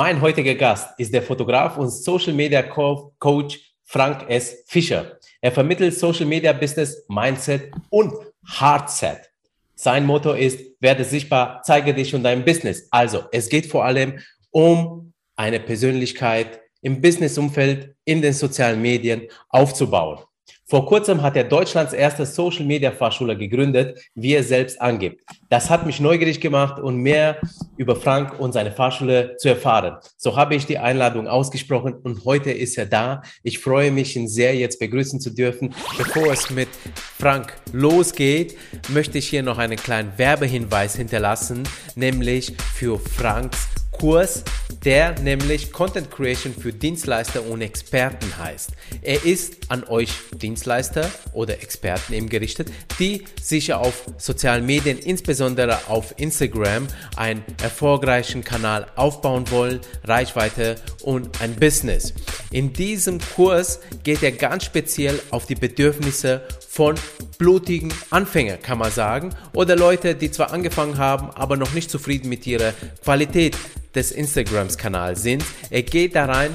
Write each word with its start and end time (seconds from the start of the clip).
Mein 0.00 0.20
heutiger 0.20 0.54
Gast 0.54 0.96
ist 0.96 1.12
der 1.12 1.24
Fotograf 1.24 1.76
und 1.76 1.90
Social 1.90 2.32
Media 2.32 2.62
Coach 2.62 3.58
Frank 3.82 4.26
S. 4.30 4.62
Fischer. 4.68 5.18
Er 5.40 5.50
vermittelt 5.50 5.92
Social 5.92 6.24
Media 6.24 6.52
Business, 6.52 7.04
Mindset 7.08 7.72
und 7.90 8.14
Hardset. 8.46 9.28
Sein 9.74 10.06
Motto 10.06 10.34
ist, 10.34 10.60
werde 10.78 11.02
sichtbar, 11.02 11.62
zeige 11.64 11.92
dich 11.92 12.14
und 12.14 12.22
dein 12.22 12.44
Business. 12.44 12.86
Also, 12.92 13.24
es 13.32 13.48
geht 13.48 13.66
vor 13.66 13.84
allem 13.84 14.20
um 14.52 15.12
eine 15.34 15.58
Persönlichkeit 15.58 16.60
im 16.80 17.00
Businessumfeld, 17.00 17.96
in 18.04 18.22
den 18.22 18.34
sozialen 18.34 18.80
Medien 18.80 19.22
aufzubauen. 19.48 20.20
Vor 20.70 20.84
kurzem 20.84 21.22
hat 21.22 21.34
er 21.34 21.44
Deutschlands 21.44 21.94
erste 21.94 22.26
Social 22.26 22.66
Media 22.66 22.90
Fachschule 22.92 23.38
gegründet, 23.38 23.98
wie 24.14 24.34
er 24.34 24.42
selbst 24.42 24.78
angibt. 24.82 25.22
Das 25.48 25.70
hat 25.70 25.86
mich 25.86 25.98
neugierig 25.98 26.42
gemacht 26.42 26.78
und 26.78 26.96
mehr 26.96 27.38
über 27.78 27.96
Frank 27.96 28.38
und 28.38 28.52
seine 28.52 28.70
Fachschule 28.70 29.34
zu 29.38 29.48
erfahren. 29.48 29.96
So 30.18 30.36
habe 30.36 30.56
ich 30.56 30.66
die 30.66 30.76
Einladung 30.76 31.26
ausgesprochen 31.26 31.94
und 31.94 32.26
heute 32.26 32.50
ist 32.50 32.76
er 32.76 32.84
da. 32.84 33.22
Ich 33.42 33.60
freue 33.60 33.90
mich, 33.90 34.14
ihn 34.14 34.28
sehr 34.28 34.54
jetzt 34.56 34.78
begrüßen 34.78 35.20
zu 35.20 35.30
dürfen. 35.30 35.74
Bevor 35.96 36.30
es 36.30 36.50
mit 36.50 36.68
Frank 37.18 37.54
losgeht, 37.72 38.54
möchte 38.90 39.16
ich 39.16 39.26
hier 39.26 39.42
noch 39.42 39.56
einen 39.56 39.76
kleinen 39.76 40.12
Werbehinweis 40.18 40.96
hinterlassen, 40.96 41.62
nämlich 41.94 42.52
für 42.74 42.98
Franks 42.98 43.77
Kurs, 43.98 44.44
der 44.84 45.18
nämlich 45.20 45.72
Content 45.72 46.08
Creation 46.10 46.54
für 46.54 46.72
Dienstleister 46.72 47.44
und 47.44 47.60
Experten 47.62 48.38
heißt. 48.38 48.70
Er 49.02 49.24
ist 49.24 49.56
an 49.68 49.82
euch 49.84 50.10
Dienstleister 50.32 51.10
oder 51.32 51.54
Experten 51.54 52.12
eben 52.12 52.28
gerichtet, 52.28 52.70
die 53.00 53.24
sich 53.42 53.72
auf 53.72 54.04
sozialen 54.16 54.64
Medien, 54.66 54.98
insbesondere 54.98 55.88
auf 55.88 56.14
Instagram, 56.16 56.86
einen 57.16 57.42
erfolgreichen 57.60 58.44
Kanal 58.44 58.86
aufbauen 58.94 59.50
wollen, 59.50 59.80
Reichweite 60.04 60.76
und 61.02 61.40
ein 61.40 61.56
Business. 61.56 62.14
In 62.52 62.72
diesem 62.72 63.18
Kurs 63.34 63.80
geht 64.04 64.22
er 64.22 64.32
ganz 64.32 64.64
speziell 64.64 65.18
auf 65.30 65.46
die 65.46 65.56
Bedürfnisse 65.56 66.42
von 66.68 66.94
blutigen 67.38 67.92
Anfängern, 68.10 68.60
kann 68.60 68.78
man 68.78 68.92
sagen, 68.92 69.30
oder 69.54 69.74
Leute, 69.74 70.14
die 70.14 70.30
zwar 70.30 70.52
angefangen 70.52 70.98
haben, 70.98 71.30
aber 71.30 71.56
noch 71.56 71.72
nicht 71.72 71.90
zufrieden 71.90 72.28
mit 72.28 72.46
ihrer 72.46 72.72
Qualität 73.02 73.56
des 73.94 74.12
Instagrams-Kanals 74.12 75.22
sind. 75.22 75.44
Er 75.70 75.82
geht 75.82 76.14
da 76.14 76.26
rein 76.26 76.54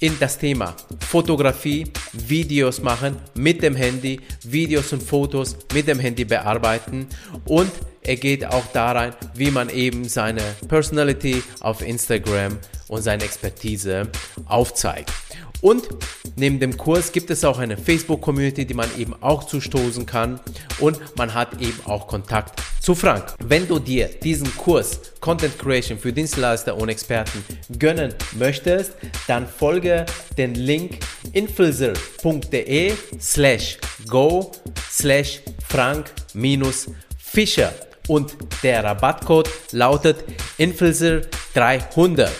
in 0.00 0.18
das 0.20 0.38
Thema 0.38 0.76
Fotografie, 1.00 1.86
Videos 2.12 2.82
machen 2.82 3.16
mit 3.34 3.62
dem 3.62 3.74
Handy, 3.74 4.20
Videos 4.44 4.92
und 4.92 5.02
Fotos 5.02 5.56
mit 5.72 5.88
dem 5.88 5.98
Handy 5.98 6.24
bearbeiten 6.24 7.06
und 7.46 7.72
er 8.02 8.16
geht 8.16 8.44
auch 8.44 8.64
da 8.72 8.92
rein, 8.92 9.14
wie 9.34 9.50
man 9.50 9.70
eben 9.70 10.08
seine 10.08 10.42
Personality 10.68 11.42
auf 11.60 11.82
Instagram 11.82 12.58
und 12.88 13.02
seine 13.02 13.24
Expertise 13.24 14.08
aufzeigt. 14.46 15.12
Und 15.60 15.88
neben 16.36 16.60
dem 16.60 16.76
Kurs 16.76 17.12
gibt 17.12 17.30
es 17.30 17.44
auch 17.44 17.58
eine 17.58 17.76
Facebook-Community, 17.76 18.64
die 18.64 18.74
man 18.74 18.88
eben 18.96 19.14
auch 19.20 19.44
zustoßen 19.44 20.06
kann 20.06 20.40
und 20.78 20.98
man 21.16 21.34
hat 21.34 21.60
eben 21.60 21.80
auch 21.84 22.06
Kontakt 22.06 22.60
zu 22.80 22.94
Frank. 22.94 23.34
Wenn 23.44 23.66
du 23.66 23.78
dir 23.78 24.08
diesen 24.08 24.54
Kurs 24.56 25.00
Content 25.20 25.58
Creation 25.58 25.98
für 25.98 26.12
Dienstleister 26.12 26.76
und 26.76 26.88
Experten 26.88 27.44
gönnen 27.78 28.14
möchtest, 28.38 28.92
dann 29.26 29.46
folge 29.48 30.06
den 30.36 30.54
Link 30.54 31.00
influencer.de 31.32 32.92
slash 33.20 33.78
go 34.06 34.52
slash 34.90 35.40
frank 35.68 36.12
minus 36.34 36.86
Fischer 37.18 37.72
und 38.06 38.36
der 38.62 38.84
Rabattcode 38.84 39.50
lautet 39.72 40.24
Influencer 40.56 41.22
300. 41.54 42.30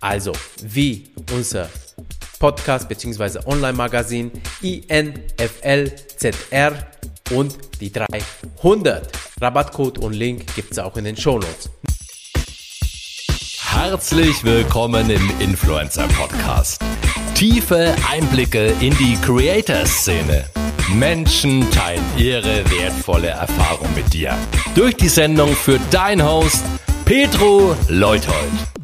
Also 0.00 0.32
wie 0.62 1.10
unser 1.32 1.70
Podcast 2.42 2.88
bzw. 2.88 3.38
Online-Magazin 3.46 4.32
INFLZR 4.62 5.92
und 7.30 7.56
die 7.80 7.92
300. 7.92 9.08
Rabattcode 9.40 9.98
und 9.98 10.12
Link 10.12 10.52
gibt 10.56 10.72
es 10.72 10.80
auch 10.80 10.96
in 10.96 11.04
den 11.04 11.16
Shownotes. 11.16 11.70
Herzlich 13.60 14.42
willkommen 14.42 15.08
im 15.08 15.30
Influencer 15.38 16.08
Podcast. 16.08 16.82
Tiefe 17.36 17.94
Einblicke 18.10 18.74
in 18.80 18.92
die 18.96 19.16
Creator-Szene. 19.24 20.44
Menschen 20.94 21.70
teilen 21.70 22.02
ihre 22.16 22.68
wertvolle 22.72 23.28
Erfahrung 23.28 23.86
mit 23.94 24.12
dir. 24.12 24.36
Durch 24.74 24.96
die 24.96 25.08
Sendung 25.08 25.54
für 25.54 25.78
dein 25.92 26.20
Host 26.20 26.64
Petro 27.04 27.76
Leuthold. 27.86 28.81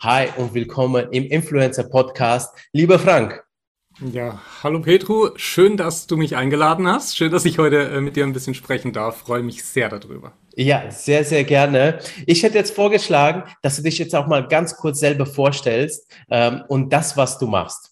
Hi 0.00 0.28
und 0.36 0.54
willkommen 0.54 1.08
im 1.10 1.24
Influencer 1.24 1.82
Podcast. 1.82 2.56
Lieber 2.72 3.00
Frank. 3.00 3.42
Ja, 4.12 4.40
hallo 4.62 4.80
Petru, 4.80 5.30
schön, 5.34 5.76
dass 5.76 6.06
du 6.06 6.16
mich 6.16 6.36
eingeladen 6.36 6.86
hast. 6.86 7.16
Schön, 7.16 7.32
dass 7.32 7.44
ich 7.44 7.58
heute 7.58 7.88
äh, 7.88 8.00
mit 8.00 8.14
dir 8.14 8.22
ein 8.22 8.32
bisschen 8.32 8.54
sprechen 8.54 8.92
darf. 8.92 9.16
Freue 9.16 9.42
mich 9.42 9.64
sehr 9.64 9.88
darüber. 9.88 10.34
Ja, 10.54 10.88
sehr, 10.92 11.24
sehr 11.24 11.42
gerne. 11.42 11.98
Ich 12.26 12.44
hätte 12.44 12.58
jetzt 12.58 12.76
vorgeschlagen, 12.76 13.42
dass 13.62 13.74
du 13.74 13.82
dich 13.82 13.98
jetzt 13.98 14.14
auch 14.14 14.28
mal 14.28 14.46
ganz 14.46 14.76
kurz 14.76 15.00
selber 15.00 15.26
vorstellst 15.26 16.08
ähm, 16.30 16.62
und 16.68 16.92
das, 16.92 17.16
was 17.16 17.36
du 17.38 17.48
machst. 17.48 17.90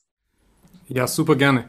Ja, 0.86 1.08
super 1.08 1.34
gerne. 1.34 1.64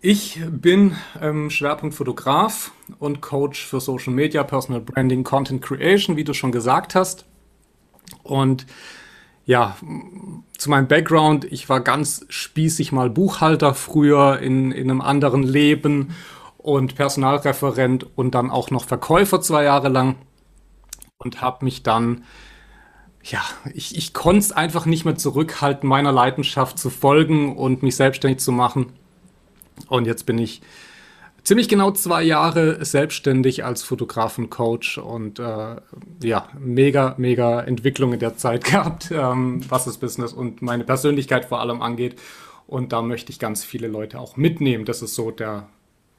Ich 0.00 0.40
bin 0.48 0.96
ähm, 1.20 1.50
Schwerpunkt 1.50 1.96
Fotograf 1.96 2.70
und 3.00 3.20
Coach 3.20 3.66
für 3.66 3.80
Social 3.80 4.12
Media, 4.12 4.44
Personal 4.44 4.80
Branding, 4.80 5.24
Content 5.24 5.60
Creation, 5.60 6.16
wie 6.16 6.22
du 6.22 6.34
schon 6.34 6.52
gesagt 6.52 6.94
hast. 6.94 7.26
Und 8.22 8.66
ja, 9.44 9.76
zu 10.56 10.70
meinem 10.70 10.88
Background, 10.88 11.44
ich 11.44 11.68
war 11.68 11.80
ganz 11.80 12.24
spießig 12.28 12.92
mal 12.92 13.10
Buchhalter 13.10 13.74
früher 13.74 14.38
in, 14.38 14.70
in 14.70 14.90
einem 14.90 15.00
anderen 15.00 15.42
Leben 15.42 16.14
und 16.58 16.94
Personalreferent 16.94 18.06
und 18.16 18.34
dann 18.34 18.50
auch 18.50 18.70
noch 18.70 18.84
Verkäufer 18.84 19.40
zwei 19.40 19.64
Jahre 19.64 19.88
lang 19.88 20.16
und 21.18 21.40
habe 21.40 21.64
mich 21.64 21.82
dann, 21.82 22.24
ja, 23.24 23.40
ich, 23.74 23.96
ich 23.96 24.14
konnte 24.14 24.40
es 24.40 24.52
einfach 24.52 24.86
nicht 24.86 25.04
mehr 25.04 25.16
zurückhalten, 25.16 25.88
meiner 25.88 26.12
Leidenschaft 26.12 26.78
zu 26.78 26.90
folgen 26.90 27.56
und 27.56 27.82
mich 27.82 27.96
selbstständig 27.96 28.38
zu 28.38 28.52
machen. 28.52 28.92
Und 29.88 30.06
jetzt 30.06 30.26
bin 30.26 30.38
ich 30.38 30.62
ziemlich 31.44 31.68
genau 31.68 31.90
zwei 31.92 32.22
Jahre 32.22 32.84
selbstständig 32.84 33.64
als 33.64 33.82
Fotografencoach 33.82 34.98
und 34.98 35.38
äh, 35.38 35.76
ja, 36.22 36.48
mega, 36.58 37.14
mega 37.18 37.60
Entwicklung 37.60 38.12
in 38.12 38.20
der 38.20 38.36
Zeit 38.36 38.64
gehabt, 38.70 39.10
ähm, 39.10 39.60
was 39.68 39.84
das 39.84 39.98
Business 39.98 40.32
und 40.32 40.62
meine 40.62 40.84
Persönlichkeit 40.84 41.44
vor 41.44 41.60
allem 41.60 41.82
angeht. 41.82 42.16
Und 42.66 42.92
da 42.92 43.02
möchte 43.02 43.32
ich 43.32 43.38
ganz 43.38 43.64
viele 43.64 43.88
Leute 43.88 44.18
auch 44.18 44.36
mitnehmen. 44.36 44.84
Das 44.84 45.02
ist 45.02 45.14
so 45.14 45.30
der 45.30 45.68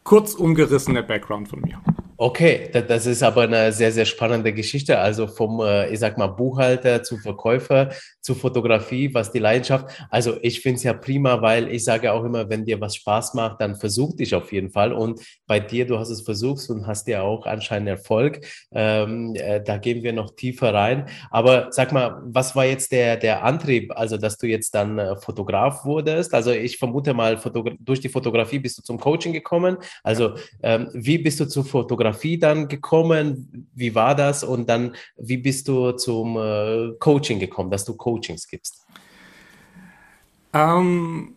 kurz 0.03 0.33
umgerissene 0.33 1.01
Background 1.01 1.47
von 1.47 1.62
mir. 1.62 1.81
Okay, 2.23 2.69
das 2.72 3.06
ist 3.06 3.22
aber 3.22 3.41
eine 3.41 3.73
sehr, 3.73 3.91
sehr 3.91 4.06
spannende 4.06 4.53
Geschichte. 4.53 4.97
Also 4.97 5.28
vom, 5.28 5.59
äh, 5.59 5.89
ich 5.89 6.00
sag 6.00 6.17
mal, 6.17 6.28
Buchhalter 6.28 7.03
zu 7.03 7.17
Verkäufer 7.17 7.89
zu 8.22 8.34
Fotografie, 8.34 9.13
was 9.13 9.34
die 9.34 9.39
Leidenschaft. 9.39 9.89
Also 10.09 10.38
ich 10.41 10.62
finde 10.62 10.78
es 10.78 10.83
ja 10.83 10.94
prima, 10.94 11.41
weil 11.41 11.67
ich 11.67 11.83
sage 11.83 12.13
auch 12.13 12.23
immer, 12.23 12.50
wenn 12.50 12.63
dir 12.63 12.79
was 12.79 12.95
Spaß 12.95 13.33
macht, 13.33 13.59
dann 13.59 13.75
versuch 13.75 14.16
dich 14.16 14.33
auf 14.35 14.53
jeden 14.53 14.69
Fall. 14.69 14.94
Und 14.94 15.19
bei 15.47 15.59
dir, 15.59 15.85
du 15.85 16.00
hast 16.00 16.12
es 16.12 16.22
versucht 16.22 16.69
und 16.69 16.88
hast 16.88 17.09
ja 17.09 17.23
auch 17.23 17.45
anscheinend 17.45 17.89
Erfolg. 17.89 18.39
Ähm, 18.72 19.35
äh, 19.35 19.62
da 19.62 19.75
gehen 19.75 20.01
wir 20.01 20.13
noch 20.13 20.33
tiefer 20.33 20.73
rein. 20.73 21.09
Aber 21.29 21.67
sag 21.72 21.91
mal, 21.91 22.22
was 22.23 22.56
war 22.56 22.63
jetzt 22.63 22.94
der, 22.94 23.17
der 23.17 23.44
Antrieb, 23.44 23.91
also 23.97 24.16
dass 24.16 24.38
du 24.38 24.47
jetzt 24.47 24.73
dann 24.75 24.97
äh, 24.97 25.17
Fotograf 25.17 25.83
wurdest? 25.83 26.33
Also 26.33 26.51
ich 26.51 26.78
vermute 26.78 27.13
mal, 27.13 27.38
durch 27.81 28.00
die 28.00 28.07
Fotografie 28.07 28.59
bist 28.59 28.78
du 28.78 28.81
zum 28.81 28.97
Coaching 28.97 29.33
gekommen. 29.33 29.75
Also 30.03 30.35
ähm, 30.62 30.88
wie 30.94 31.17
bist 31.17 31.41
du 31.41 31.50
zur 31.50 31.66
Fotografie 31.66 32.12
dann 32.40 32.68
gekommen? 32.68 33.68
Wie 33.74 33.96
war 33.96 34.16
das? 34.16 34.44
Und 34.44 34.69
dann, 34.69 34.96
wie 35.18 35.38
bist 35.38 35.68
du 35.68 35.91
zum 35.94 36.38
äh, 36.38 36.94
Coaching 37.00 37.40
gekommen, 37.40 37.72
dass 37.72 37.85
du 37.85 37.96
Coachings 37.96 38.47
gibst? 38.47 38.86
Ähm, 40.54 41.36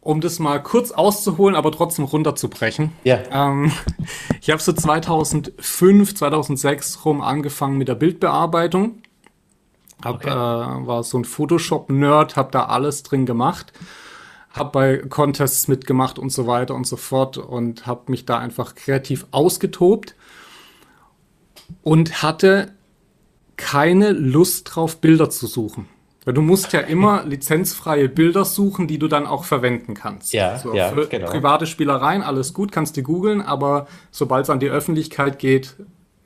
um 0.00 0.20
das 0.20 0.38
mal 0.38 0.62
kurz 0.62 0.92
auszuholen, 0.92 1.56
aber 1.56 1.72
trotzdem 1.72 2.04
runterzubrechen. 2.04 2.92
Ja. 3.04 3.20
Ähm, 3.30 3.72
ich 4.40 4.50
habe 4.50 4.62
so 4.62 4.72
2005, 4.72 6.14
2006 6.14 7.04
rum 7.04 7.20
angefangen 7.20 7.78
mit 7.78 7.88
der 7.88 7.94
Bildbearbeitung. 7.96 9.02
Hab, 10.04 10.16
okay. 10.16 10.30
äh, 10.30 10.86
war 10.86 11.02
so 11.02 11.18
ein 11.18 11.24
Photoshop-Nerd, 11.24 12.36
habe 12.36 12.50
da 12.50 12.66
alles 12.66 13.02
drin 13.02 13.26
gemacht 13.26 13.72
habe 14.56 14.70
bei 14.70 14.96
Contests 14.98 15.68
mitgemacht 15.68 16.18
und 16.18 16.30
so 16.30 16.46
weiter 16.46 16.74
und 16.74 16.86
so 16.86 16.96
fort 16.96 17.38
und 17.38 17.86
habe 17.86 18.10
mich 18.10 18.24
da 18.24 18.38
einfach 18.38 18.74
kreativ 18.74 19.26
ausgetobt 19.30 20.14
und 21.82 22.22
hatte 22.22 22.72
keine 23.56 24.12
Lust 24.12 24.74
drauf, 24.74 25.00
Bilder 25.00 25.30
zu 25.30 25.46
suchen. 25.46 25.88
Weil 26.24 26.34
du 26.34 26.42
musst 26.42 26.72
ja 26.72 26.80
immer 26.80 27.24
lizenzfreie 27.26 28.08
Bilder 28.08 28.44
suchen, 28.44 28.88
die 28.88 28.98
du 28.98 29.08
dann 29.08 29.26
auch 29.26 29.44
verwenden 29.44 29.94
kannst. 29.94 30.32
Ja, 30.32 30.58
so, 30.58 30.74
ja 30.74 30.90
für 30.90 31.06
genau. 31.06 31.30
private 31.30 31.66
Spielereien, 31.66 32.22
alles 32.22 32.52
gut, 32.52 32.72
kannst 32.72 32.96
du 32.96 33.02
googeln, 33.02 33.40
aber 33.40 33.86
sobald 34.10 34.44
es 34.44 34.50
an 34.50 34.60
die 34.60 34.68
Öffentlichkeit 34.68 35.38
geht, 35.38 35.76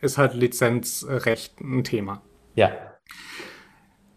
ist 0.00 0.18
halt 0.18 0.34
Lizenzrecht 0.34 1.60
ein 1.60 1.84
Thema. 1.84 2.22
Ja. 2.54 2.70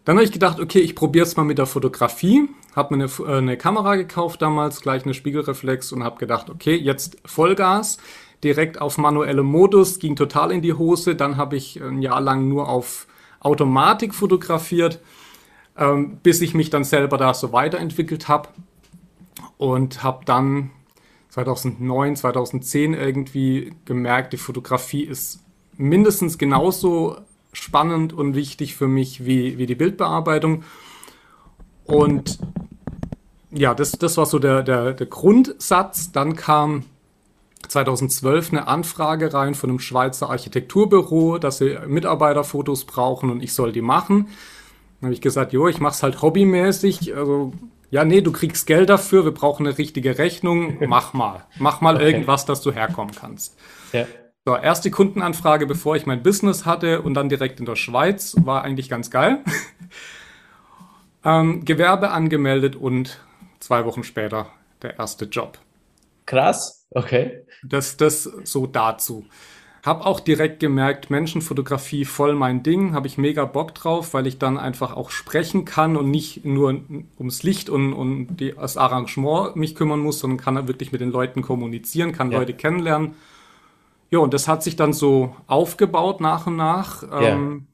Dann 0.05 0.17
habe 0.17 0.25
ich 0.25 0.31
gedacht, 0.31 0.59
okay, 0.59 0.79
ich 0.79 0.95
probiere 0.95 1.25
es 1.25 1.37
mal 1.37 1.43
mit 1.43 1.57
der 1.57 1.65
Fotografie. 1.65 2.49
Habe 2.75 2.95
mir 2.95 3.03
eine, 3.03 3.31
äh, 3.31 3.37
eine, 3.37 3.57
Kamera 3.57 3.95
gekauft 3.95 4.41
damals, 4.41 4.81
gleich 4.81 5.03
eine 5.03 5.13
Spiegelreflex 5.13 5.91
und 5.91 6.03
habe 6.03 6.17
gedacht, 6.17 6.49
okay, 6.49 6.75
jetzt 6.75 7.17
Vollgas, 7.25 7.97
direkt 8.43 8.81
auf 8.81 8.97
manuelle 8.97 9.43
Modus, 9.43 9.99
ging 9.99 10.15
total 10.15 10.51
in 10.51 10.61
die 10.61 10.73
Hose. 10.73 11.15
Dann 11.15 11.37
habe 11.37 11.55
ich 11.55 11.81
ein 11.81 12.01
Jahr 12.01 12.19
lang 12.19 12.49
nur 12.49 12.67
auf 12.67 13.07
Automatik 13.39 14.13
fotografiert, 14.13 14.99
ähm, 15.77 16.17
bis 16.21 16.41
ich 16.41 16.53
mich 16.53 16.69
dann 16.69 16.83
selber 16.83 17.17
da 17.17 17.33
so 17.33 17.53
weiterentwickelt 17.53 18.27
habe 18.27 18.49
und 19.57 20.03
habe 20.03 20.25
dann 20.25 20.71
2009, 21.29 22.15
2010 22.17 22.93
irgendwie 22.93 23.73
gemerkt, 23.85 24.33
die 24.33 24.37
Fotografie 24.37 25.03
ist 25.03 25.39
mindestens 25.77 26.37
genauso 26.37 27.17
spannend 27.53 28.13
und 28.13 28.35
wichtig 28.35 28.75
für 28.75 28.87
mich 28.87 29.25
wie, 29.25 29.57
wie 29.57 29.65
die 29.65 29.75
Bildbearbeitung. 29.75 30.63
Und 31.85 32.39
ja, 33.51 33.73
das, 33.73 33.93
das 33.93 34.17
war 34.17 34.25
so 34.25 34.39
der, 34.39 34.63
der, 34.63 34.93
der 34.93 35.07
Grundsatz. 35.07 36.11
Dann 36.11 36.35
kam 36.35 36.85
2012 37.67 38.51
eine 38.51 38.67
Anfrage 38.67 39.33
rein 39.33 39.55
von 39.55 39.69
einem 39.69 39.79
Schweizer 39.79 40.29
Architekturbüro, 40.29 41.37
dass 41.37 41.59
sie 41.59 41.77
Mitarbeiterfotos 41.87 42.85
brauchen 42.85 43.29
und 43.29 43.43
ich 43.43 43.53
soll 43.53 43.71
die 43.71 43.81
machen. 43.81 44.27
Dann 44.99 45.07
habe 45.07 45.13
ich 45.13 45.21
gesagt, 45.21 45.53
jo, 45.53 45.67
ich 45.67 45.79
mache 45.79 45.93
es 45.93 46.03
halt 46.03 46.21
hobbymäßig. 46.21 47.15
Also, 47.15 47.53
ja, 47.91 48.05
nee, 48.05 48.21
du 48.21 48.31
kriegst 48.31 48.65
Geld 48.65 48.89
dafür, 48.89 49.23
wir 49.23 49.33
brauchen 49.33 49.67
eine 49.67 49.77
richtige 49.77 50.17
Rechnung. 50.17 50.77
Mach 50.87 51.13
mal. 51.13 51.45
Mach 51.59 51.81
mal 51.81 51.95
okay. 51.95 52.05
irgendwas, 52.05 52.45
dass 52.45 52.61
du 52.61 52.71
herkommen 52.71 53.13
kannst. 53.13 53.55
Ja. 53.91 54.05
So, 54.45 54.57
erste 54.57 54.91
Kundenanfrage, 54.91 55.65
bevor 55.65 55.95
ich 55.95 56.05
mein 56.05 56.21
Business 56.21 56.65
hatte 56.65 57.01
und 57.01 57.13
dann 57.13 57.29
direkt 57.29 57.61
in 57.61 57.65
der 57.65 57.77
Schweiz, 57.77 58.35
war 58.43 58.61
eigentlich 58.63 58.89
ganz 58.89 59.09
geil. 59.09 59.39
ähm, 61.23 61.63
Gewerbe 61.63 62.09
angemeldet 62.09 62.75
und 62.75 63.21
zwei 63.61 63.85
Wochen 63.85 64.03
später 64.03 64.47
der 64.81 64.99
erste 64.99 65.25
Job. 65.25 65.59
Krass, 66.25 66.85
okay. 66.91 67.45
Das, 67.63 67.95
das 67.95 68.23
so 68.23 68.67
dazu. 68.67 69.25
Hab 69.81 70.05
auch 70.05 70.19
direkt 70.19 70.59
gemerkt, 70.59 71.09
Menschenfotografie 71.09 72.03
voll 72.03 72.35
mein 72.35 72.63
Ding, 72.63 72.93
habe 72.93 73.07
ich 73.07 73.17
mega 73.17 73.45
Bock 73.45 73.73
drauf, 73.73 74.13
weil 74.13 74.27
ich 74.27 74.39
dann 74.39 74.57
einfach 74.57 74.93
auch 74.93 75.09
sprechen 75.09 75.63
kann 75.63 75.95
und 75.95 76.11
nicht 76.11 76.43
nur 76.43 76.81
ums 77.17 77.43
Licht 77.43 77.69
und, 77.69 77.93
und 77.93 78.35
die, 78.35 78.53
das 78.53 78.75
Arrangement 78.75 79.55
mich 79.55 79.73
kümmern 79.73 80.01
muss, 80.01 80.19
sondern 80.19 80.37
kann 80.37 80.67
wirklich 80.67 80.91
mit 80.91 80.99
den 80.99 81.11
Leuten 81.11 81.41
kommunizieren, 81.41 82.11
kann 82.11 82.29
ja. 82.29 82.39
Leute 82.39 82.53
kennenlernen 82.53 83.15
ja, 84.13 84.19
und 84.19 84.31
das 84.31 84.47
hat 84.47 84.61
sich 84.61 84.75
dann 84.75 84.93
so 84.93 85.35
aufgebaut 85.47 86.21
nach 86.21 86.45
und 86.45 86.55
nach. 86.55 87.01
Ja. 87.01 87.29
Ähm, 87.29 87.65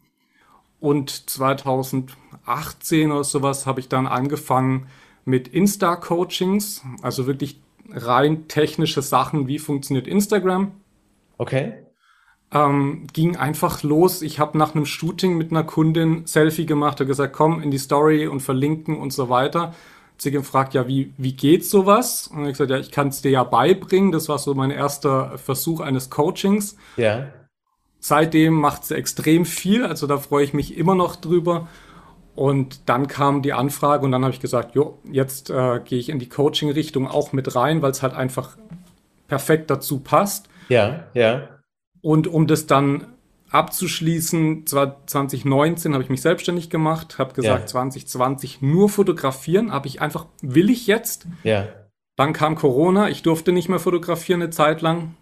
und 0.79 1.29
2018 1.29 3.11
oder 3.11 3.25
sowas 3.25 3.65
habe 3.65 3.81
ich 3.81 3.89
dann 3.89 4.07
angefangen 4.07 4.87
mit 5.25 5.49
Insta-Coachings, 5.49 6.85
also 7.01 7.27
wirklich 7.27 7.59
rein 7.91 8.47
technische 8.47 9.01
Sachen, 9.01 9.47
wie 9.47 9.59
funktioniert 9.59 10.07
Instagram. 10.07 10.71
Okay. 11.37 11.73
Ähm, 12.53 13.07
ging 13.11 13.35
einfach 13.35 13.83
los. 13.83 14.21
Ich 14.21 14.39
habe 14.39 14.57
nach 14.57 14.73
einem 14.73 14.85
Shooting 14.85 15.37
mit 15.37 15.51
einer 15.51 15.65
Kundin 15.65 16.25
Selfie 16.25 16.65
gemacht 16.65 17.01
und 17.01 17.07
gesagt, 17.07 17.33
komm 17.33 17.61
in 17.61 17.69
die 17.69 17.77
Story 17.77 18.27
und 18.27 18.39
verlinken 18.39 18.97
und 18.97 19.11
so 19.11 19.27
weiter 19.27 19.75
sie 20.21 20.31
gefragt, 20.31 20.73
ja, 20.73 20.87
wie, 20.87 21.13
wie 21.17 21.33
geht 21.33 21.65
sowas? 21.65 22.27
Und 22.27 22.43
ich 22.45 22.51
gesagt, 22.51 22.71
ja, 22.71 22.77
ich 22.77 22.91
kann 22.91 23.07
es 23.07 23.21
dir 23.21 23.31
ja 23.31 23.43
beibringen. 23.43 24.11
Das 24.11 24.29
war 24.29 24.37
so 24.37 24.53
mein 24.53 24.71
erster 24.71 25.37
Versuch 25.37 25.79
eines 25.79 26.09
Coachings. 26.09 26.75
Ja. 26.97 27.27
Seitdem 27.99 28.53
macht 28.53 28.85
sie 28.85 28.95
extrem 28.95 29.45
viel, 29.45 29.85
also 29.85 30.07
da 30.07 30.17
freue 30.17 30.43
ich 30.43 30.53
mich 30.53 30.77
immer 30.77 30.95
noch 30.95 31.15
drüber. 31.15 31.67
Und 32.35 32.87
dann 32.87 33.07
kam 33.07 33.41
die 33.41 33.51
Anfrage 33.51 34.05
und 34.05 34.13
dann 34.13 34.23
habe 34.23 34.33
ich 34.33 34.39
gesagt, 34.39 34.73
jo, 34.73 34.99
jetzt 35.03 35.49
äh, 35.49 35.81
gehe 35.83 35.99
ich 35.99 36.07
in 36.07 36.19
die 36.19 36.29
Coaching-Richtung 36.29 37.07
auch 37.07 37.33
mit 37.33 37.53
rein, 37.55 37.81
weil 37.81 37.91
es 37.91 38.01
halt 38.01 38.13
einfach 38.13 38.57
perfekt 39.27 39.69
dazu 39.69 39.99
passt. 39.99 40.47
Ja, 40.69 41.07
ja. 41.13 41.49
Und 42.01 42.27
um 42.27 42.47
das 42.47 42.65
dann 42.65 43.07
abzuschließen, 43.51 44.67
2019 44.67 45.93
habe 45.93 46.03
ich 46.03 46.09
mich 46.09 46.21
selbstständig 46.21 46.69
gemacht, 46.69 47.17
habe 47.17 47.33
gesagt, 47.33 47.61
ja. 47.61 47.65
2020 47.67 48.61
nur 48.61 48.89
fotografieren, 48.89 49.71
habe 49.71 49.87
ich 49.87 50.01
einfach, 50.01 50.27
will 50.41 50.69
ich 50.69 50.87
jetzt? 50.87 51.27
Ja. 51.43 51.67
Dann 52.15 52.33
kam 52.33 52.55
Corona, 52.55 53.09
ich 53.09 53.23
durfte 53.23 53.51
nicht 53.51 53.69
mehr 53.69 53.79
fotografieren 53.79 54.41
eine 54.41 54.51
Zeit 54.51 54.81
lang. 54.81 55.15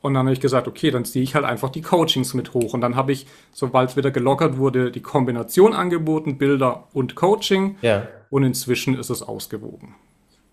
Und 0.00 0.14
dann 0.14 0.26
habe 0.26 0.32
ich 0.32 0.40
gesagt, 0.40 0.68
okay, 0.68 0.90
dann 0.90 1.04
ziehe 1.04 1.22
ich 1.22 1.34
halt 1.34 1.44
einfach 1.44 1.70
die 1.70 1.82
Coachings 1.82 2.32
mit 2.34 2.54
hoch. 2.54 2.72
Und 2.72 2.80
dann 2.80 2.94
habe 2.94 3.12
ich, 3.12 3.26
sobald 3.52 3.90
es 3.90 3.96
wieder 3.96 4.12
gelockert 4.12 4.56
wurde, 4.56 4.92
die 4.92 5.02
Kombination 5.02 5.72
angeboten, 5.72 6.38
Bilder 6.38 6.86
und 6.92 7.16
Coaching. 7.16 7.76
Ja. 7.82 8.06
Und 8.30 8.44
inzwischen 8.44 8.96
ist 8.96 9.10
es 9.10 9.22
ausgewogen. 9.22 9.96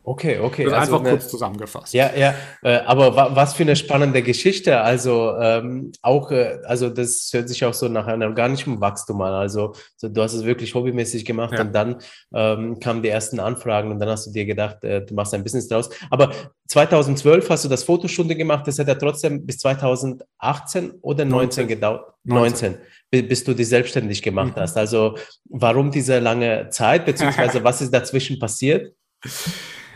Okay, 0.07 0.37
okay. 0.37 0.65
Also 0.65 0.75
einfach 0.75 0.99
eine, 0.99 1.09
kurz 1.09 1.29
zusammengefasst. 1.29 1.91
Ja, 1.91 2.11
ja. 2.15 2.35
Äh, 2.61 2.77
aber 2.85 3.15
wa 3.15 3.35
was 3.35 3.55
für 3.55 3.63
eine 3.63 3.75
spannende 3.75 4.21
Geschichte. 4.21 4.79
Also 4.81 5.35
ähm, 5.41 5.93
auch, 6.03 6.29
äh, 6.29 6.59
also 6.65 6.89
das 6.89 7.31
hört 7.33 7.49
sich 7.49 7.65
auch 7.65 7.73
so 7.73 7.87
nach 7.87 8.05
einem 8.05 8.29
organischen 8.29 8.79
Wachstum 8.79 9.19
an. 9.21 9.33
Also 9.33 9.73
so, 9.97 10.07
du 10.07 10.21
hast 10.21 10.33
es 10.33 10.45
wirklich 10.45 10.75
hobbymäßig 10.75 11.25
gemacht 11.25 11.53
ja. 11.53 11.61
und 11.61 11.73
dann 11.73 11.95
ähm, 12.35 12.79
kamen 12.79 13.01
die 13.01 13.09
ersten 13.09 13.39
Anfragen 13.39 13.89
und 13.89 13.99
dann 13.99 14.09
hast 14.09 14.27
du 14.27 14.31
dir 14.31 14.45
gedacht, 14.45 14.83
äh, 14.83 15.03
du 15.03 15.15
machst 15.15 15.33
ein 15.33 15.41
Business 15.41 15.67
draus. 15.67 15.89
Aber 16.11 16.31
2012 16.67 17.49
hast 17.49 17.65
du 17.65 17.69
das 17.69 17.83
Fotostunde 17.83 18.35
gemacht. 18.35 18.67
Das 18.67 18.77
hat 18.77 18.87
ja 18.87 18.95
trotzdem 18.95 19.43
bis 19.43 19.57
2018 19.57 20.91
oder 21.01 21.25
19, 21.25 21.65
19. 21.65 21.67
gedauert. 21.67 22.13
19. 22.25 22.71
19 22.73 22.85
bis 23.11 23.45
du 23.45 23.53
dich 23.53 23.69
selbstständig 23.69 24.21
gemacht 24.21 24.57
mhm. 24.57 24.61
hast. 24.61 24.77
Also 24.77 25.17
warum 25.45 25.89
diese 25.89 26.19
lange 26.19 26.69
Zeit, 26.69 27.05
beziehungsweise 27.05 27.63
was 27.63 27.81
ist 27.81 27.93
dazwischen 27.93 28.39
passiert? 28.39 28.93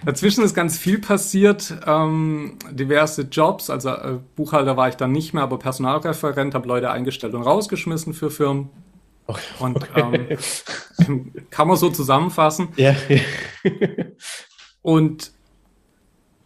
Dazwischen 0.05 0.43
ist 0.43 0.53
ganz 0.53 0.77
viel 0.77 0.99
passiert, 0.99 1.73
ähm, 1.85 2.57
diverse 2.71 3.23
Jobs, 3.23 3.69
also 3.69 3.89
äh, 3.89 4.19
Buchhalter 4.35 4.77
war 4.77 4.89
ich 4.89 4.95
dann 4.95 5.11
nicht 5.11 5.33
mehr, 5.33 5.43
aber 5.43 5.59
Personalreferent, 5.59 6.55
habe 6.55 6.67
Leute 6.67 6.91
eingestellt 6.91 7.33
und 7.33 7.43
rausgeschmissen 7.43 8.13
für 8.13 8.31
Firmen. 8.31 8.69
Okay. 9.27 9.41
Und 9.59 9.87
ähm, 9.95 11.31
kann 11.51 11.67
man 11.67 11.77
so 11.77 11.89
zusammenfassen. 11.89 12.69
Ja. 12.77 12.95
und 14.81 15.31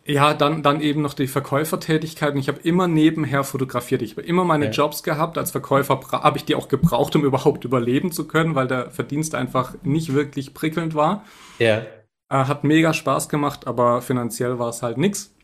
ja, 0.06 0.34
dann, 0.34 0.64
dann 0.64 0.82
eben 0.82 1.02
noch 1.02 1.14
die 1.14 1.28
Verkäufertätigkeit. 1.28 2.34
Und 2.34 2.40
ich 2.40 2.50
habe 2.50 2.60
immer 2.62 2.90
nebenher 2.90 3.46
fotografiert. 3.46 4.02
Ich 4.02 4.12
habe 4.18 4.24
immer 4.24 4.44
meine 4.44 4.66
ja. 4.66 4.72
Jobs 4.72 5.02
gehabt. 5.04 5.38
Als 5.38 5.52
Verkäufer 5.52 6.02
habe 6.12 6.38
ich 6.38 6.44
die 6.44 6.56
auch 6.56 6.68
gebraucht, 6.68 7.16
um 7.16 7.24
überhaupt 7.24 7.64
überleben 7.64 8.12
zu 8.12 8.28
können, 8.28 8.54
weil 8.54 8.68
der 8.68 8.92
Verdienst 8.92 9.34
einfach 9.34 9.76
nicht 9.84 10.14
wirklich 10.14 10.54
prickelnd 10.54 10.94
war. 10.94 11.24
Ja. 11.60 11.84
Äh, 12.34 12.46
hat 12.46 12.64
mega 12.64 12.94
Spaß 12.94 13.30
gemacht, 13.30 13.68
aber 13.68 14.02
finanziell 14.02 14.58
war 14.58 14.70
es 14.70 14.82
halt 14.82 14.98
nix. 14.98 15.36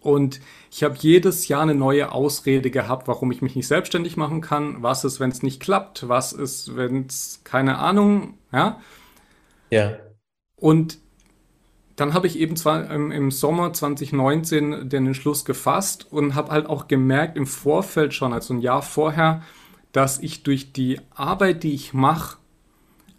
Und 0.00 0.40
ich 0.70 0.84
habe 0.84 0.94
jedes 0.96 1.48
Jahr 1.48 1.62
eine 1.62 1.74
neue 1.74 2.12
Ausrede 2.12 2.70
gehabt, 2.70 3.08
warum 3.08 3.32
ich 3.32 3.42
mich 3.42 3.56
nicht 3.56 3.66
selbstständig 3.66 4.16
machen 4.16 4.40
kann. 4.40 4.80
Was 4.80 5.02
ist, 5.04 5.18
wenn 5.18 5.30
es 5.30 5.42
nicht 5.42 5.58
klappt? 5.58 6.08
Was 6.08 6.32
ist, 6.32 6.76
wenn 6.76 7.06
es 7.06 7.40
keine 7.42 7.78
Ahnung, 7.78 8.34
ja? 8.52 8.80
Ja. 9.70 9.96
Und 10.54 10.98
dann 11.96 12.14
habe 12.14 12.28
ich 12.28 12.38
eben 12.38 12.54
zwar 12.54 12.88
im, 12.92 13.10
im, 13.10 13.32
Sommer 13.32 13.72
2019 13.72 14.88
den 14.88 15.06
Entschluss 15.08 15.44
gefasst 15.44 16.06
und 16.12 16.36
habe 16.36 16.52
halt 16.52 16.66
auch 16.66 16.86
gemerkt 16.86 17.36
im 17.36 17.46
Vorfeld 17.46 18.14
schon, 18.14 18.32
also 18.32 18.54
ein 18.54 18.60
Jahr 18.60 18.82
vorher, 18.82 19.42
dass 19.90 20.20
ich 20.20 20.44
durch 20.44 20.72
die 20.72 21.00
Arbeit, 21.10 21.64
die 21.64 21.74
ich 21.74 21.92
mache, 21.92 22.38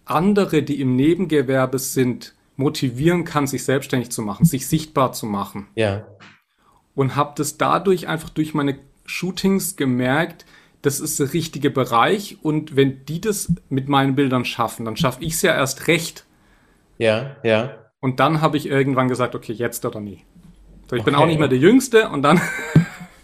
andere, 0.06 0.64
die 0.64 0.80
im 0.80 0.96
Nebengewerbe 0.96 1.78
sind, 1.78 2.36
motivieren 2.60 3.24
kann, 3.24 3.48
sich 3.48 3.64
selbstständig 3.64 4.12
zu 4.12 4.22
machen, 4.22 4.46
sich 4.46 4.68
sichtbar 4.68 5.14
zu 5.14 5.26
machen. 5.26 5.68
Ja. 5.76 6.06
Und 6.94 7.16
habe 7.16 7.32
das 7.38 7.58
dadurch 7.58 8.10
einfach 8.10 8.30
durch 8.30 8.54
meine 8.54 8.78
Shootings 9.06 9.78
gemerkt, 9.78 10.46
das 10.82 11.00
ist 11.00 11.20
der 11.22 11.34
richtige 11.34 11.70
Bereich 11.70 12.38
und 12.42 12.76
wenn 12.76 13.06
die 13.06 13.22
das 13.22 13.54
mit 13.70 13.88
meinen 13.88 14.16
Bildern 14.16 14.44
schaffen, 14.44 14.84
dann 14.84 14.98
schaffe 14.98 15.24
ich 15.24 15.34
es 15.34 15.42
ja 15.42 15.56
erst 15.56 15.88
recht. 15.88 16.26
Ja, 16.98 17.38
ja. 17.44 17.76
Und 18.02 18.20
dann 18.20 18.42
habe 18.42 18.58
ich 18.58 18.68
irgendwann 18.68 19.08
gesagt, 19.08 19.36
okay, 19.36 19.54
jetzt 19.54 19.86
oder 19.86 20.02
nie. 20.02 20.26
So, 20.90 20.98
ich 20.98 21.02
okay. 21.02 21.12
bin 21.12 21.16
auch 21.16 21.28
nicht 21.28 21.40
mehr 21.40 21.48
der 21.48 21.58
Jüngste 21.58 22.10
und 22.10 22.24
dann. 22.24 22.42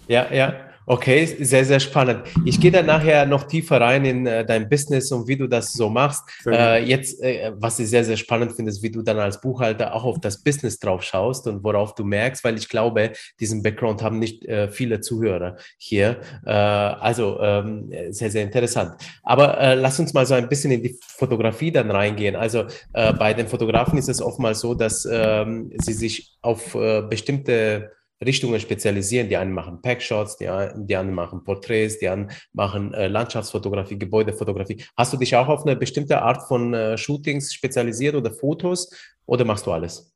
ja, 0.08 0.34
ja. 0.34 0.54
Okay, 0.88 1.25
sehr, 1.25 1.65
sehr 1.65 1.80
spannend. 1.80 2.27
Ich 2.46 2.60
gehe 2.60 2.70
dann 2.70 2.86
nachher 2.86 3.25
noch 3.25 3.46
tiefer 3.46 3.82
rein 3.82 4.06
in 4.06 4.27
äh, 4.27 4.46
dein 4.46 4.70
Business 4.70 5.12
und 5.12 5.27
wie 5.27 5.36
du 5.36 5.48
das 5.48 5.74
so 5.74 5.89
machst. 5.89 6.24
Äh, 6.46 6.86
jetzt, 6.86 7.24
äh, 7.24 7.54
was 7.56 7.80
ich 7.80 7.89
sehr, 7.89 8.04
sehr 8.04 8.18
spannend 8.18 8.51
finde, 8.51 8.70
ist, 8.70 8.84
wie 8.84 8.92
du 8.92 9.01
dann 9.01 9.18
als 9.18 9.42
Buchhalter 9.42 9.96
auch 9.96 10.04
auf 10.04 10.20
das 10.20 10.44
Business 10.44 10.77
drauf 10.77 11.01
schaust 11.01 11.48
und 11.48 11.63
worauf 11.63 11.96
du 11.96 12.04
merkst, 12.04 12.44
weil 12.44 12.56
ich 12.56 12.70
glaube, 12.70 13.13
diesen 13.39 13.63
Background 13.63 14.04
haben 14.04 14.20
nicht 14.20 14.46
äh, 14.46 14.68
viele 14.68 15.01
Zuhörer 15.01 15.58
hier. 15.80 16.20
Äh, 16.46 16.51
also 16.51 17.39
ähm, 17.42 17.92
sehr, 18.12 18.30
sehr 18.30 18.44
interessant. 18.44 18.94
Aber 19.24 19.60
äh, 19.60 19.74
lass 19.74 20.00
uns 20.00 20.13
mal 20.13 20.27
so 20.27 20.36
ein 20.36 20.48
bisschen 20.50 20.70
in 20.72 20.84
die 20.84 21.00
Fotografie 21.18 21.72
dann 21.72 21.89
reingehen. 21.89 22.36
Also 22.36 22.65
bei 22.92 23.34
den 23.34 23.48
Fotografen 23.48 23.98
ist 23.98 24.10
es 24.10 24.22
oftmals 24.22 24.60
so, 24.60 24.74
dass 24.74 25.08
ähm, 25.10 25.72
sie 25.77 25.94
sich 25.94 26.38
auf 26.42 26.77
bestimmte 27.10 27.92
Richtungen 28.24 28.60
spezialisieren. 28.60 29.29
Die 29.29 29.38
einen 29.38 29.51
machen 29.51 29.81
Packshots, 29.81 30.38
die, 30.38 30.45
die 30.45 30.95
anderen 30.95 31.15
machen 31.15 31.43
Porträts, 31.43 32.00
die 32.00 32.07
anderen 32.07 32.36
machen 32.53 32.93
äh, 32.93 33.07
Landschaftsfotografie, 33.07 33.98
Gebäudefotografie. 33.98 34.84
Hast 34.98 35.13
du 35.13 35.17
dich 35.17 35.36
auch 35.36 35.48
auf 35.48 35.65
eine 35.65 35.75
bestimmte 35.75 36.22
Art 36.22 36.48
von 36.48 36.74
äh, 36.74 36.98
Shootings 36.98 37.53
spezialisiert 37.53 38.15
oder 38.15 38.31
Fotos 38.31 38.89
oder 39.25 39.45
machst 39.45 39.65
du 39.65 39.72
alles? 39.72 40.13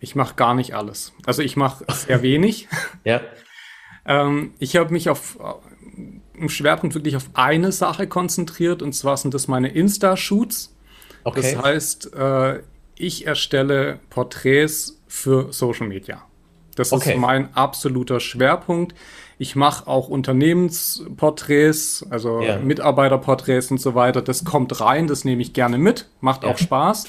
Ich 0.00 0.14
mache 0.14 0.34
gar 0.34 0.54
nicht 0.54 0.74
alles. 0.74 1.12
Also 1.26 1.42
ich 1.42 1.56
mache 1.56 1.84
sehr 1.92 2.22
wenig. 2.22 2.68
ja. 3.04 3.20
ähm, 4.06 4.54
ich 4.58 4.76
habe 4.76 4.92
mich 4.92 5.08
auf 5.08 5.38
im 6.34 6.48
Schwerpunkt 6.48 6.94
wirklich 6.94 7.16
auf 7.16 7.28
eine 7.34 7.70
Sache 7.70 8.06
konzentriert 8.06 8.80
und 8.82 8.94
zwar 8.94 9.16
sind 9.18 9.34
das 9.34 9.46
meine 9.46 9.68
Insta-Shoots. 9.68 10.74
Okay. 11.24 11.54
Das 11.54 11.62
heißt, 11.62 12.14
äh, 12.14 12.60
ich 12.96 13.26
erstelle 13.26 14.00
Porträts 14.08 15.02
für 15.06 15.52
Social 15.52 15.86
Media. 15.86 16.29
Das 16.80 16.92
okay. 16.92 17.12
ist 17.12 17.18
mein 17.18 17.54
absoluter 17.54 18.20
Schwerpunkt. 18.20 18.94
Ich 19.38 19.54
mache 19.54 19.86
auch 19.86 20.08
Unternehmensporträts, 20.08 22.06
also 22.10 22.40
ja. 22.40 22.58
Mitarbeiterporträts 22.58 23.70
und 23.70 23.78
so 23.78 23.94
weiter. 23.94 24.22
Das 24.22 24.44
kommt 24.44 24.80
rein, 24.80 25.06
das 25.06 25.24
nehme 25.24 25.42
ich 25.42 25.52
gerne 25.52 25.78
mit, 25.78 26.08
macht 26.20 26.42
ja. 26.42 26.50
auch 26.50 26.58
Spaß. 26.58 27.08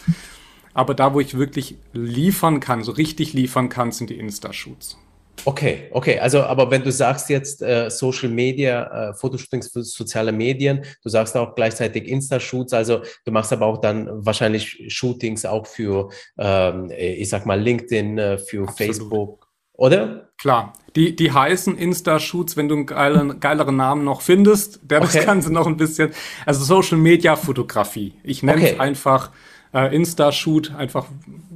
Aber 0.74 0.94
da, 0.94 1.14
wo 1.14 1.20
ich 1.20 1.38
wirklich 1.38 1.78
liefern 1.94 2.60
kann, 2.60 2.84
so 2.84 2.92
richtig 2.92 3.34
liefern 3.34 3.70
kann, 3.70 3.92
sind 3.92 4.10
die 4.10 4.18
Insta-Shoots. 4.18 4.98
Okay, 5.46 5.90
okay. 5.92 6.20
Also, 6.20 6.44
aber 6.44 6.70
wenn 6.70 6.84
du 6.84 6.92
sagst 6.92 7.30
jetzt 7.30 7.62
äh, 7.62 7.90
Social 7.90 8.30
Media, 8.30 9.10
äh, 9.10 9.14
Fotoshootings 9.14 9.70
für 9.70 9.84
soziale 9.84 10.32
Medien, 10.32 10.84
du 11.04 11.10
sagst 11.10 11.36
auch 11.36 11.56
gleichzeitig 11.56 12.08
Insta-Shoots, 12.08 12.74
also 12.74 13.02
du 13.26 13.32
machst 13.32 13.52
aber 13.52 13.66
auch 13.66 13.80
dann 13.82 14.08
wahrscheinlich 14.26 14.84
Shootings 14.88 15.46
auch 15.46 15.66
für, 15.66 16.10
ähm, 16.38 16.92
ich 16.96 17.30
sag 17.30 17.46
mal, 17.46 17.60
LinkedIn, 17.60 18.18
äh, 18.18 18.38
für 18.38 18.68
Absolut. 18.68 18.78
Facebook, 18.78 19.41
oder? 19.82 20.30
Klar. 20.38 20.74
Die, 20.96 21.16
die 21.16 21.32
heißen 21.32 21.78
Insta-Shoots, 21.78 22.58
wenn 22.58 22.68
du 22.68 22.76
einen 22.76 22.86
geilen, 22.86 23.40
geileren 23.40 23.78
Namen 23.78 24.04
noch 24.04 24.22
findest, 24.22 24.80
der 24.84 25.02
okay. 25.02 25.10
das 25.14 25.26
Ganze 25.26 25.54
noch 25.54 25.68
ein 25.68 25.78
bisschen, 25.78 26.12
also 26.46 26.64
Social 26.64 26.98
Media 26.98 27.36
Fotografie. 27.36 28.14
Ich 28.24 28.44
nenne 28.44 28.62
okay. 28.62 28.72
es 28.74 28.80
einfach 28.80 29.32
äh, 29.74 29.96
Insta-Shoot, 29.96 30.76
einfach 30.76 31.06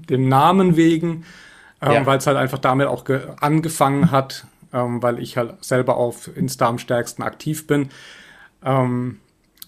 dem 0.09 0.29
Namen 0.29 0.77
wegen 0.77 1.25
ähm, 1.81 1.91
ja. 1.91 2.05
weil 2.05 2.17
es 2.17 2.27
halt 2.27 2.37
einfach 2.37 2.57
damit 2.57 2.87
auch 2.87 3.05
angefangen 3.39 4.11
hat, 4.11 4.45
ähm, 4.73 5.01
weil 5.03 5.19
ich 5.19 5.37
halt 5.37 5.63
selber 5.63 5.97
auf 5.97 6.29
Insta 6.35 6.67
am 6.67 6.79
stärksten 6.79 7.23
aktiv 7.23 7.67
bin. 7.67 7.89
Ähm, 8.63 9.19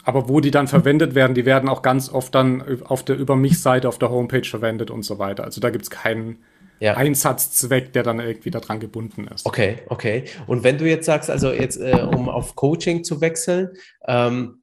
aber 0.03 0.29
wo 0.29 0.39
die 0.39 0.51
dann 0.51 0.67
verwendet 0.67 1.15
werden, 1.15 1.33
die 1.33 1.45
werden 1.45 1.67
auch 1.67 1.81
ganz 1.81 2.09
oft 2.09 2.33
dann 2.33 2.81
auf 2.85 3.03
der 3.03 3.17
Über 3.17 3.35
mich-Seite 3.35 3.89
auf 3.89 3.99
der 3.99 4.09
Homepage 4.09 4.47
verwendet 4.47 4.89
und 4.89 5.03
so 5.03 5.19
weiter. 5.19 5.43
Also 5.43 5.59
da 5.59 5.69
gibt 5.69 5.83
es 5.83 5.89
keinen 5.89 6.37
ja. 6.79 6.95
Einsatzzweck, 6.95 7.93
der 7.93 8.03
dann 8.03 8.19
irgendwie 8.19 8.51
daran 8.51 8.79
gebunden 8.79 9.27
ist. 9.27 9.45
Okay, 9.45 9.77
okay. 9.89 10.25
Und 10.45 10.63
wenn 10.63 10.77
du 10.77 10.87
jetzt 10.87 11.05
sagst, 11.05 11.29
also 11.29 11.51
jetzt 11.51 11.77
äh, 11.77 12.01
um 12.01 12.29
auf 12.29 12.55
Coaching 12.55 13.03
zu 13.03 13.21
wechseln, 13.21 13.69
ähm, 14.07 14.61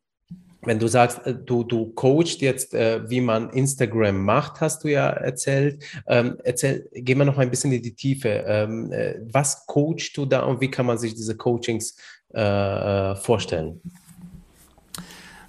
wenn 0.66 0.78
du 0.78 0.86
sagst, 0.86 1.26
äh, 1.26 1.34
du, 1.34 1.64
du 1.64 1.92
coachst 1.92 2.40
jetzt, 2.40 2.74
äh, 2.74 3.08
wie 3.08 3.20
man 3.20 3.50
Instagram 3.50 4.24
macht, 4.24 4.60
hast 4.60 4.84
du 4.84 4.88
ja 4.88 5.08
erzählt. 5.08 5.84
Ähm, 6.06 6.38
erzähl, 6.44 6.88
gehen 6.92 7.18
wir 7.18 7.24
noch 7.24 7.38
ein 7.38 7.50
bisschen 7.50 7.72
in 7.72 7.82
die 7.82 7.94
Tiefe. 7.94 8.44
Ähm, 8.46 8.92
äh, 8.92 9.16
was 9.30 9.66
coachst 9.66 10.16
du 10.16 10.26
da 10.26 10.40
und 10.44 10.60
wie 10.60 10.70
kann 10.70 10.86
man 10.86 10.98
sich 10.98 11.14
diese 11.14 11.36
Coachings 11.36 11.96
äh, 12.34 12.40
äh 12.40 13.16
vorstellen? 13.16 13.80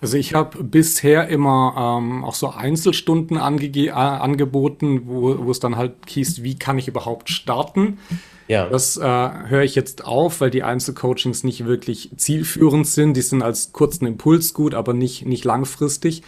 Also 0.05 0.17
ich 0.17 0.35
habe 0.35 0.63
bisher 0.63 1.29
immer 1.29 1.99
ähm, 1.99 2.23
auch 2.23 2.35
so 2.35 2.49
Einzelstunden 2.49 3.37
ange 3.37 3.91
angeboten, 3.91 5.01
wo, 5.05 5.45
wo 5.45 5.49
es 5.49 5.59
dann 5.59 5.77
halt 5.77 5.93
hieß, 6.07 6.43
wie 6.43 6.59
kann 6.59 6.77
ich 6.77 6.87
überhaupt 6.87 7.31
starten. 7.31 7.97
Ja. 8.47 8.69
Das 8.69 8.97
äh, 8.97 9.01
höre 9.01 9.63
ich 9.63 9.73
jetzt 9.73 10.05
auf, 10.05 10.41
weil 10.41 10.51
die 10.51 10.61
Einzelcoachings 10.61 11.43
nicht 11.43 11.65
wirklich 11.65 12.11
zielführend 12.17 12.85
sind. 12.85 13.17
Die 13.17 13.23
sind 13.23 13.41
als 13.41 13.73
kurzen 13.73 14.05
Impuls 14.05 14.53
gut, 14.53 14.75
aber 14.75 14.93
nicht, 14.93 15.25
nicht 15.25 15.43
langfristig. 15.43 16.21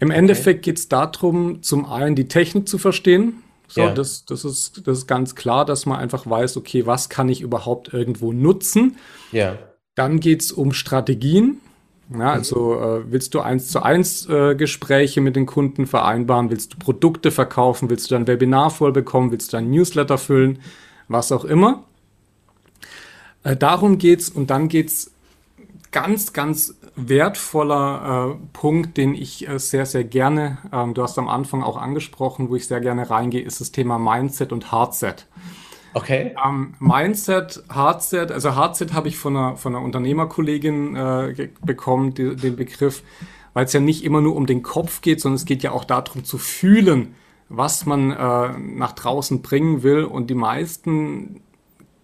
Im 0.00 0.08
okay. 0.08 0.18
Endeffekt 0.18 0.64
geht 0.64 0.78
es 0.78 0.88
darum, 0.88 1.62
zum 1.62 1.86
einen 1.86 2.16
die 2.16 2.26
Technik 2.26 2.68
zu 2.68 2.78
verstehen. 2.78 3.44
So, 3.68 3.82
ja. 3.82 3.94
das, 3.94 4.24
das, 4.24 4.44
ist, 4.44 4.88
das 4.88 4.98
ist 4.98 5.06
ganz 5.06 5.36
klar, 5.36 5.64
dass 5.64 5.86
man 5.86 6.00
einfach 6.00 6.28
weiß, 6.28 6.56
okay, 6.56 6.84
was 6.84 7.08
kann 7.08 7.28
ich 7.28 7.42
überhaupt 7.42 7.92
irgendwo 7.94 8.32
nutzen? 8.32 8.96
Ja. 9.30 9.56
Dann 9.94 10.18
geht 10.18 10.42
es 10.42 10.50
um 10.50 10.72
Strategien. 10.72 11.60
Ja, 12.10 12.32
also 12.32 12.80
äh, 12.80 13.12
willst 13.12 13.34
du 13.34 13.40
eins 13.40 13.68
zu 13.68 13.82
eins 13.82 14.26
äh, 14.28 14.54
Gespräche 14.54 15.20
mit 15.20 15.36
den 15.36 15.46
Kunden 15.46 15.86
vereinbaren? 15.86 16.50
Willst 16.50 16.74
du 16.74 16.78
Produkte 16.78 17.30
verkaufen? 17.30 17.90
Willst 17.90 18.10
du 18.10 18.14
dein 18.14 18.26
Webinar 18.26 18.70
voll 18.70 18.92
bekommen? 18.92 19.30
Willst 19.30 19.52
du 19.52 19.58
dein 19.58 19.70
Newsletter 19.70 20.16
füllen? 20.16 20.58
was 21.08 21.32
auch 21.32 21.44
immer. 21.44 21.84
Äh, 23.42 23.56
darum 23.56 23.98
geht's 23.98 24.28
und 24.28 24.50
dann 24.50 24.68
geht's 24.68 25.10
ganz, 25.90 26.32
ganz 26.32 26.74
wertvoller 26.96 28.36
äh, 28.36 28.48
Punkt, 28.52 28.96
den 28.96 29.14
ich 29.14 29.48
äh, 29.48 29.58
sehr, 29.58 29.86
sehr 29.86 30.04
gerne, 30.04 30.58
ähm, 30.72 30.94
du 30.94 31.02
hast 31.02 31.18
am 31.18 31.28
Anfang 31.28 31.62
auch 31.62 31.76
angesprochen, 31.76 32.50
wo 32.50 32.56
ich 32.56 32.66
sehr 32.66 32.80
gerne 32.80 33.08
reingehe, 33.08 33.42
ist 33.42 33.60
das 33.60 33.72
Thema 33.72 33.98
Mindset 33.98 34.52
und 34.52 34.70
Hardset. 34.70 35.26
Okay. 35.94 36.34
Ähm, 36.44 36.74
Mindset, 36.78 37.62
Hardset, 37.68 38.30
also 38.30 38.54
Hardset 38.54 38.92
habe 38.92 39.08
ich 39.08 39.16
von 39.16 39.36
einer, 39.36 39.56
von 39.56 39.74
einer 39.74 39.84
Unternehmerkollegin 39.84 40.96
äh, 40.96 41.48
bekommen, 41.64 42.14
die, 42.14 42.36
den 42.36 42.56
Begriff, 42.56 43.02
weil 43.54 43.64
es 43.64 43.72
ja 43.72 43.80
nicht 43.80 44.04
immer 44.04 44.20
nur 44.20 44.36
um 44.36 44.46
den 44.46 44.62
Kopf 44.62 45.00
geht, 45.00 45.20
sondern 45.20 45.36
es 45.36 45.44
geht 45.44 45.62
ja 45.62 45.72
auch 45.72 45.84
darum 45.84 46.24
zu 46.24 46.38
fühlen, 46.38 47.14
was 47.48 47.86
man 47.86 48.10
äh, 48.10 48.58
nach 48.58 48.92
draußen 48.92 49.42
bringen 49.42 49.82
will. 49.82 50.04
Und 50.04 50.28
die 50.28 50.34
meisten 50.34 51.40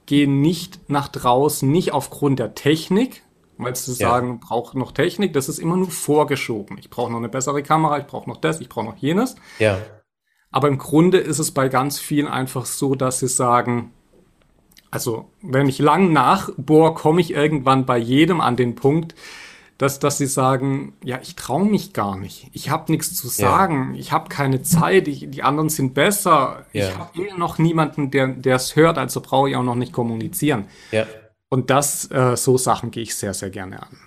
gehen 0.07 0.41
nicht 0.41 0.89
nach 0.89 1.09
draußen, 1.09 1.71
nicht 1.71 1.93
aufgrund 1.93 2.39
der 2.39 2.55
Technik, 2.55 3.23
weil 3.59 3.77
sie 3.77 3.93
ja. 3.93 4.11
sagen, 4.11 4.41
braucht 4.41 4.75
noch 4.75 4.93
Technik, 4.93 5.33
das 5.33 5.49
ist 5.49 5.59
immer 5.59 5.77
nur 5.77 5.91
vorgeschoben. 5.91 6.79
Ich 6.79 6.91
brauche 6.91 7.11
noch 7.11 7.19
eine 7.19 7.29
bessere 7.29 7.63
Kamera, 7.63 7.99
ich 7.99 8.07
brauche 8.07 8.29
noch 8.29 8.39
das, 8.39 8.61
ich 8.61 8.69
brauche 8.69 8.87
noch 8.87 8.97
jenes. 8.97 9.37
Ja. 9.59 9.79
Aber 10.55 10.69
im 10.69 10.79
Grunde 10.79 11.19
ist 11.19 11.41
es 11.41 11.51
bei 11.51 11.69
ganz 11.69 11.99
vielen 11.99 12.29
einfach 12.29 12.65
so, 12.65 12.95
dass 12.95 13.19
sie 13.19 13.27
sagen, 13.27 13.91
also 14.93 15.29
wenn 15.43 15.69
ich 15.69 15.81
lang 15.81 16.13
nachbohr, 16.13 16.95
komme 16.95 17.21
ich 17.21 17.33
irgendwann 17.33 17.87
bei 17.87 17.99
jedem 17.99 18.41
an 18.41 18.55
den 18.55 18.77
Punkt, 18.77 19.17
dass, 19.79 19.99
dass 19.99 20.19
sie 20.19 20.29
sagen, 20.29 20.93
ja, 21.03 21.19
ich 21.21 21.35
traue 21.35 21.65
mich 21.65 21.93
gar 21.93 22.17
nicht. 22.17 22.51
Ich 22.53 22.71
habe 22.71 22.93
nichts 22.93 23.17
zu 23.17 23.27
sagen. 23.27 23.95
Ja. 23.95 24.01
Ich 24.01 24.13
habe 24.13 24.29
keine 24.29 24.63
Zeit. 24.63 25.09
Ich, 25.09 25.29
die 25.29 25.43
anderen 25.43 25.71
sind 25.71 25.93
besser. 25.93 26.67
Ja. 26.73 26.89
Ich 26.89 26.99
habe 26.99 27.21
eh 27.21 27.37
noch 27.37 27.59
niemanden, 27.59 28.13
der 28.13 28.55
es 28.55 28.77
hört, 28.77 28.97
also 28.97 29.21
brauche 29.21 29.51
ich 29.51 29.57
auch 29.57 29.65
noch 29.65 29.75
nicht 29.75 29.93
kommunizieren. 29.93 30.67
Ja. 30.93 31.05
Und 31.49 31.71
das, 31.71 32.09
äh, 32.13 32.37
so 32.37 32.59
Sachen 32.59 32.93
gehe 32.93 33.03
ich 33.03 33.17
sehr, 33.17 33.35
sehr 33.35 33.51
gerne 33.51 33.83
an. 33.83 33.99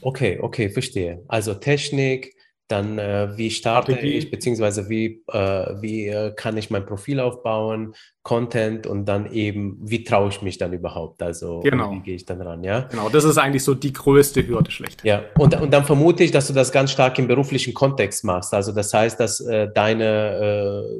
Okay, 0.00 0.38
okay, 0.40 0.70
verstehe. 0.70 1.22
Also 1.28 1.52
Technik, 1.52 2.34
dann 2.72 2.98
äh, 2.98 3.36
wie 3.36 3.50
starte 3.50 3.92
Strategie. 3.92 4.18
ich, 4.18 4.30
beziehungsweise 4.30 4.88
wie, 4.88 5.22
äh, 5.28 5.74
wie 5.80 6.08
äh, 6.08 6.34
kann 6.34 6.56
ich 6.56 6.70
mein 6.70 6.86
Profil 6.86 7.20
aufbauen, 7.20 7.94
Content 8.22 8.86
und 8.86 9.06
dann 9.06 9.32
eben, 9.32 9.78
wie 9.82 10.04
traue 10.04 10.28
ich 10.28 10.42
mich 10.42 10.56
dann 10.56 10.72
überhaupt? 10.72 11.20
Also 11.22 11.58
genau. 11.60 11.90
wie 11.90 12.00
gehe 12.00 12.14
ich 12.14 12.24
dann 12.24 12.40
ran, 12.40 12.62
ja? 12.62 12.82
Genau, 12.82 13.08
das 13.08 13.24
ist 13.24 13.36
eigentlich 13.36 13.64
so 13.64 13.74
die 13.74 13.92
größte 13.92 14.46
Hürde 14.46 14.70
schlecht. 14.70 15.02
Ja, 15.02 15.22
und, 15.38 15.60
und 15.60 15.72
dann 15.72 15.84
vermute 15.84 16.22
ich, 16.22 16.30
dass 16.30 16.46
du 16.46 16.52
das 16.52 16.70
ganz 16.70 16.92
stark 16.92 17.18
im 17.18 17.26
beruflichen 17.26 17.74
Kontext 17.74 18.22
machst. 18.22 18.54
Also 18.54 18.70
das 18.70 18.94
heißt, 18.94 19.18
dass 19.18 19.40
äh, 19.40 19.68
deine 19.74 20.04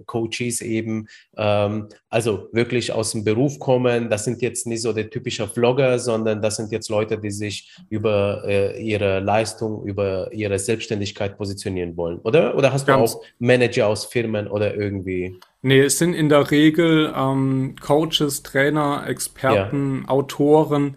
äh, 0.01 0.03
Coaches 0.05 0.63
eben 0.63 1.07
ähm, 1.37 1.89
also 2.11 2.49
wirklich 2.51 2.93
aus 2.93 3.13
dem 3.13 3.23
Beruf 3.23 3.61
kommen. 3.61 4.11
Das 4.11 4.25
sind 4.25 4.43
jetzt 4.43 4.67
nicht 4.67 4.83
so 4.83 4.93
der 4.93 5.09
typische 5.09 5.47
Vlogger, 5.47 6.01
sondern 6.01 6.43
das 6.43 6.57
sind 6.57 6.73
jetzt 6.73 6.89
Leute, 6.89 7.19
die 7.19 7.31
sich 7.31 7.73
über 7.89 8.43
äh, 8.45 8.83
ihre 8.83 9.21
Leistung, 9.21 9.85
über 9.85 10.33
ihre 10.33 10.59
Selbstständigkeit 10.59 11.39
positionieren 11.39 11.97
wollen, 11.97 12.19
oder? 12.19 12.57
Oder 12.57 12.73
hast 12.73 12.85
ganz 12.85 13.13
du 13.13 13.19
auch 13.19 13.25
Manager 13.39 13.87
aus 13.87 14.07
Firmen 14.07 14.49
oder 14.49 14.75
irgendwie? 14.75 15.39
Nee, 15.63 15.81
es 15.81 15.99
sind 15.99 16.15
in 16.15 16.29
der 16.29 16.51
Regel 16.51 17.13
ähm, 17.17 17.77
Coaches, 17.81 18.43
Trainer, 18.43 19.05
Experten, 19.07 20.03
ja. 20.03 20.09
Autoren, 20.09 20.97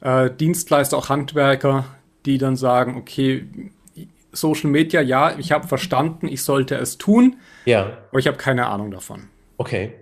äh, 0.00 0.30
Dienstleister, 0.30 0.98
auch 0.98 1.08
Handwerker, 1.08 1.84
die 2.26 2.36
dann 2.36 2.56
sagen, 2.56 2.96
okay, 2.96 3.46
Social 4.32 4.70
Media, 4.70 5.00
ja, 5.00 5.38
ich 5.38 5.52
habe 5.52 5.66
verstanden, 5.66 6.26
ich 6.26 6.42
sollte 6.42 6.76
es 6.76 6.98
tun, 6.98 7.36
ja. 7.64 7.98
aber 8.10 8.18
ich 8.18 8.26
habe 8.26 8.36
keine 8.36 8.66
Ahnung 8.66 8.90
davon. 8.90 9.28
Okay. 9.56 9.92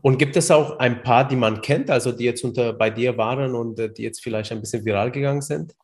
Und 0.00 0.18
gibt 0.18 0.36
es 0.36 0.50
auch 0.50 0.78
ein 0.78 1.02
paar, 1.02 1.26
die 1.26 1.36
man 1.36 1.60
kennt, 1.60 1.90
also 1.90 2.12
die 2.12 2.24
jetzt 2.24 2.44
unter 2.44 2.72
bei 2.72 2.90
dir 2.90 3.16
waren 3.18 3.54
und 3.54 3.78
äh, 3.78 3.92
die 3.92 4.02
jetzt 4.02 4.22
vielleicht 4.22 4.52
ein 4.52 4.60
bisschen 4.60 4.84
viral 4.84 5.10
gegangen 5.10 5.42
sind? 5.42 5.74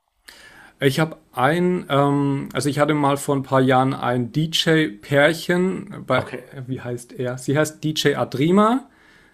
Ich 0.78 1.00
habe 1.00 1.16
ein, 1.32 1.86
ähm, 1.88 2.48
also 2.52 2.68
ich 2.68 2.78
hatte 2.78 2.92
mal 2.92 3.16
vor 3.16 3.34
ein 3.34 3.42
paar 3.42 3.60
Jahren 3.60 3.94
ein 3.94 4.30
DJ-Pärchen, 4.32 6.04
bei, 6.06 6.18
okay. 6.18 6.42
wie 6.66 6.80
heißt 6.80 7.14
er? 7.14 7.38
Sie 7.38 7.56
heißt 7.56 7.82
DJ 7.82 8.14
Adrima, 8.16 8.88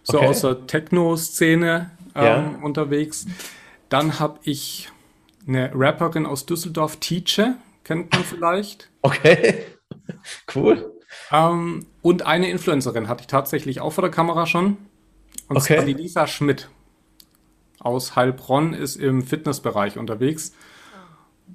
so 0.05 0.19
okay. 0.19 0.29
aus 0.29 0.43
der 0.43 0.67
Techno-Szene 0.67 1.91
ähm, 2.15 2.25
ja. 2.25 2.59
unterwegs. 2.63 3.27
Dann 3.89 4.21
habe 4.21 4.39
ich 4.45 4.89
eine 5.47 5.73
Rapperin 5.75 6.27
aus 6.27 6.47
Düsseldorf, 6.47 6.97
Teacher, 6.97 7.57
kennt 7.83 8.13
man 8.13 8.23
vielleicht. 8.23 8.89
Okay, 9.03 9.65
cool. 10.55 10.93
Ähm, 11.33 11.87
und 12.03 12.25
eine 12.25 12.51
Influencerin 12.51 13.09
hatte 13.09 13.23
ich 13.23 13.27
tatsächlich 13.27 13.81
auch 13.81 13.93
vor 13.93 14.03
der 14.03 14.11
Kamera 14.13 14.47
schon. 14.47 14.77
Und 15.49 15.57
okay. 15.57 15.77
zwar 15.77 15.85
die 15.85 15.95
Lisa 15.95 16.27
Schmidt. 16.29 16.69
aus 17.81 18.15
Heilbronn 18.15 18.75
ist 18.75 18.95
im 18.95 19.23
Fitnessbereich 19.23 19.99
unterwegs. 19.99 20.53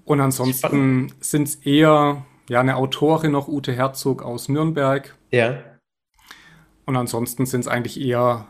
Und 0.05 0.21
ansonsten 0.21 1.13
sind 1.19 1.47
es 1.47 1.55
eher 1.55 2.25
ja, 2.49 2.59
eine 2.59 2.75
Autorin 2.77 3.31
noch, 3.31 3.47
Ute 3.47 3.73
Herzog 3.73 4.23
aus 4.23 4.49
Nürnberg. 4.49 5.15
Ja. 5.31 5.63
Und 6.85 6.95
ansonsten 6.95 7.45
sind 7.45 7.61
es 7.61 7.67
eigentlich 7.67 7.99
eher 7.99 8.47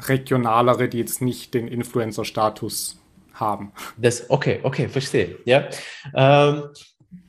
regionalere, 0.00 0.88
die 0.88 0.98
jetzt 0.98 1.22
nicht 1.22 1.54
den 1.54 1.68
Influencer-Status 1.68 3.00
haben. 3.34 3.72
Das, 3.96 4.30
okay, 4.30 4.60
okay, 4.62 4.88
verstehe. 4.88 5.38
Ja. 5.44 5.68
Ähm, 6.14 6.64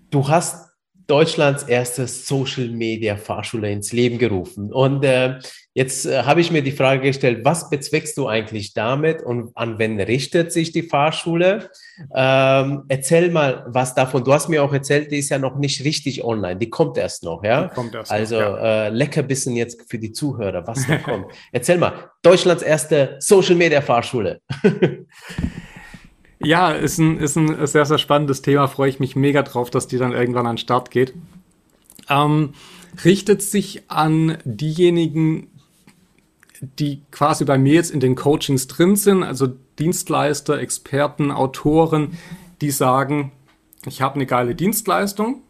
du 0.09 0.27
hast 0.27 0.68
Deutschlands 1.09 1.63
erste 1.63 2.07
Social 2.07 2.67
Media 2.69 3.17
Fahrschule 3.17 3.71
ins 3.71 3.91
Leben 3.91 4.19
gerufen. 4.19 4.71
Und 4.71 5.03
äh, 5.03 5.39
jetzt 5.73 6.05
äh, 6.05 6.21
habe 6.21 6.39
ich 6.39 6.51
mir 6.51 6.61
die 6.61 6.71
Frage 6.71 7.01
gestellt, 7.01 7.39
was 7.43 7.71
bezweckst 7.71 8.15
du 8.15 8.27
eigentlich 8.27 8.75
damit 8.75 9.23
und 9.23 9.49
an 9.55 9.79
wen 9.79 9.99
richtet 9.99 10.51
sich 10.51 10.71
die 10.71 10.83
Fahrschule? 10.83 11.71
Ähm, 12.15 12.83
erzähl 12.89 13.31
mal 13.31 13.65
was 13.67 13.95
davon. 13.95 14.23
Du 14.23 14.31
hast 14.31 14.49
mir 14.49 14.63
auch 14.63 14.71
erzählt, 14.71 15.11
die 15.11 15.17
ist 15.17 15.29
ja 15.29 15.39
noch 15.39 15.55
nicht 15.55 15.83
richtig 15.83 16.23
online. 16.23 16.57
Die 16.57 16.69
kommt 16.69 16.95
erst 16.95 17.23
noch, 17.23 17.43
ja? 17.43 17.63
Die 17.63 17.73
kommt 17.73 17.95
erst 17.95 18.11
also 18.11 18.35
noch, 18.35 18.57
ja. 18.57 18.85
äh, 18.85 18.89
Leckerbissen 18.89 19.55
jetzt 19.55 19.89
für 19.89 19.97
die 19.97 20.11
Zuhörer, 20.11 20.67
was 20.67 20.85
da 20.85 20.97
kommt. 20.97 21.25
Erzähl 21.51 21.79
mal, 21.79 22.11
Deutschlands 22.21 22.61
erste 22.61 23.15
Social 23.19 23.55
Media 23.55 23.81
Fahrschule. 23.81 24.41
Ja, 26.41 26.71
ist 26.71 26.97
ein, 26.97 27.19
ist 27.19 27.35
ein 27.35 27.67
sehr, 27.67 27.85
sehr 27.85 27.97
spannendes 27.97 28.41
Thema. 28.41 28.67
Freue 28.67 28.89
ich 28.89 28.99
mich 28.99 29.15
mega 29.15 29.41
drauf, 29.43 29.69
dass 29.69 29.87
die 29.87 29.97
dann 29.97 30.13
irgendwann 30.13 30.47
an 30.47 30.55
den 30.55 30.59
Start 30.59 30.89
geht. 30.89 31.13
Ähm, 32.09 32.53
richtet 33.03 33.41
sich 33.41 33.89
an 33.89 34.37
diejenigen, 34.45 35.47
die 36.61 37.01
quasi 37.11 37.45
bei 37.45 37.57
mir 37.57 37.73
jetzt 37.73 37.91
in 37.91 37.99
den 37.99 38.15
Coachings 38.15 38.67
drin 38.67 38.95
sind, 38.95 39.23
also 39.23 39.47
Dienstleister, 39.79 40.59
Experten, 40.59 41.31
Autoren, 41.31 42.17
die 42.61 42.71
sagen, 42.71 43.31
ich 43.85 44.01
habe 44.01 44.15
eine 44.15 44.25
geile 44.25 44.55
Dienstleistung, 44.55 45.41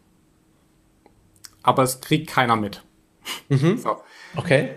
aber 1.64 1.84
es 1.84 2.02
kriegt 2.02 2.30
keiner 2.30 2.56
mit. 2.56 2.84
Mhm. 3.50 3.78
So. 3.78 3.98
Okay. 4.36 4.72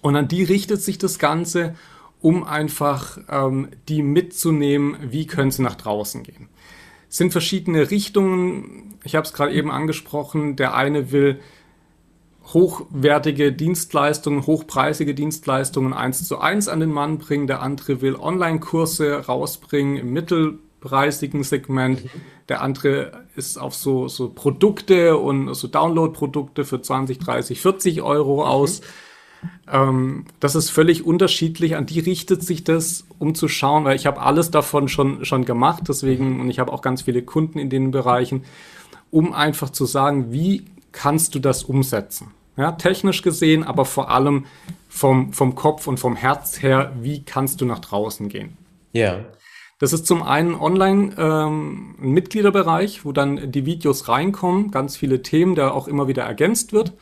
Und 0.00 0.16
an 0.16 0.28
die 0.28 0.44
richtet 0.44 0.80
sich 0.80 0.98
das 0.98 1.18
Ganze 1.18 1.74
um 2.20 2.44
einfach 2.44 3.18
ähm, 3.28 3.68
die 3.88 4.02
mitzunehmen, 4.02 4.96
wie 5.02 5.26
können 5.26 5.50
sie 5.50 5.62
nach 5.62 5.76
draußen 5.76 6.22
gehen. 6.22 6.48
Es 7.08 7.16
sind 7.16 7.32
verschiedene 7.32 7.90
Richtungen. 7.90 8.98
Ich 9.04 9.14
habe 9.14 9.26
es 9.26 9.32
gerade 9.32 9.52
eben 9.52 9.70
angesprochen. 9.70 10.56
Der 10.56 10.74
eine 10.74 11.12
will 11.12 11.40
hochwertige 12.52 13.52
Dienstleistungen, 13.52 14.46
hochpreisige 14.46 15.14
Dienstleistungen 15.14 15.92
eins 15.92 16.26
zu 16.26 16.38
eins 16.38 16.68
an 16.68 16.80
den 16.80 16.92
Mann 16.92 17.18
bringen. 17.18 17.46
Der 17.46 17.62
andere 17.62 18.00
will 18.00 18.16
Online-Kurse 18.16 19.26
rausbringen 19.26 19.96
im 19.96 20.12
mittelpreisigen 20.12 21.44
Segment. 21.44 22.02
Der 22.48 22.62
andere 22.62 23.24
ist 23.36 23.58
auf 23.58 23.74
so, 23.74 24.08
so 24.08 24.30
Produkte 24.30 25.16
und 25.16 25.54
so 25.54 25.68
Download-Produkte 25.68 26.64
für 26.64 26.82
20, 26.82 27.18
30, 27.18 27.60
40 27.60 28.02
Euro 28.02 28.44
aus. 28.44 28.80
Mhm 28.80 28.86
ähm, 29.70 30.24
das 30.40 30.54
ist 30.54 30.70
völlig 30.70 31.04
unterschiedlich. 31.04 31.76
An 31.76 31.86
die 31.86 32.00
richtet 32.00 32.42
sich 32.42 32.64
das, 32.64 33.04
um 33.18 33.34
zu 33.34 33.48
schauen, 33.48 33.84
weil 33.84 33.96
ich 33.96 34.06
habe 34.06 34.20
alles 34.20 34.50
davon 34.50 34.88
schon, 34.88 35.24
schon 35.24 35.44
gemacht, 35.44 35.84
deswegen, 35.88 36.40
und 36.40 36.50
ich 36.50 36.58
habe 36.58 36.72
auch 36.72 36.82
ganz 36.82 37.02
viele 37.02 37.22
Kunden 37.22 37.58
in 37.58 37.70
den 37.70 37.90
Bereichen, 37.90 38.44
um 39.10 39.32
einfach 39.32 39.70
zu 39.70 39.86
sagen, 39.86 40.32
wie 40.32 40.64
kannst 40.92 41.34
du 41.34 41.38
das 41.38 41.64
umsetzen? 41.64 42.32
Ja, 42.56 42.72
technisch 42.72 43.22
gesehen, 43.22 43.62
aber 43.62 43.84
vor 43.84 44.10
allem 44.10 44.46
vom, 44.88 45.32
vom 45.32 45.54
Kopf 45.54 45.86
und 45.86 46.00
vom 46.00 46.16
Herz 46.16 46.60
her, 46.60 46.92
wie 47.00 47.22
kannst 47.22 47.60
du 47.60 47.64
nach 47.64 47.78
draußen 47.78 48.28
gehen? 48.28 48.56
Ja. 48.92 49.20
Das 49.78 49.92
ist 49.92 50.06
zum 50.06 50.24
einen 50.24 50.56
online 50.56 51.14
ähm, 51.16 51.94
ein 52.02 52.10
Mitgliederbereich, 52.10 53.04
wo 53.04 53.12
dann 53.12 53.52
die 53.52 53.64
Videos 53.64 54.08
reinkommen, 54.08 54.72
ganz 54.72 54.96
viele 54.96 55.22
Themen, 55.22 55.54
der 55.54 55.72
auch 55.72 55.86
immer 55.86 56.08
wieder 56.08 56.24
ergänzt 56.24 56.72
wird. 56.72 56.94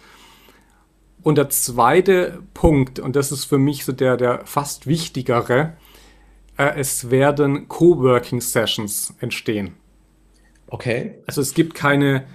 Und 1.27 1.39
der 1.39 1.49
zweite 1.49 2.41
Punkt, 2.55 3.01
und 3.01 3.17
das 3.17 3.33
ist 3.33 3.47
für 3.47 3.59
mich 3.59 3.85
so 3.85 3.91
der, 3.91 4.17
der 4.17 4.43
fast 4.45 4.87
wichtigere, 4.87 5.73
äh, 6.57 6.79
es 6.79 7.11
werden 7.11 7.67
Coworking 7.67 8.41
Sessions 8.41 9.13
entstehen. 9.19 9.75
Okay. 10.69 11.17
Also 11.27 11.41
es 11.41 11.53
gibt 11.53 11.75
keine 11.75 12.27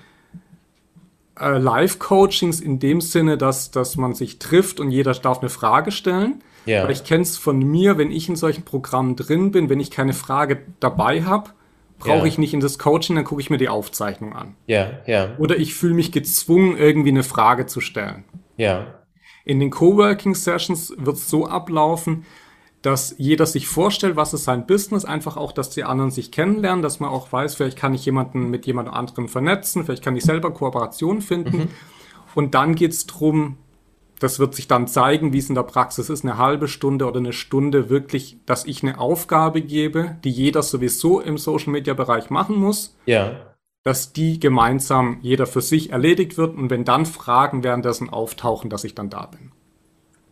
äh, 1.40 1.58
Live-Coachings 1.58 2.60
in 2.60 2.80
dem 2.80 3.00
Sinne, 3.00 3.38
dass, 3.38 3.72
dass 3.72 3.96
man 3.96 4.14
sich 4.14 4.40
trifft 4.40 4.82
und 4.82 4.92
jeder 4.92 5.14
darf 5.14 5.40
eine 5.40 5.50
Frage 5.50 5.94
stellen. 5.94 6.44
Ja. 6.66 6.84
Aber 6.84 6.92
ich 6.92 7.06
kenne 7.06 7.22
es 7.22 7.38
von 7.38 7.60
mir, 7.60 7.98
wenn 7.98 8.12
ich 8.12 8.28
in 8.28 8.36
solchen 8.36 8.64
Programmen 8.64 9.16
drin 9.16 9.52
bin, 9.52 9.70
wenn 9.70 9.80
ich 9.80 9.90
keine 9.90 10.12
Frage 10.12 10.64
dabei 10.82 11.24
habe, 11.24 11.52
brauche 11.98 12.18
ja. 12.18 12.26
ich 12.26 12.38
nicht 12.38 12.54
in 12.54 12.60
das 12.60 12.78
Coaching, 12.78 13.16
dann 13.16 13.24
gucke 13.24 13.40
ich 13.40 13.50
mir 13.50 13.58
die 13.58 13.70
Aufzeichnung 13.70 14.34
an. 14.34 14.56
Ja, 14.68 15.00
ja. 15.08 15.30
Oder 15.38 15.58
ich 15.58 15.76
fühle 15.76 15.94
mich 15.94 16.12
gezwungen, 16.12 16.76
irgendwie 16.76 17.12
eine 17.12 17.24
Frage 17.24 17.68
zu 17.68 17.80
stellen. 17.80 18.26
Ja. 18.62 18.86
In 19.44 19.60
den 19.60 19.72
Coworking 19.72 20.36
Sessions 20.36 20.94
wird 20.98 21.16
es 21.16 21.30
so 21.30 21.48
ablaufen, 21.48 22.26
dass 22.84 23.16
jeder 23.18 23.46
sich 23.46 23.68
vorstellt, 23.68 24.16
was 24.16 24.34
ist 24.34 24.44
sein 24.44 24.66
Business, 24.68 25.04
einfach 25.04 25.36
auch, 25.36 25.52
dass 25.52 25.70
die 25.72 25.84
anderen 25.84 26.12
sich 26.12 26.32
kennenlernen, 26.32 26.82
dass 26.82 27.00
man 27.00 27.10
auch 27.10 27.32
weiß, 27.32 27.56
vielleicht 27.56 27.78
kann 27.78 27.94
ich 27.94 28.06
jemanden 28.06 28.50
mit 28.50 28.66
jemand 28.66 28.90
anderem 28.90 29.28
vernetzen, 29.28 29.84
vielleicht 29.84 30.04
kann 30.04 30.16
ich 30.16 30.24
selber 30.24 30.52
Kooperation 30.52 31.22
finden. 31.22 31.58
Mhm. 31.58 31.68
Und 32.34 32.54
dann 32.56 32.76
geht 32.76 32.92
es 32.92 33.08
darum, 33.08 33.58
das 34.20 34.38
wird 34.38 34.54
sich 34.54 34.68
dann 34.68 34.88
zeigen, 34.88 35.34
wie 35.34 35.40
es 35.40 35.50
in 35.50 35.56
der 35.56 35.64
Praxis 35.64 36.10
ist, 36.10 36.24
eine 36.24 36.38
halbe 36.38 36.68
Stunde 36.68 37.08
oder 37.08 37.20
eine 37.20 37.34
Stunde 37.34 37.90
wirklich, 37.90 38.38
dass 38.46 38.66
ich 38.66 38.84
eine 38.84 39.00
Aufgabe 39.00 39.62
gebe, 39.62 40.18
die 40.24 40.30
jeder 40.30 40.62
sowieso 40.62 41.20
im 41.20 41.40
Social 41.40 41.72
Media 41.72 41.96
Bereich 41.96 42.30
machen 42.30 42.56
muss. 42.56 42.96
Ja 43.08 43.51
dass 43.84 44.14
die 44.14 44.40
gemeinsam 44.40 45.18
jeder 45.22 45.48
für 45.48 45.62
sich 45.62 45.92
erledigt 45.92 46.38
wird 46.38 46.56
und 46.56 46.70
wenn 46.70 46.86
dann 46.86 47.06
Fragen 47.06 47.64
währenddessen 47.64 48.10
auftauchen, 48.10 48.70
dass 48.70 48.84
ich 48.84 48.96
dann 48.96 49.10
da 49.10 49.26
bin. 49.26 49.52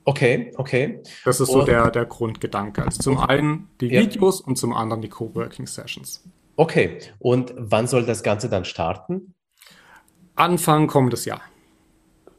Okay, 0.05 0.53
okay. 0.55 1.01
Das 1.25 1.39
ist 1.39 1.51
so 1.51 1.63
der, 1.63 1.91
der 1.91 2.05
Grundgedanke. 2.05 2.83
Also 2.83 3.01
zum 3.01 3.19
einen 3.19 3.69
die 3.79 3.87
ja. 3.87 4.01
Videos 4.01 4.41
und 4.41 4.57
zum 4.57 4.73
anderen 4.73 5.01
die 5.01 5.09
Coworking 5.09 5.67
Sessions. 5.67 6.23
Okay, 6.55 6.99
und 7.19 7.53
wann 7.57 7.87
soll 7.87 8.05
das 8.05 8.23
Ganze 8.23 8.49
dann 8.49 8.65
starten? 8.65 9.33
Anfang 10.35 10.87
kommendes 10.87 11.25
Jahr. 11.25 11.41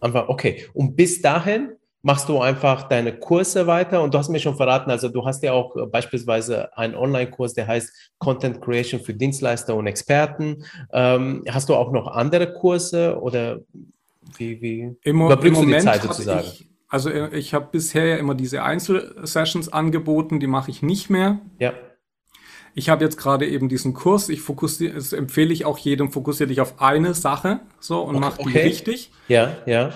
Anfang, 0.01 0.29
okay. 0.29 0.67
Und 0.75 0.97
bis 0.97 1.23
dahin 1.23 1.77
machst 2.03 2.29
du 2.29 2.41
einfach 2.41 2.89
deine 2.89 3.19
Kurse 3.19 3.67
weiter 3.67 4.03
und 4.03 4.15
du 4.15 4.19
hast 4.19 4.29
mir 4.29 4.41
schon 4.41 4.57
verraten, 4.57 4.91
also 4.91 5.09
du 5.09 5.25
hast 5.25 5.43
ja 5.43 5.53
auch 5.53 5.77
äh, 5.77 5.87
beispielsweise 5.87 6.77
einen 6.77 6.95
Online-Kurs, 6.95 7.55
der 7.55 7.67
heißt 7.67 8.13
Content 8.19 8.61
Creation 8.63 9.01
für 9.01 9.15
Dienstleister 9.15 9.75
und 9.75 9.87
Experten. 9.87 10.65
Ähm, 10.93 11.45
hast 11.49 11.69
du 11.69 11.75
auch 11.75 11.93
noch 11.93 12.07
andere 12.07 12.53
Kurse 12.53 13.21
oder 13.21 13.61
wie, 14.37 14.61
wie 14.61 14.97
Im, 15.03 15.21
im 15.21 15.69
die 15.69 15.79
Zeit 15.79 16.03
sozusagen? 16.03 16.47
Ich, 16.47 16.71
also 16.89 17.11
äh, 17.11 17.37
ich 17.37 17.55
habe 17.55 17.69
bisher 17.71 18.07
ja 18.07 18.17
immer 18.17 18.35
diese 18.35 18.63
Einzelsessions 18.63 19.73
angeboten, 19.73 20.41
die 20.41 20.47
mache 20.47 20.71
ich 20.71 20.83
nicht 20.83 21.11
mehr. 21.11 21.41
Ja. 21.59 21.73
Ich 22.73 22.89
habe 22.89 23.05
jetzt 23.05 23.17
gerade 23.17 23.49
eben 23.49 23.69
diesen 23.69 23.95
Kurs, 23.95 24.29
ich 24.29 24.41
fokussiere, 24.41 24.95
das 24.95 25.13
empfehle 25.13 25.53
ich 25.53 25.65
auch 25.65 25.77
jedem, 25.77 26.13
fokussiere 26.13 26.49
dich 26.49 26.61
auf 26.61 26.81
eine 26.81 27.15
Sache 27.15 27.61
so 27.81 28.01
und 28.03 28.17
okay, 28.17 28.21
mach 28.21 28.39
die 28.39 28.49
okay. 28.49 28.63
richtig. 28.63 29.11
Ja, 29.29 29.57
ja. 29.67 29.91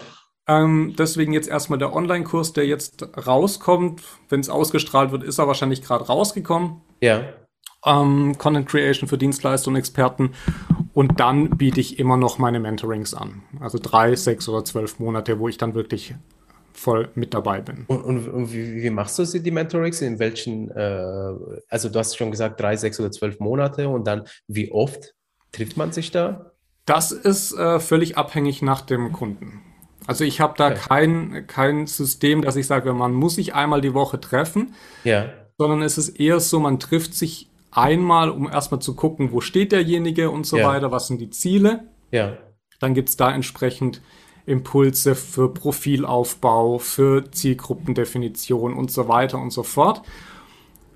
Ähm, 0.46 0.94
deswegen 0.98 1.32
jetzt 1.32 1.48
erstmal 1.48 1.78
der 1.78 1.94
Online-Kurs, 1.94 2.52
der 2.52 2.66
jetzt 2.66 3.06
rauskommt. 3.26 4.02
Wenn 4.28 4.40
es 4.40 4.50
ausgestrahlt 4.50 5.10
wird, 5.10 5.24
ist 5.24 5.38
er 5.38 5.46
wahrscheinlich 5.46 5.82
gerade 5.82 6.06
rausgekommen. 6.06 6.82
Ja. 7.00 7.22
Ähm, 7.86 8.36
Content 8.38 8.68
Creation 8.68 9.08
für 9.08 9.18
Dienstleister 9.18 9.68
und 9.68 9.76
Experten. 9.76 10.32
Und 10.92 11.18
dann 11.20 11.50
biete 11.50 11.80
ich 11.80 11.98
immer 11.98 12.16
noch 12.16 12.38
meine 12.38 12.60
Mentorings 12.60 13.14
an. 13.14 13.42
Also 13.60 13.78
drei, 13.80 14.14
sechs 14.16 14.48
oder 14.48 14.64
zwölf 14.64 14.98
Monate, 14.98 15.38
wo 15.38 15.48
ich 15.48 15.58
dann 15.58 15.74
wirklich 15.74 16.14
voll 16.72 17.08
mit 17.14 17.34
dabei 17.34 17.60
bin. 17.60 17.84
Und, 17.86 18.02
und, 18.02 18.28
und 18.28 18.52
wie, 18.52 18.82
wie, 18.82 18.90
machst 18.90 19.18
du 19.18 19.24
sie, 19.24 19.42
die 19.42 19.50
Mentorings? 19.50 20.02
In 20.02 20.18
welchen, 20.18 20.70
äh, 20.70 21.32
also 21.68 21.88
du 21.88 21.98
hast 21.98 22.16
schon 22.16 22.30
gesagt, 22.30 22.60
drei, 22.60 22.76
sechs 22.76 23.00
oder 23.00 23.10
zwölf 23.10 23.40
Monate 23.40 23.88
und 23.88 24.06
dann 24.06 24.24
wie 24.48 24.70
oft 24.70 25.14
trifft 25.52 25.76
man 25.76 25.92
sich 25.92 26.10
da? 26.10 26.52
Das 26.84 27.12
ist 27.12 27.56
äh, 27.56 27.80
völlig 27.80 28.18
abhängig 28.18 28.60
nach 28.60 28.82
dem 28.82 29.12
Kunden. 29.12 29.62
Also 30.06 30.24
ich 30.24 30.40
habe 30.40 30.54
da 30.56 30.68
okay. 30.68 30.80
kein, 30.88 31.46
kein 31.46 31.86
System, 31.86 32.42
dass 32.42 32.56
ich 32.56 32.66
sage, 32.66 32.92
man 32.92 33.14
muss 33.14 33.36
sich 33.36 33.54
einmal 33.54 33.80
die 33.80 33.94
Woche 33.94 34.20
treffen, 34.20 34.74
ja. 35.02 35.30
sondern 35.56 35.82
es 35.82 35.98
ist 35.98 36.20
eher 36.20 36.40
so, 36.40 36.60
man 36.60 36.78
trifft 36.78 37.14
sich 37.14 37.48
einmal, 37.70 38.30
um 38.30 38.50
erstmal 38.50 38.80
zu 38.80 38.94
gucken, 38.94 39.32
wo 39.32 39.40
steht 39.40 39.72
derjenige 39.72 40.30
und 40.30 40.46
so 40.46 40.58
ja. 40.58 40.68
weiter, 40.68 40.90
was 40.90 41.08
sind 41.08 41.20
die 41.20 41.30
Ziele. 41.30 41.84
Ja. 42.10 42.36
Dann 42.80 42.94
gibt's 42.94 43.16
da 43.16 43.32
entsprechend 43.32 44.02
Impulse 44.46 45.14
für 45.14 45.52
Profilaufbau, 45.52 46.78
für 46.78 47.30
Zielgruppendefinition 47.30 48.74
und 48.74 48.90
so 48.90 49.08
weiter 49.08 49.38
und 49.38 49.50
so 49.50 49.62
fort. 49.62 50.02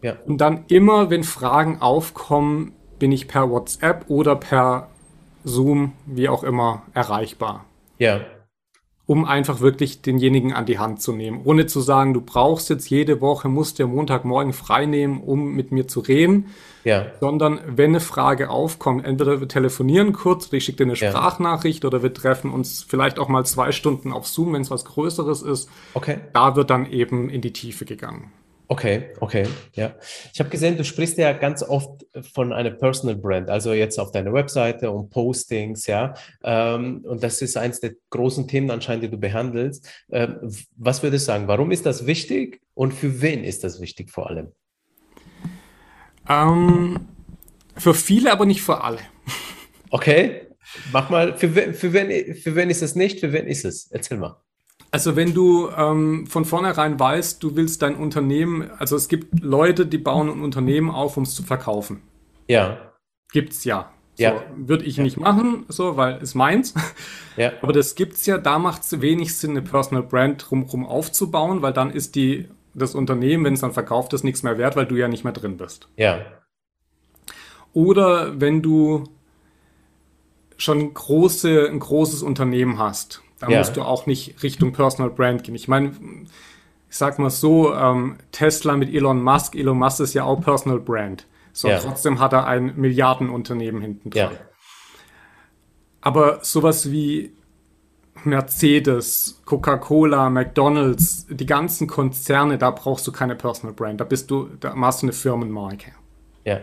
Ja. 0.02 0.16
Und 0.26 0.38
dann 0.38 0.64
immer, 0.68 1.10
wenn 1.10 1.24
Fragen 1.24 1.80
aufkommen, 1.80 2.72
bin 2.98 3.10
ich 3.10 3.26
per 3.26 3.50
WhatsApp 3.50 4.04
oder 4.08 4.36
per 4.36 4.88
Zoom, 5.44 5.92
wie 6.06 6.28
auch 6.28 6.44
immer, 6.44 6.82
erreichbar. 6.94 7.64
Ja. 7.98 8.20
Um 9.08 9.24
einfach 9.24 9.60
wirklich 9.60 10.02
denjenigen 10.02 10.52
an 10.52 10.66
die 10.66 10.78
Hand 10.78 11.00
zu 11.00 11.14
nehmen, 11.14 11.40
ohne 11.44 11.64
zu 11.64 11.80
sagen, 11.80 12.12
du 12.12 12.20
brauchst 12.20 12.68
jetzt 12.68 12.90
jede 12.90 13.22
Woche, 13.22 13.48
musst 13.48 13.78
dir 13.78 13.86
Montagmorgen 13.86 14.52
frei 14.52 14.84
nehmen, 14.84 15.22
um 15.22 15.54
mit 15.54 15.72
mir 15.72 15.88
zu 15.88 16.00
reden, 16.00 16.48
ja. 16.84 17.06
sondern 17.18 17.58
wenn 17.66 17.92
eine 17.92 18.00
Frage 18.00 18.50
aufkommt, 18.50 19.06
entweder 19.06 19.40
wir 19.40 19.48
telefonieren 19.48 20.12
kurz 20.12 20.48
oder 20.48 20.58
ich 20.58 20.64
schicke 20.66 20.84
dir 20.84 20.84
eine 20.84 20.96
Sprachnachricht 20.96 21.84
ja. 21.84 21.88
oder 21.88 22.02
wir 22.02 22.12
treffen 22.12 22.52
uns 22.52 22.84
vielleicht 22.86 23.18
auch 23.18 23.28
mal 23.28 23.46
zwei 23.46 23.72
Stunden 23.72 24.12
auf 24.12 24.26
Zoom, 24.26 24.52
wenn 24.52 24.60
es 24.60 24.70
was 24.70 24.84
Größeres 24.84 25.40
ist. 25.40 25.70
Okay. 25.94 26.18
Da 26.34 26.54
wird 26.54 26.68
dann 26.68 26.84
eben 26.84 27.30
in 27.30 27.40
die 27.40 27.54
Tiefe 27.54 27.86
gegangen. 27.86 28.30
Okay, 28.70 29.14
okay, 29.20 29.46
ja. 29.72 29.94
Ich 30.30 30.38
habe 30.40 30.50
gesehen, 30.50 30.76
du 30.76 30.84
sprichst 30.84 31.16
ja 31.16 31.32
ganz 31.32 31.62
oft 31.62 32.04
von 32.34 32.52
einer 32.52 32.70
Personal 32.70 33.16
Brand, 33.16 33.48
also 33.48 33.72
jetzt 33.72 33.98
auf 33.98 34.12
deiner 34.12 34.34
Webseite 34.34 34.90
und 34.90 35.08
Postings, 35.08 35.86
ja. 35.86 36.12
Ähm, 36.44 37.02
und 37.06 37.22
das 37.22 37.40
ist 37.40 37.56
eines 37.56 37.80
der 37.80 37.92
großen 38.10 38.46
Themen 38.46 38.70
anscheinend, 38.70 39.04
die 39.04 39.10
du 39.10 39.16
behandelst. 39.16 39.88
Ähm, 40.10 40.36
was 40.76 41.02
würdest 41.02 41.26
du 41.26 41.32
sagen? 41.32 41.48
Warum 41.48 41.70
ist 41.70 41.86
das 41.86 42.06
wichtig 42.06 42.60
und 42.74 42.92
für 42.92 43.22
wen 43.22 43.42
ist 43.42 43.64
das 43.64 43.80
wichtig 43.80 44.10
vor 44.10 44.28
allem? 44.28 44.52
Ähm, 46.28 47.08
für 47.74 47.94
viele, 47.94 48.30
aber 48.30 48.44
nicht 48.44 48.60
für 48.60 48.84
alle. 48.84 49.00
Okay, 49.88 50.48
mach 50.92 51.08
mal. 51.08 51.38
Für, 51.38 51.72
für, 51.72 51.94
wen, 51.94 52.34
für 52.34 52.54
wen 52.54 52.68
ist 52.68 52.82
es 52.82 52.94
nicht? 52.94 53.20
Für 53.20 53.32
wen 53.32 53.46
ist 53.46 53.64
es? 53.64 53.90
Erzähl 53.90 54.18
mal. 54.18 54.42
Also 54.90 55.16
wenn 55.16 55.34
du 55.34 55.68
ähm, 55.76 56.26
von 56.26 56.44
vornherein 56.44 56.98
weißt, 56.98 57.42
du 57.42 57.56
willst 57.56 57.82
dein 57.82 57.96
Unternehmen, 57.96 58.70
also 58.78 58.96
es 58.96 59.08
gibt 59.08 59.42
Leute, 59.42 59.84
die 59.86 59.98
bauen 59.98 60.30
ein 60.30 60.40
Unternehmen 60.40 60.90
auf, 60.90 61.16
um 61.16 61.24
es 61.24 61.34
zu 61.34 61.42
verkaufen. 61.42 62.02
Ja. 62.46 62.78
Gibt's 63.30 63.64
ja. 63.64 63.92
So, 64.14 64.24
ja. 64.24 64.42
Würde 64.56 64.84
ich 64.84 64.96
ja. 64.96 65.02
nicht 65.02 65.18
machen, 65.18 65.66
so, 65.68 65.96
weil 65.96 66.14
es 66.22 66.34
meins. 66.34 66.74
Ja. 67.36 67.52
Aber 67.62 67.72
das 67.72 67.94
gibt's 67.94 68.24
ja, 68.24 68.38
da 68.38 68.58
macht 68.58 68.82
es 68.82 69.00
wenig 69.00 69.36
Sinn, 69.36 69.50
eine 69.50 69.62
Personal 69.62 70.02
Brand 70.02 70.44
drumherum 70.48 70.86
aufzubauen, 70.86 71.60
weil 71.60 71.74
dann 71.74 71.90
ist 71.90 72.14
die, 72.14 72.48
das 72.74 72.94
Unternehmen, 72.94 73.44
wenn 73.44 73.54
es 73.54 73.60
dann 73.60 73.72
verkauft 73.72 74.14
ist, 74.14 74.24
nichts 74.24 74.42
mehr 74.42 74.56
wert, 74.56 74.74
weil 74.74 74.86
du 74.86 74.96
ja 74.96 75.06
nicht 75.06 75.22
mehr 75.22 75.34
drin 75.34 75.58
bist. 75.58 75.88
Ja. 75.96 76.20
Oder 77.74 78.40
wenn 78.40 78.62
du 78.62 79.04
schon 80.56 80.92
große, 80.94 81.68
ein 81.68 81.78
großes 81.78 82.22
Unternehmen 82.22 82.78
hast 82.78 83.22
da 83.40 83.48
ja. 83.48 83.58
musst 83.58 83.76
du 83.76 83.82
auch 83.82 84.06
nicht 84.06 84.42
Richtung 84.42 84.72
Personal 84.72 85.10
Brand 85.10 85.44
gehen. 85.44 85.54
Ich 85.54 85.68
meine, 85.68 85.92
ich 86.90 86.96
sag 86.96 87.18
mal 87.18 87.30
so, 87.30 87.74
ähm, 87.74 88.16
Tesla 88.32 88.76
mit 88.76 88.92
Elon 88.92 89.22
Musk, 89.22 89.54
Elon 89.54 89.78
Musk 89.78 90.00
ist 90.00 90.14
ja 90.14 90.24
auch 90.24 90.40
Personal 90.40 90.80
Brand. 90.80 91.26
So, 91.52 91.68
ja. 91.68 91.78
trotzdem 91.78 92.20
hat 92.20 92.32
er 92.32 92.46
ein 92.46 92.76
Milliardenunternehmen 92.76 93.80
hinten 93.80 94.10
dran. 94.10 94.32
Ja. 94.32 94.40
Aber 96.00 96.38
sowas 96.42 96.90
wie 96.90 97.32
Mercedes, 98.24 99.42
Coca-Cola, 99.44 100.30
McDonalds, 100.30 101.26
die 101.28 101.46
ganzen 101.46 101.86
Konzerne, 101.86 102.58
da 102.58 102.70
brauchst 102.70 103.06
du 103.06 103.12
keine 103.12 103.36
Personal 103.36 103.74
Brand. 103.74 104.00
Da 104.00 104.04
bist 104.04 104.30
du, 104.30 104.48
da 104.60 104.74
machst 104.74 105.02
du 105.02 105.06
eine 105.06 105.12
Firmenmarke. 105.12 105.92
Ja. 106.44 106.60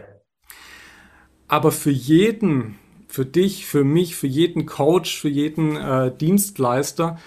Aber 1.47 1.71
für 1.71 1.91
jeden 1.91 2.79
für 3.15 3.25
dich, 3.25 3.65
für 3.65 3.85
mich, 3.85 4.17
für 4.17 4.27
jeden 4.27 4.65
Coach, 4.65 5.17
für 5.17 5.29
jeden 5.29 5.77
äh, 5.77 6.13
Dienstleister 6.13 7.17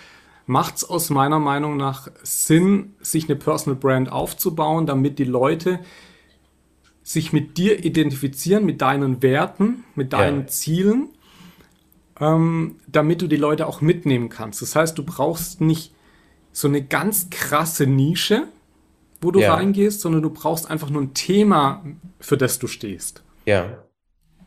macht 0.44 0.76
es 0.76 0.84
aus 0.84 1.08
meiner 1.08 1.38
Meinung 1.38 1.78
nach 1.78 2.08
Sinn, 2.22 2.94
sich 3.00 3.24
eine 3.24 3.36
Personal 3.36 3.80
Brand 3.80 4.12
aufzubauen, 4.12 4.84
damit 4.84 5.18
die 5.18 5.24
Leute 5.24 5.80
sich 7.02 7.32
mit 7.32 7.56
dir 7.56 7.82
identifizieren, 7.86 8.66
mit 8.66 8.82
deinen 8.82 9.22
Werten, 9.22 9.84
mit 9.94 10.12
deinen 10.12 10.42
ja. 10.42 10.46
Zielen, 10.48 11.08
ähm, 12.20 12.76
damit 12.86 13.22
du 13.22 13.26
die 13.26 13.36
Leute 13.36 13.66
auch 13.66 13.80
mitnehmen 13.80 14.28
kannst. 14.28 14.60
Das 14.60 14.76
heißt, 14.76 14.98
du 14.98 15.04
brauchst 15.04 15.62
nicht 15.62 15.94
so 16.52 16.68
eine 16.68 16.84
ganz 16.84 17.30
krasse 17.30 17.86
Nische, 17.86 18.48
wo 19.22 19.30
du 19.30 19.40
ja. 19.40 19.54
reingehst, 19.54 20.02
sondern 20.02 20.20
du 20.20 20.28
brauchst 20.28 20.70
einfach 20.70 20.90
nur 20.90 21.00
ein 21.00 21.14
Thema, 21.14 21.82
für 22.20 22.36
das 22.36 22.58
du 22.58 22.66
stehst. 22.66 23.22
Ja. 23.46 23.87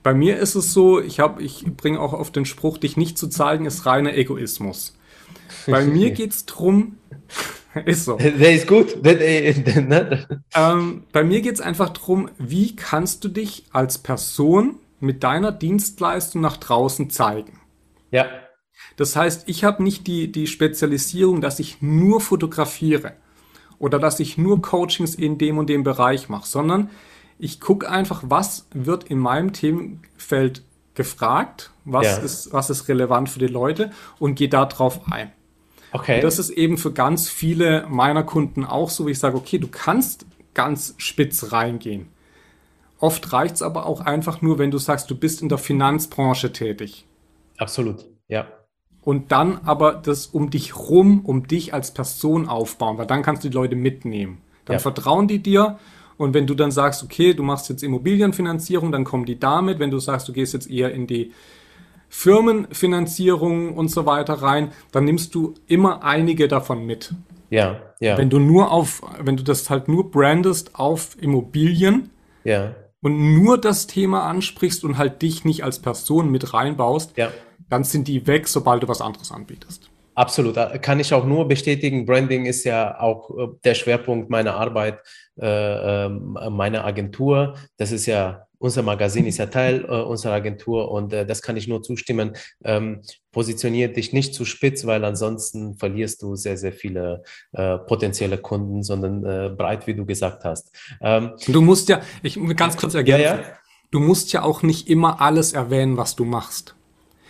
Bei 0.03 0.13
mir 0.13 0.37
ist 0.37 0.55
es 0.55 0.73
so, 0.73 0.99
ich 0.99 1.19
habe, 1.19 1.41
ich 1.43 1.65
bringe 1.77 1.99
auch 1.99 2.13
auf 2.13 2.31
den 2.31 2.45
Spruch, 2.45 2.77
dich 2.77 2.97
nicht 2.97 3.17
zu 3.17 3.27
zeigen, 3.27 3.65
ist 3.65 3.85
reiner 3.85 4.15
Egoismus. 4.15 4.97
Bei 5.67 5.85
mir 5.85 6.11
geht 6.11 6.31
es 6.31 6.45
darum, 6.45 6.97
ist 7.85 8.05
so. 8.05 8.17
Der 8.17 8.53
ist 8.53 8.67
gut. 8.67 9.03
Ne? 9.03 10.27
ähm, 10.55 11.03
bei 11.11 11.23
mir 11.23 11.41
geht 11.41 11.55
es 11.55 11.61
einfach 11.61 11.89
darum, 11.89 12.29
wie 12.37 12.75
kannst 12.75 13.23
du 13.23 13.29
dich 13.29 13.65
als 13.71 13.99
Person 13.99 14.79
mit 14.99 15.23
deiner 15.23 15.51
Dienstleistung 15.51 16.41
nach 16.41 16.57
draußen 16.57 17.09
zeigen? 17.09 17.59
Ja. 18.11 18.25
Das 18.97 19.15
heißt, 19.15 19.47
ich 19.47 19.63
habe 19.63 19.83
nicht 19.83 20.07
die, 20.07 20.31
die 20.31 20.47
Spezialisierung, 20.47 21.41
dass 21.41 21.59
ich 21.59 21.81
nur 21.81 22.21
fotografiere 22.21 23.13
oder 23.77 23.99
dass 23.99 24.19
ich 24.19 24.37
nur 24.37 24.61
Coachings 24.61 25.15
in 25.15 25.37
dem 25.37 25.57
und 25.57 25.69
dem 25.69 25.83
Bereich 25.83 26.29
mache, 26.29 26.47
sondern 26.47 26.89
ich 27.41 27.59
gucke 27.59 27.89
einfach, 27.89 28.21
was 28.23 28.67
wird 28.71 29.05
in 29.05 29.17
meinem 29.17 29.51
Themenfeld 29.51 30.63
gefragt, 30.93 31.71
was, 31.85 32.05
ja. 32.05 32.17
ist, 32.17 32.53
was 32.53 32.69
ist 32.69 32.87
relevant 32.87 33.29
für 33.29 33.39
die 33.39 33.47
Leute 33.47 33.91
und 34.19 34.35
gehe 34.35 34.47
da 34.47 34.65
drauf 34.65 35.11
ein. 35.11 35.31
Okay. 35.91 36.15
Und 36.15 36.23
das 36.23 36.37
ist 36.37 36.51
eben 36.51 36.77
für 36.77 36.93
ganz 36.93 37.29
viele 37.29 37.87
meiner 37.89 38.23
Kunden 38.23 38.63
auch 38.63 38.91
so, 38.91 39.07
wie 39.07 39.11
ich 39.11 39.19
sage, 39.19 39.37
okay, 39.37 39.57
du 39.57 39.67
kannst 39.67 40.27
ganz 40.53 40.93
spitz 40.97 41.51
reingehen. 41.51 42.09
Oft 42.99 43.33
reicht 43.33 43.55
es 43.55 43.63
aber 43.63 43.87
auch 43.87 44.01
einfach 44.01 44.43
nur, 44.43 44.59
wenn 44.59 44.69
du 44.69 44.77
sagst, 44.77 45.09
du 45.09 45.15
bist 45.15 45.41
in 45.41 45.49
der 45.49 45.57
Finanzbranche 45.57 46.53
tätig. 46.53 47.07
Absolut, 47.57 48.05
ja. 48.27 48.45
Und 49.01 49.31
dann 49.31 49.61
aber 49.65 49.93
das 49.93 50.27
um 50.27 50.51
dich 50.51 50.77
rum, 50.77 51.21
um 51.25 51.47
dich 51.47 51.73
als 51.73 51.91
Person 51.91 52.47
aufbauen, 52.47 52.99
weil 52.99 53.07
dann 53.07 53.23
kannst 53.23 53.43
du 53.43 53.49
die 53.49 53.55
Leute 53.55 53.75
mitnehmen. 53.75 54.43
Dann 54.65 54.75
ja. 54.75 54.79
vertrauen 54.79 55.27
die 55.27 55.39
dir 55.39 55.79
und 56.21 56.35
wenn 56.35 56.45
du 56.45 56.53
dann 56.53 56.69
sagst, 56.69 57.03
okay, 57.03 57.33
du 57.33 57.41
machst 57.41 57.67
jetzt 57.69 57.81
Immobilienfinanzierung, 57.81 58.91
dann 58.91 59.05
kommen 59.05 59.25
die 59.25 59.39
damit. 59.39 59.79
Wenn 59.79 59.89
du 59.89 59.97
sagst, 59.97 60.27
du 60.27 60.33
gehst 60.33 60.53
jetzt 60.53 60.69
eher 60.69 60.91
in 60.93 61.07
die 61.07 61.33
Firmenfinanzierung 62.09 63.75
und 63.75 63.87
so 63.87 64.05
weiter 64.05 64.35
rein, 64.35 64.71
dann 64.91 65.05
nimmst 65.05 65.33
du 65.33 65.55
immer 65.65 66.03
einige 66.03 66.47
davon 66.47 66.85
mit. 66.85 67.15
Ja, 67.49 67.79
ja. 67.99 68.19
Wenn 68.19 68.29
du 68.29 68.37
nur 68.37 68.71
auf, 68.71 69.01
wenn 69.19 69.35
du 69.35 69.43
das 69.43 69.71
halt 69.71 69.87
nur 69.87 70.11
brandest 70.11 70.75
auf 70.75 71.17
Immobilien 71.19 72.11
ja. 72.43 72.75
und 73.01 73.33
nur 73.33 73.57
das 73.57 73.87
Thema 73.87 74.29
ansprichst 74.29 74.83
und 74.83 74.99
halt 74.99 75.23
dich 75.23 75.43
nicht 75.43 75.63
als 75.63 75.79
Person 75.79 76.29
mit 76.29 76.53
reinbaust, 76.53 77.17
ja. 77.17 77.31
dann 77.67 77.83
sind 77.83 78.07
die 78.07 78.27
weg, 78.27 78.47
sobald 78.47 78.83
du 78.83 78.87
was 78.87 79.01
anderes 79.01 79.31
anbietest. 79.31 79.89
Absolut, 80.13 80.55
kann 80.83 80.99
ich 80.99 81.13
auch 81.13 81.25
nur 81.25 81.47
bestätigen. 81.47 82.05
Branding 82.05 82.45
ist 82.45 82.63
ja 82.63 82.99
auch 82.99 83.31
äh, 83.31 83.47
der 83.63 83.73
Schwerpunkt 83.73 84.29
meiner 84.29 84.55
Arbeit, 84.55 84.99
äh, 85.41 86.05
ähm, 86.05 86.37
meiner 86.51 86.85
Agentur. 86.85 87.55
Das 87.77 87.91
ist 87.91 88.05
ja, 88.05 88.45
unser 88.59 88.83
Magazin 88.83 89.25
ist 89.25 89.39
ja 89.39 89.47
Teil 89.47 89.83
äh, 89.85 90.01
unserer 90.01 90.33
Agentur 90.33 90.91
und 90.91 91.11
das 91.11 91.41
kann 91.41 91.57
ich 91.57 91.67
nur 91.67 91.81
zustimmen. 91.81 92.33
Ähm, 92.63 93.01
positionier 93.31 93.91
dich 93.91 94.13
nicht 94.13 94.35
zu 94.35 94.45
spitz, 94.45 94.85
weil 94.85 95.03
ansonsten 95.03 95.75
verlierst 95.77 96.21
du 96.21 96.35
sehr, 96.35 96.57
sehr 96.57 96.73
viele 96.73 97.23
potenzielle 97.53 98.37
Kunden, 98.37 98.83
sondern 98.83 99.55
breit, 99.55 99.87
wie 99.87 99.93
du 99.93 100.05
gesagt 100.05 100.43
hast. 100.43 100.75
Ähm, 101.01 101.31
du 101.47 101.61
musst 101.61 101.87
ja, 101.89 102.01
ich 102.23 102.37
ganz 102.57 102.75
kurz 102.75 102.93
ergänzen, 102.93 103.23
ja, 103.23 103.35
ja. 103.35 103.43
du 103.89 103.99
musst 103.99 104.33
ja 104.33 104.43
auch 104.43 104.63
nicht 104.63 104.89
immer 104.89 105.21
alles 105.21 105.53
erwähnen, 105.53 105.95
was 105.95 106.15
du 106.17 106.25
machst. 106.25 106.75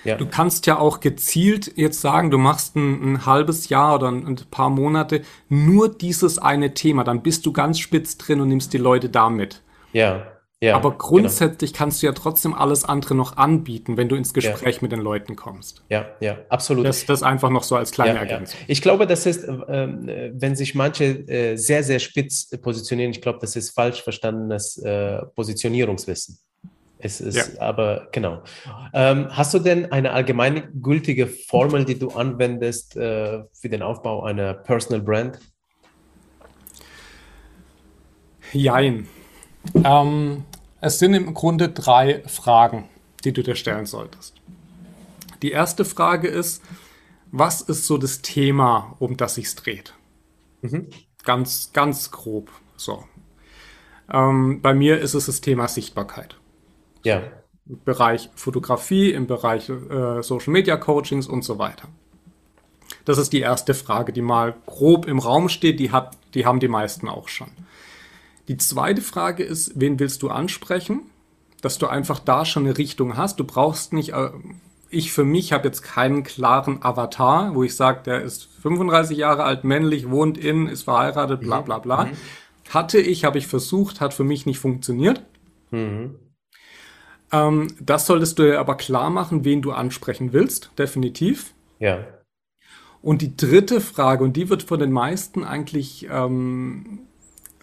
Ja. 0.04 0.16
Du 0.16 0.26
kannst 0.26 0.66
ja 0.66 0.78
auch 0.78 1.00
gezielt 1.00 1.74
jetzt 1.76 2.02
sagen, 2.02 2.32
du 2.32 2.38
machst 2.38 2.76
ein, 2.76 3.14
ein 3.14 3.26
halbes 3.26 3.70
Jahr 3.70 3.96
oder 3.96 4.08
ein, 4.10 4.26
ein, 4.26 4.40
paar 4.50 4.70
Monate 4.70 5.22
nur 5.50 5.90
dieses 5.90 6.40
eine 6.40 6.74
Thema, 6.74 7.04
dann 7.04 7.22
bist 7.22 7.46
du 7.46 7.54
ganz 7.54 7.80
spitz 7.80 8.18
drin 8.18 8.42
und 8.42 8.48
nimmst 8.48 8.74
die 8.74 8.78
Leute 8.78 9.10
damit. 9.10 9.62
Ja. 9.94 10.28
Ja, 10.64 10.76
Aber 10.76 10.92
genau. 10.92 11.04
grundsätzlich 11.04 11.72
genau. 11.72 11.80
kannst 11.80 12.04
du 12.04 12.06
ja 12.06 12.14
trotzdem 12.14 12.54
alles 12.54 12.86
andere 12.86 13.16
noch 13.16 13.36
anbieten, 13.36 13.98
wenn 13.98 14.10
du 14.10 14.16
ins 14.16 14.32
Gespräch 14.32 14.76
ja. 14.76 14.82
mit 14.84 14.92
den 14.92 15.00
Leuten 15.00 15.36
kommst. 15.36 15.84
Ja, 15.90 16.12
ja, 16.20 16.38
absolut. 16.50 16.86
Das, 16.86 17.04
das 17.08 17.24
einfach 17.24 17.50
noch 17.50 17.64
so 17.64 17.76
als 17.76 17.90
kleine 17.90 18.14
ja, 18.14 18.20
Ergänzung. 18.20 18.60
Ja. 18.60 18.66
Ich 18.68 18.84
glaube, 18.84 19.08
das 19.08 19.26
ist, 19.26 19.44
äh, 19.44 20.32
wenn 20.36 20.56
sich 20.56 20.76
manche 20.76 21.28
äh, 21.28 21.56
sehr, 21.56 21.84
sehr 21.84 21.98
spitz 21.98 22.48
positionieren, 22.62 23.10
ich 23.10 23.24
glaube, 23.24 23.40
das 23.42 23.56
ist 23.56 23.72
falsch 23.72 24.04
verstandenes 24.04 24.78
äh, 24.78 25.24
Positionierungswissen. 25.36 26.38
Es 27.04 27.20
ist 27.20 27.36
ja. 27.36 27.62
aber 27.62 28.08
genau. 28.12 28.44
Ähm, 28.94 29.28
hast 29.32 29.54
du 29.54 29.60
denn 29.60 29.92
eine 29.92 30.12
allgemeingültige 30.12 31.28
Formel, 31.28 31.84
die 31.84 31.98
du 31.98 32.10
anwendest 32.10 32.96
äh, 32.96 33.44
für 33.54 33.70
den 33.70 33.82
Aufbau 33.82 34.24
einer 34.24 34.54
Personal 34.54 35.02
Brand? 35.02 35.40
Jein. 38.54 39.08
Ähm, 39.84 40.44
es 40.80 41.00
sind 41.00 41.14
im 41.16 41.34
Grunde 41.34 41.70
drei 41.70 42.24
Fragen, 42.28 42.90
die 43.24 43.34
du 43.34 43.42
dir 43.42 43.56
stellen 43.56 43.86
solltest. 43.86 44.36
Die 45.42 45.52
erste 45.52 45.86
Frage 45.86 46.28
ist, 46.28 46.62
was 47.32 47.62
ist 47.62 47.88
so 47.88 47.98
das 47.98 48.22
Thema, 48.22 48.96
um 49.00 49.18
das 49.18 49.36
sich 49.36 49.56
dreht? 49.56 49.96
Mhm. 50.62 50.88
Ganz, 51.24 51.72
ganz 51.74 52.12
grob. 52.12 52.52
So. 52.76 53.04
Ähm, 54.12 54.62
bei 54.62 54.74
mir 54.74 55.00
ist 55.00 55.14
es 55.14 55.26
das 55.28 55.42
Thema 55.42 55.68
Sichtbarkeit. 55.68 56.36
Ja. 57.04 57.24
Im 57.68 57.84
Bereich 57.84 58.30
Fotografie, 58.36 59.12
im 59.12 59.28
Bereich 59.28 59.70
äh, 59.70 60.22
Social 60.22 60.52
Media 60.52 60.78
Coachings 60.78 61.28
und 61.28 61.44
so 61.44 61.60
weiter. 61.60 61.88
Das 63.06 63.18
ist 63.18 63.34
die 63.34 63.40
erste 63.40 63.74
Frage, 63.74 64.14
die 64.14 64.22
mal 64.22 64.56
grob 64.66 65.08
im 65.08 65.20
Raum 65.20 65.50
steht. 65.50 65.80
Die, 65.80 65.92
hat, 65.92 66.18
die 66.34 66.46
haben 66.46 66.60
die 66.60 66.68
meisten 66.68 67.08
auch 67.08 67.28
schon. 67.28 67.50
Die 68.48 68.58
zweite 68.58 69.02
Frage 69.02 69.44
ist, 69.44 69.80
wen 69.80 70.00
willst 70.00 70.22
du 70.24 70.30
ansprechen? 70.30 71.02
Dass 71.62 71.78
du 71.78 71.88
einfach 71.88 72.20
da 72.20 72.46
schon 72.46 72.66
eine 72.66 72.78
Richtung 72.78 73.18
hast. 73.18 73.40
Du 73.40 73.44
brauchst 73.44 73.94
nicht, 73.94 74.14
äh, 74.14 74.30
ich 74.90 75.12
für 75.12 75.24
mich 75.24 75.54
habe 75.54 75.68
jetzt 75.68 75.84
keinen 75.84 76.24
klaren 76.24 76.84
Avatar, 76.84 77.56
wo 77.56 77.64
ich 77.64 77.76
sage, 77.76 78.02
der 78.04 78.22
ist 78.22 78.50
35 78.62 79.18
Jahre 79.18 79.44
alt, 79.44 79.64
männlich, 79.64 80.10
wohnt 80.10 80.38
in, 80.38 80.68
ist 80.68 80.84
verheiratet, 80.84 81.42
bla 81.42 81.62
bla 81.62 81.80
bla. 81.80 82.06
Mhm. 82.06 82.12
Hatte 82.70 83.00
ich, 83.00 83.26
habe 83.26 83.38
ich 83.38 83.48
versucht, 83.48 84.02
hat 84.02 84.14
für 84.14 84.24
mich 84.24 84.46
nicht 84.46 84.60
funktioniert. 84.60 85.24
Mhm. 85.72 86.16
Ähm, 87.32 87.68
das 87.80 88.06
solltest 88.06 88.40
du 88.40 88.60
aber 88.60 88.76
klar 88.76 89.10
machen, 89.10 89.46
wen 89.46 89.62
du 89.62 89.72
ansprechen 89.72 90.34
willst, 90.34 90.72
definitiv. 90.78 91.54
Ja. 91.80 92.06
Und 93.02 93.22
die 93.22 93.36
dritte 93.36 93.82
Frage, 93.82 94.24
und 94.24 94.38
die 94.38 94.50
wird 94.50 94.64
von 94.64 94.80
den 94.80 94.92
meisten 94.92 95.44
eigentlich 95.44 96.08
ähm, 96.12 97.00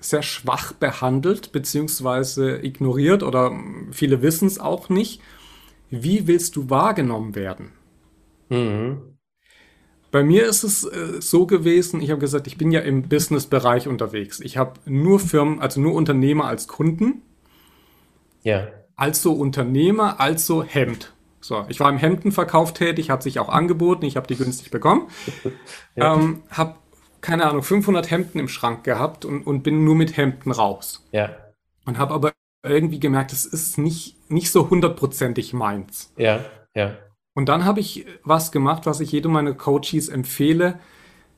sehr 0.00 0.22
schwach 0.22 0.72
behandelt, 0.72 1.52
beziehungsweise 1.52 2.64
ignoriert 2.64 3.22
oder 3.22 3.52
viele 3.92 4.22
wissen 4.22 4.48
es 4.48 4.58
auch 4.58 4.88
nicht. 4.88 5.20
Wie 5.90 6.26
willst 6.26 6.56
du 6.56 6.70
wahrgenommen 6.70 7.34
werden? 7.34 7.72
Mhm. 8.48 9.18
Bei 10.10 10.22
mir 10.22 10.46
ist 10.46 10.64
es 10.64 10.84
äh, 10.84 11.20
so 11.20 11.46
gewesen, 11.46 12.00
ich 12.00 12.10
habe 12.10 12.20
gesagt, 12.20 12.46
ich 12.46 12.56
bin 12.56 12.72
ja 12.72 12.80
im 12.80 13.08
Business-Bereich 13.08 13.88
unterwegs. 13.88 14.40
Ich 14.40 14.56
habe 14.56 14.80
nur 14.86 15.20
Firmen, 15.20 15.60
also 15.60 15.80
nur 15.80 15.92
Unternehmer 15.94 16.46
als 16.46 16.66
Kunden. 16.66 17.22
Ja. 18.42 18.68
Also 18.98 19.32
Unternehmer, 19.32 20.18
also 20.18 20.64
Hemd. 20.64 21.14
So, 21.40 21.64
ich 21.68 21.78
war 21.78 21.88
im 21.88 21.98
Hemdenverkauf 21.98 22.74
tätig, 22.74 23.10
hat 23.10 23.22
sich 23.22 23.38
auch 23.38 23.48
angeboten, 23.48 24.04
ich 24.04 24.16
habe 24.16 24.26
die 24.26 24.34
günstig 24.34 24.72
bekommen. 24.72 25.06
ja. 25.94 26.14
ähm, 26.14 26.42
habe, 26.50 26.74
keine 27.20 27.46
Ahnung, 27.46 27.62
500 27.62 28.10
Hemden 28.10 28.40
im 28.40 28.48
Schrank 28.48 28.82
gehabt 28.82 29.24
und, 29.24 29.46
und 29.46 29.62
bin 29.62 29.84
nur 29.84 29.94
mit 29.94 30.16
Hemden 30.16 30.50
raus. 30.50 31.06
Ja. 31.12 31.30
Und 31.86 31.96
habe 31.96 32.12
aber 32.12 32.32
irgendwie 32.64 32.98
gemerkt, 32.98 33.32
es 33.32 33.46
ist 33.46 33.78
nicht, 33.78 34.16
nicht 34.30 34.50
so 34.50 34.68
hundertprozentig 34.68 35.52
meins. 35.52 36.12
Ja, 36.16 36.44
ja. 36.74 36.96
Und 37.34 37.48
dann 37.48 37.64
habe 37.64 37.78
ich 37.78 38.04
was 38.24 38.50
gemacht, 38.50 38.84
was 38.84 38.98
ich 38.98 39.12
jedem 39.12 39.30
meiner 39.30 39.54
Coaches 39.54 40.08
empfehle. 40.08 40.80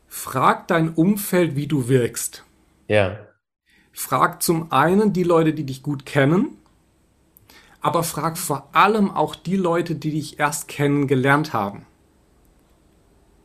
Frag 0.09 0.67
dein 0.67 0.95
Umfeld, 0.95 1.57
wie 1.57 1.67
du 1.67 1.89
wirkst. 1.89 2.43
Ja. 2.89 3.19
Frag 3.93 4.43
zum 4.43 4.73
einen 4.73 5.13
die 5.13 5.25
Leute, 5.25 5.53
die 5.53 5.65
dich 5.65 5.83
gut 5.83 6.07
kennen, 6.07 6.57
aber 7.81 8.03
frag 8.03 8.37
vor 8.37 8.69
allem 8.73 9.11
auch 9.11 9.35
die 9.35 9.57
Leute, 9.57 9.95
die 9.95 10.11
dich 10.11 10.39
erst 10.39 10.69
kennengelernt 10.69 11.53
haben. 11.53 11.87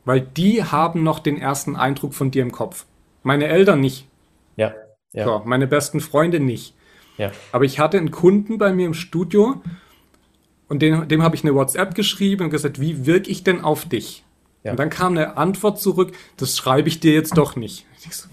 Weil 0.04 0.20
die 0.20 0.62
haben 0.62 1.02
noch 1.02 1.18
den 1.18 1.38
ersten 1.38 1.74
Eindruck 1.74 2.14
von 2.14 2.30
dir 2.30 2.42
im 2.42 2.52
Kopf. 2.52 2.86
Meine 3.22 3.46
Eltern 3.48 3.80
nicht. 3.80 4.06
Ja. 4.56 4.74
ja. 5.12 5.24
So, 5.24 5.42
meine 5.44 5.66
besten 5.66 6.00
Freunde 6.00 6.38
nicht. 6.38 6.74
Ja. 7.18 7.32
Aber 7.52 7.64
ich 7.64 7.78
hatte 7.78 7.98
einen 7.98 8.10
Kunden 8.10 8.58
bei 8.58 8.72
mir 8.72 8.86
im 8.86 8.94
Studio 8.94 9.60
und 10.68 10.82
dem, 10.82 11.08
dem 11.08 11.22
habe 11.22 11.34
ich 11.34 11.44
eine 11.44 11.54
WhatsApp 11.54 11.94
geschrieben 11.94 12.44
und 12.44 12.50
gesagt, 12.50 12.80
wie 12.80 13.06
wirke 13.06 13.30
ich 13.30 13.42
denn 13.42 13.62
auf 13.62 13.86
dich? 13.86 14.24
Ja. 14.62 14.72
Und 14.72 14.80
dann 14.80 14.90
kam 14.90 15.12
eine 15.12 15.36
Antwort 15.36 15.80
zurück, 15.80 16.12
das 16.36 16.56
schreibe 16.56 16.88
ich 16.88 17.00
dir 17.00 17.12
jetzt 17.12 17.36
doch 17.36 17.56
nicht. 17.56 17.86
So, 18.10 18.28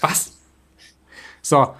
was? 0.00 0.38
So, 1.42 1.74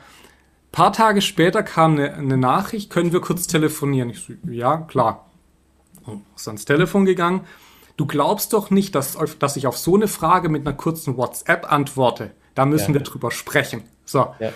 paar 0.72 0.92
Tage 0.92 1.20
später 1.20 1.62
kam 1.62 1.92
eine, 1.92 2.14
eine, 2.14 2.36
Nachricht, 2.36 2.90
können 2.90 3.12
wir 3.12 3.20
kurz 3.20 3.46
telefonieren? 3.46 4.10
Ich 4.10 4.20
so, 4.20 4.32
ja, 4.50 4.78
klar. 4.78 5.30
Und 6.04 6.24
ist 6.36 6.48
ans 6.48 6.64
Telefon 6.64 7.04
gegangen. 7.04 7.46
Du 7.96 8.06
glaubst 8.06 8.52
doch 8.52 8.70
nicht, 8.70 8.94
dass, 8.94 9.18
dass 9.38 9.56
ich 9.56 9.66
auf 9.66 9.76
so 9.76 9.94
eine 9.94 10.08
Frage 10.08 10.48
mit 10.48 10.66
einer 10.66 10.76
kurzen 10.76 11.16
WhatsApp 11.16 11.70
antworte. 11.70 12.30
Da 12.54 12.64
müssen 12.64 12.94
ja. 12.94 13.00
wir 13.00 13.02
drüber 13.02 13.30
sprechen. 13.30 13.82
So. 14.04 14.34
Ja. 14.38 14.52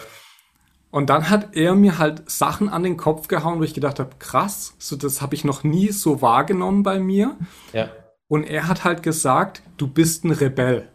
Und 0.90 1.10
dann 1.10 1.28
hat 1.28 1.56
er 1.56 1.74
mir 1.74 1.98
halt 1.98 2.30
Sachen 2.30 2.68
an 2.68 2.84
den 2.84 2.96
Kopf 2.96 3.26
gehauen, 3.26 3.58
wo 3.58 3.64
ich 3.64 3.74
gedacht 3.74 3.98
habe, 3.98 4.10
krass, 4.18 4.74
so 4.78 4.94
das 4.94 5.20
habe 5.20 5.34
ich 5.34 5.44
noch 5.44 5.64
nie 5.64 5.90
so 5.90 6.22
wahrgenommen 6.22 6.84
bei 6.84 7.00
mir. 7.00 7.36
Ja. 7.72 7.90
Und 8.28 8.44
er 8.44 8.68
hat 8.68 8.84
halt 8.84 9.02
gesagt, 9.02 9.62
du 9.76 9.88
bist 9.88 10.24
ein 10.24 10.30
Rebell. 10.30 10.88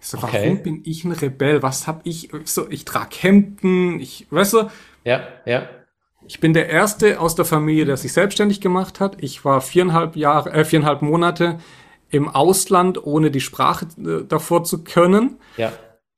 Ich 0.00 0.06
so, 0.06 0.18
okay. 0.18 0.42
warum 0.42 0.62
bin 0.62 0.82
ich 0.84 1.04
ein 1.04 1.12
Rebell? 1.12 1.62
Was 1.62 1.86
hab 1.86 2.00
ich? 2.04 2.30
So, 2.44 2.68
ich 2.70 2.84
trage 2.84 3.16
Hemden, 3.20 4.00
ich, 4.00 4.26
weißt 4.30 4.54
du? 4.54 4.70
Ja, 5.04 5.22
ja. 5.44 5.68
Ich 6.26 6.40
bin 6.40 6.54
der 6.54 6.68
Erste 6.68 7.20
aus 7.20 7.34
der 7.34 7.44
Familie, 7.44 7.84
der 7.84 7.96
sich 7.96 8.12
selbstständig 8.12 8.60
gemacht 8.60 9.00
hat. 9.00 9.22
Ich 9.22 9.44
war 9.44 9.60
viereinhalb 9.60 10.16
Jahre, 10.16 10.52
äh, 10.52 10.64
viereinhalb 10.64 11.02
Monate 11.02 11.58
im 12.08 12.28
Ausland, 12.28 13.04
ohne 13.04 13.30
die 13.30 13.40
Sprache 13.40 13.86
äh, 13.98 14.24
davor 14.26 14.64
zu 14.64 14.84
können. 14.84 15.38
Ja. 15.56 15.72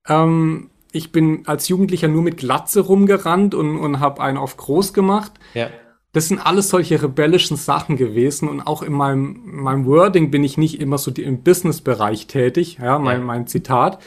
Ähm, 0.09 0.71
ich 0.92 1.12
bin 1.12 1.45
als 1.47 1.68
Jugendlicher 1.68 2.09
nur 2.09 2.23
mit 2.23 2.37
Glatze 2.37 2.81
rumgerannt 2.81 3.55
und, 3.55 3.79
und 3.79 4.01
habe 4.01 4.23
einen 4.23 4.38
auf 4.38 4.57
groß 4.57 4.92
gemacht. 4.92 5.33
Ja. 5.55 5.71
Das 6.12 6.29
sind 6.29 6.38
alles 6.38 6.68
solche 6.68 7.03
rebellischen 7.03 7.57
Sachen 7.57 7.96
gewesen 7.96 8.48
und 8.48 8.61
auch 8.61 8.83
in 8.83 8.92
meinem, 8.92 9.62
meinem 9.62 9.87
Wording 9.87 10.31
bin 10.31 10.44
ich 10.44 10.59
nicht 10.59 10.79
immer 10.81 10.98
so 10.98 11.11
im 11.11 11.42
Business-Bereich 11.42 12.27
tätig, 12.27 12.79
ja, 12.81 12.98
mein, 12.98 13.22
mein 13.22 13.46
Zitat. 13.46 13.98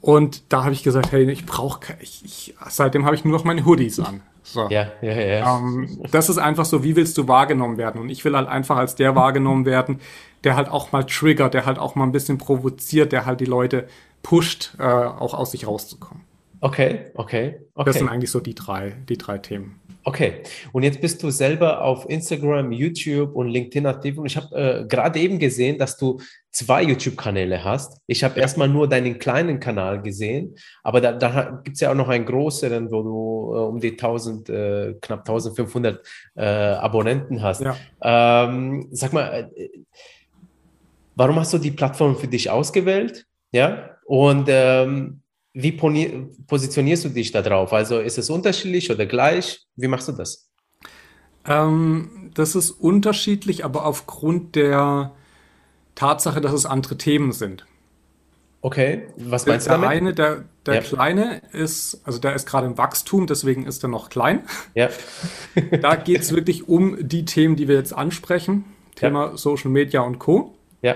Und 0.00 0.52
da 0.52 0.62
habe 0.62 0.72
ich 0.72 0.84
gesagt, 0.84 1.10
hey, 1.10 1.28
ich 1.28 1.44
brauche, 1.46 1.80
ich, 2.00 2.24
ich, 2.24 2.54
seitdem 2.68 3.04
habe 3.04 3.16
ich 3.16 3.24
nur 3.24 3.36
noch 3.36 3.44
meine 3.44 3.64
Hoodies 3.64 3.98
an. 3.98 4.22
So. 4.44 4.68
Ja, 4.70 4.86
ja, 5.02 5.12
ja. 5.12 5.58
Ähm, 5.58 5.98
das 6.10 6.28
ist 6.28 6.38
einfach 6.38 6.64
so, 6.64 6.82
wie 6.82 6.96
willst 6.96 7.18
du 7.18 7.28
wahrgenommen 7.28 7.76
werden? 7.76 8.00
Und 8.00 8.08
ich 8.08 8.24
will 8.24 8.34
halt 8.34 8.48
einfach 8.48 8.76
als 8.76 8.94
der 8.94 9.14
wahrgenommen 9.16 9.66
werden, 9.66 10.00
der 10.44 10.56
halt 10.56 10.68
auch 10.68 10.92
mal 10.92 11.04
triggert, 11.04 11.54
der 11.54 11.66
halt 11.66 11.78
auch 11.78 11.96
mal 11.96 12.04
ein 12.04 12.12
bisschen 12.12 12.38
provoziert, 12.38 13.12
der 13.12 13.26
halt 13.26 13.40
die 13.40 13.46
Leute 13.46 13.88
pusht, 14.22 14.74
äh, 14.78 14.84
auch 14.84 15.34
aus 15.34 15.50
sich 15.50 15.66
rauszukommen. 15.66 16.24
Okay, 16.60 17.10
okay, 17.14 17.60
okay. 17.74 17.84
Das 17.84 17.98
sind 17.98 18.08
eigentlich 18.08 18.30
so 18.30 18.40
die 18.40 18.54
drei, 18.54 18.96
die 19.08 19.18
drei 19.18 19.38
Themen. 19.38 19.80
Okay, 20.08 20.42
und 20.72 20.84
jetzt 20.84 21.02
bist 21.02 21.22
du 21.22 21.28
selber 21.28 21.82
auf 21.82 22.08
Instagram, 22.08 22.72
YouTube 22.72 23.36
und 23.36 23.48
LinkedIn 23.48 23.84
aktiv 23.84 24.16
und 24.16 24.24
ich 24.24 24.38
habe 24.38 24.56
äh, 24.56 24.86
gerade 24.86 25.18
eben 25.18 25.38
gesehen, 25.38 25.76
dass 25.76 25.98
du 25.98 26.18
zwei 26.50 26.82
YouTube-Kanäle 26.82 27.62
hast. 27.62 28.00
Ich 28.06 28.24
habe 28.24 28.36
ja. 28.36 28.40
erstmal 28.40 28.68
nur 28.68 28.88
deinen 28.88 29.18
kleinen 29.18 29.60
Kanal 29.60 30.00
gesehen, 30.00 30.54
aber 30.82 31.02
da, 31.02 31.12
da 31.12 31.60
gibt 31.62 31.74
es 31.74 31.80
ja 31.82 31.90
auch 31.90 31.94
noch 31.94 32.08
einen 32.08 32.24
größeren, 32.24 32.90
wo 32.90 33.02
du 33.02 33.54
äh, 33.54 33.58
um 33.68 33.80
die 33.80 33.90
1000, 33.90 34.48
äh, 34.48 34.94
knapp 35.02 35.28
1500 35.28 36.02
äh, 36.36 36.42
Abonnenten 36.42 37.42
hast. 37.42 37.60
Ja. 37.60 37.76
Ähm, 38.00 38.88
sag 38.90 39.12
mal, 39.12 39.52
äh, 39.54 39.68
warum 41.16 41.38
hast 41.38 41.52
du 41.52 41.58
die 41.58 41.72
Plattform 41.72 42.16
für 42.16 42.28
dich 42.28 42.48
ausgewählt? 42.48 43.26
Ja, 43.52 43.90
und 44.06 44.46
ähm, 44.48 45.20
wie 45.60 45.72
positionierst 46.46 47.04
du 47.04 47.08
dich 47.08 47.32
da 47.32 47.42
drauf? 47.42 47.72
Also 47.72 47.98
ist 47.98 48.16
es 48.16 48.30
unterschiedlich 48.30 48.92
oder 48.92 49.06
gleich? 49.06 49.66
Wie 49.74 49.88
machst 49.88 50.06
du 50.06 50.12
das? 50.12 50.48
Ähm, 51.44 52.30
das 52.34 52.54
ist 52.54 52.70
unterschiedlich, 52.70 53.64
aber 53.64 53.84
aufgrund 53.84 54.54
der 54.54 55.16
Tatsache, 55.96 56.40
dass 56.40 56.52
es 56.52 56.64
andere 56.64 56.96
Themen 56.96 57.32
sind. 57.32 57.66
Okay, 58.60 59.08
was 59.16 59.44
der, 59.44 59.54
meinst 59.54 59.66
du 59.66 59.70
damit? 59.70 59.84
Der 59.84 59.90
eine, 59.90 60.14
der, 60.14 60.44
der 60.64 60.74
ja. 60.74 60.80
Kleine 60.80 61.42
ist, 61.52 62.02
also 62.04 62.20
der 62.20 62.34
ist 62.34 62.46
gerade 62.46 62.68
im 62.68 62.78
Wachstum, 62.78 63.26
deswegen 63.26 63.66
ist 63.66 63.82
er 63.82 63.88
noch 63.88 64.10
klein. 64.10 64.44
Ja. 64.74 64.90
da 65.80 65.96
geht 65.96 66.20
es 66.20 66.32
wirklich 66.32 66.68
um 66.68 66.96
die 67.00 67.24
Themen, 67.24 67.56
die 67.56 67.66
wir 67.66 67.74
jetzt 67.74 67.92
ansprechen. 67.92 68.64
Thema 68.94 69.30
ja. 69.30 69.36
Social 69.36 69.72
Media 69.72 70.02
und 70.02 70.20
Co. 70.20 70.56
Ja. 70.82 70.94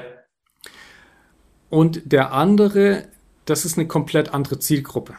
Und 1.69 2.13
der 2.13 2.33
andere 2.33 3.09
das 3.45 3.65
ist 3.65 3.79
eine 3.79 3.89
komplett 3.89 4.33
andere 4.35 4.59
Zielgruppe. 4.59 5.15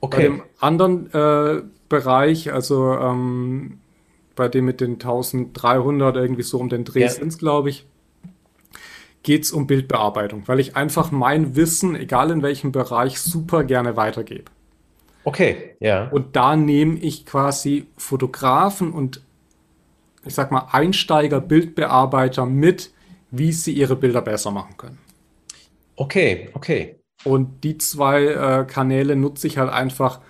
Okay. 0.00 0.16
Bei 0.16 0.22
dem 0.22 0.42
anderen 0.60 1.12
äh, 1.12 1.62
Bereich, 1.88 2.52
also 2.52 2.94
ähm, 2.94 3.78
bei 4.34 4.48
dem 4.48 4.64
mit 4.64 4.80
den 4.80 4.94
1300 4.94 6.16
irgendwie 6.16 6.42
so 6.42 6.58
um 6.58 6.68
den 6.68 6.84
Dreh 6.84 7.06
ja. 7.06 7.12
glaube 7.38 7.70
ich, 7.70 7.86
geht 9.22 9.44
es 9.44 9.52
um 9.52 9.66
Bildbearbeitung, 9.66 10.42
weil 10.46 10.58
ich 10.58 10.76
einfach 10.76 11.10
mein 11.10 11.54
Wissen, 11.54 11.94
egal 11.94 12.30
in 12.30 12.42
welchem 12.42 12.72
Bereich, 12.72 13.20
super 13.20 13.62
gerne 13.64 13.96
weitergebe. 13.96 14.50
Okay, 15.24 15.76
ja. 15.78 16.08
Und 16.08 16.34
da 16.34 16.56
nehme 16.56 16.98
ich 16.98 17.24
quasi 17.24 17.86
Fotografen 17.96 18.92
und 18.92 19.22
ich 20.24 20.34
sag 20.34 20.50
mal 20.50 20.68
Einsteiger, 20.72 21.40
Bildbearbeiter 21.40 22.46
mit, 22.46 22.92
wie 23.30 23.52
sie 23.52 23.72
ihre 23.72 23.96
Bilder 23.96 24.22
besser 24.22 24.50
machen 24.50 24.76
können. 24.76 24.98
Okay, 25.96 26.50
okay. 26.54 27.00
Und 27.24 27.62
die 27.64 27.78
zwei 27.78 28.24
äh, 28.24 28.64
Kanäle 28.64 29.16
nutze 29.16 29.46
ich 29.46 29.58
halt 29.58 29.70
einfach, 29.70 30.20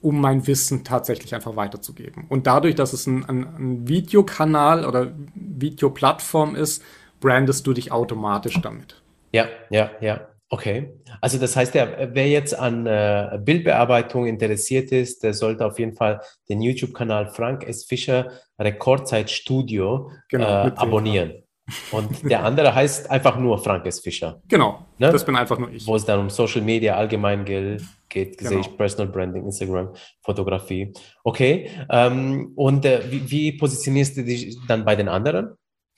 um 0.00 0.20
mein 0.20 0.46
Wissen 0.46 0.84
tatsächlich 0.84 1.34
einfach 1.34 1.56
weiterzugeben. 1.56 2.26
Und 2.28 2.46
dadurch, 2.46 2.74
dass 2.74 2.92
es 2.92 3.06
ein, 3.06 3.24
ein, 3.24 3.42
ein 3.42 3.88
Videokanal 3.88 4.86
oder 4.86 5.12
Videoplattform 5.34 6.54
ist, 6.54 6.82
brandest 7.20 7.66
du 7.66 7.72
dich 7.72 7.92
automatisch 7.92 8.60
damit. 8.62 9.02
Ja, 9.32 9.46
ja, 9.70 9.90
ja. 10.00 10.26
Okay. 10.52 10.94
Also 11.20 11.38
das 11.38 11.54
heißt, 11.54 11.74
der, 11.74 12.12
wer 12.12 12.28
jetzt 12.28 12.58
an 12.58 12.84
äh, 12.84 13.38
Bildbearbeitung 13.40 14.26
interessiert 14.26 14.90
ist, 14.90 15.22
der 15.22 15.32
sollte 15.32 15.64
auf 15.64 15.78
jeden 15.78 15.94
Fall 15.94 16.20
den 16.48 16.60
YouTube-Kanal 16.60 17.28
Frank 17.28 17.64
S. 17.68 17.84
Fischer 17.84 18.32
Rekordzeit 18.58 19.30
Studio 19.30 20.10
genau, 20.28 20.66
äh, 20.66 20.72
abonnieren. 20.74 21.44
Und 21.92 22.28
der 22.28 22.44
andere 22.44 22.74
heißt 22.74 23.10
einfach 23.10 23.36
nur 23.38 23.58
Frank 23.62 23.86
S. 23.86 24.00
Fischer. 24.00 24.40
Genau, 24.48 24.86
Ne? 24.98 25.10
das 25.10 25.24
bin 25.24 25.36
einfach 25.36 25.58
nur 25.58 25.70
ich. 25.70 25.86
Wo 25.86 25.96
es 25.96 26.04
dann 26.04 26.20
um 26.20 26.30
Social 26.30 26.60
Media 26.62 26.94
allgemein 26.96 27.44
geht, 27.44 27.82
geht 28.08 28.38
Genau. 28.38 28.50
sehe 28.50 28.60
ich 28.60 28.76
Personal 28.76 29.12
Branding, 29.12 29.44
Instagram, 29.44 29.90
Fotografie. 30.22 30.92
Okay. 31.24 31.70
Ähm, 31.90 32.52
und 32.56 32.84
äh, 32.84 33.02
wie, 33.10 33.30
wie 33.30 33.52
positionierst 33.52 34.16
du 34.16 34.24
dich 34.24 34.58
dann 34.68 34.84
bei 34.84 34.96
den 34.96 35.08
anderen? 35.08 35.54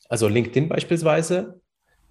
Also 0.09 0.29
LinkedIn 0.29 0.69
beispielsweise? 0.69 1.61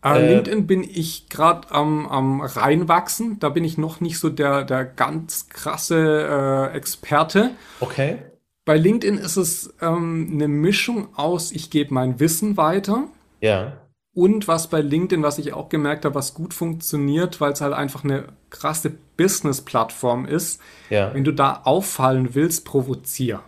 Äh, 0.03 0.17
Äh, 0.19 0.33
LinkedIn 0.33 0.65
bin 0.65 0.83
ich 0.83 1.29
gerade 1.29 1.69
am, 1.71 2.07
am 2.07 2.41
reinwachsen. 2.41 3.37
Da 3.39 3.49
bin 3.49 3.63
ich 3.63 3.77
noch 3.77 4.01
nicht 4.01 4.17
so 4.17 4.29
der, 4.29 4.63
der 4.63 4.83
ganz 4.85 5.47
krasse 5.49 6.71
äh, 6.73 6.75
Experte. 6.77 7.51
Okay. 7.79 8.17
Bei 8.65 8.77
LinkedIn 8.77 9.17
ist 9.17 9.37
es 9.37 9.73
ähm, 9.81 10.29
eine 10.33 10.47
Mischung 10.47 11.09
aus, 11.15 11.51
ich 11.51 11.69
gebe 11.71 11.93
mein 11.93 12.19
Wissen 12.19 12.57
weiter. 12.57 13.05
Ja. 13.41 13.73
Und 14.13 14.47
was 14.47 14.67
bei 14.69 14.81
LinkedIn, 14.81 15.23
was 15.23 15.37
ich 15.37 15.53
auch 15.53 15.69
gemerkt 15.69 16.03
habe, 16.03 16.15
was 16.15 16.33
gut 16.33 16.53
funktioniert, 16.53 17.39
weil 17.39 17.53
es 17.53 17.61
halt 17.61 17.73
einfach 17.73 18.03
eine 18.03 18.25
krasse 18.49 18.91
Business-Plattform 19.17 20.25
ist, 20.25 20.61
Ja. 20.89 21.13
wenn 21.13 21.23
du 21.23 21.31
da 21.31 21.61
auffallen 21.63 22.35
willst, 22.35 22.65
provozier. 22.65 23.41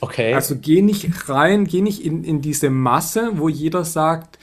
Okay. 0.00 0.34
Also 0.34 0.56
geh 0.56 0.82
nicht 0.82 1.28
rein, 1.28 1.64
geh 1.66 1.80
nicht 1.80 2.04
in, 2.04 2.24
in 2.24 2.40
diese 2.40 2.70
Masse, 2.70 3.32
wo 3.34 3.48
jeder 3.48 3.84
sagt, 3.84 4.38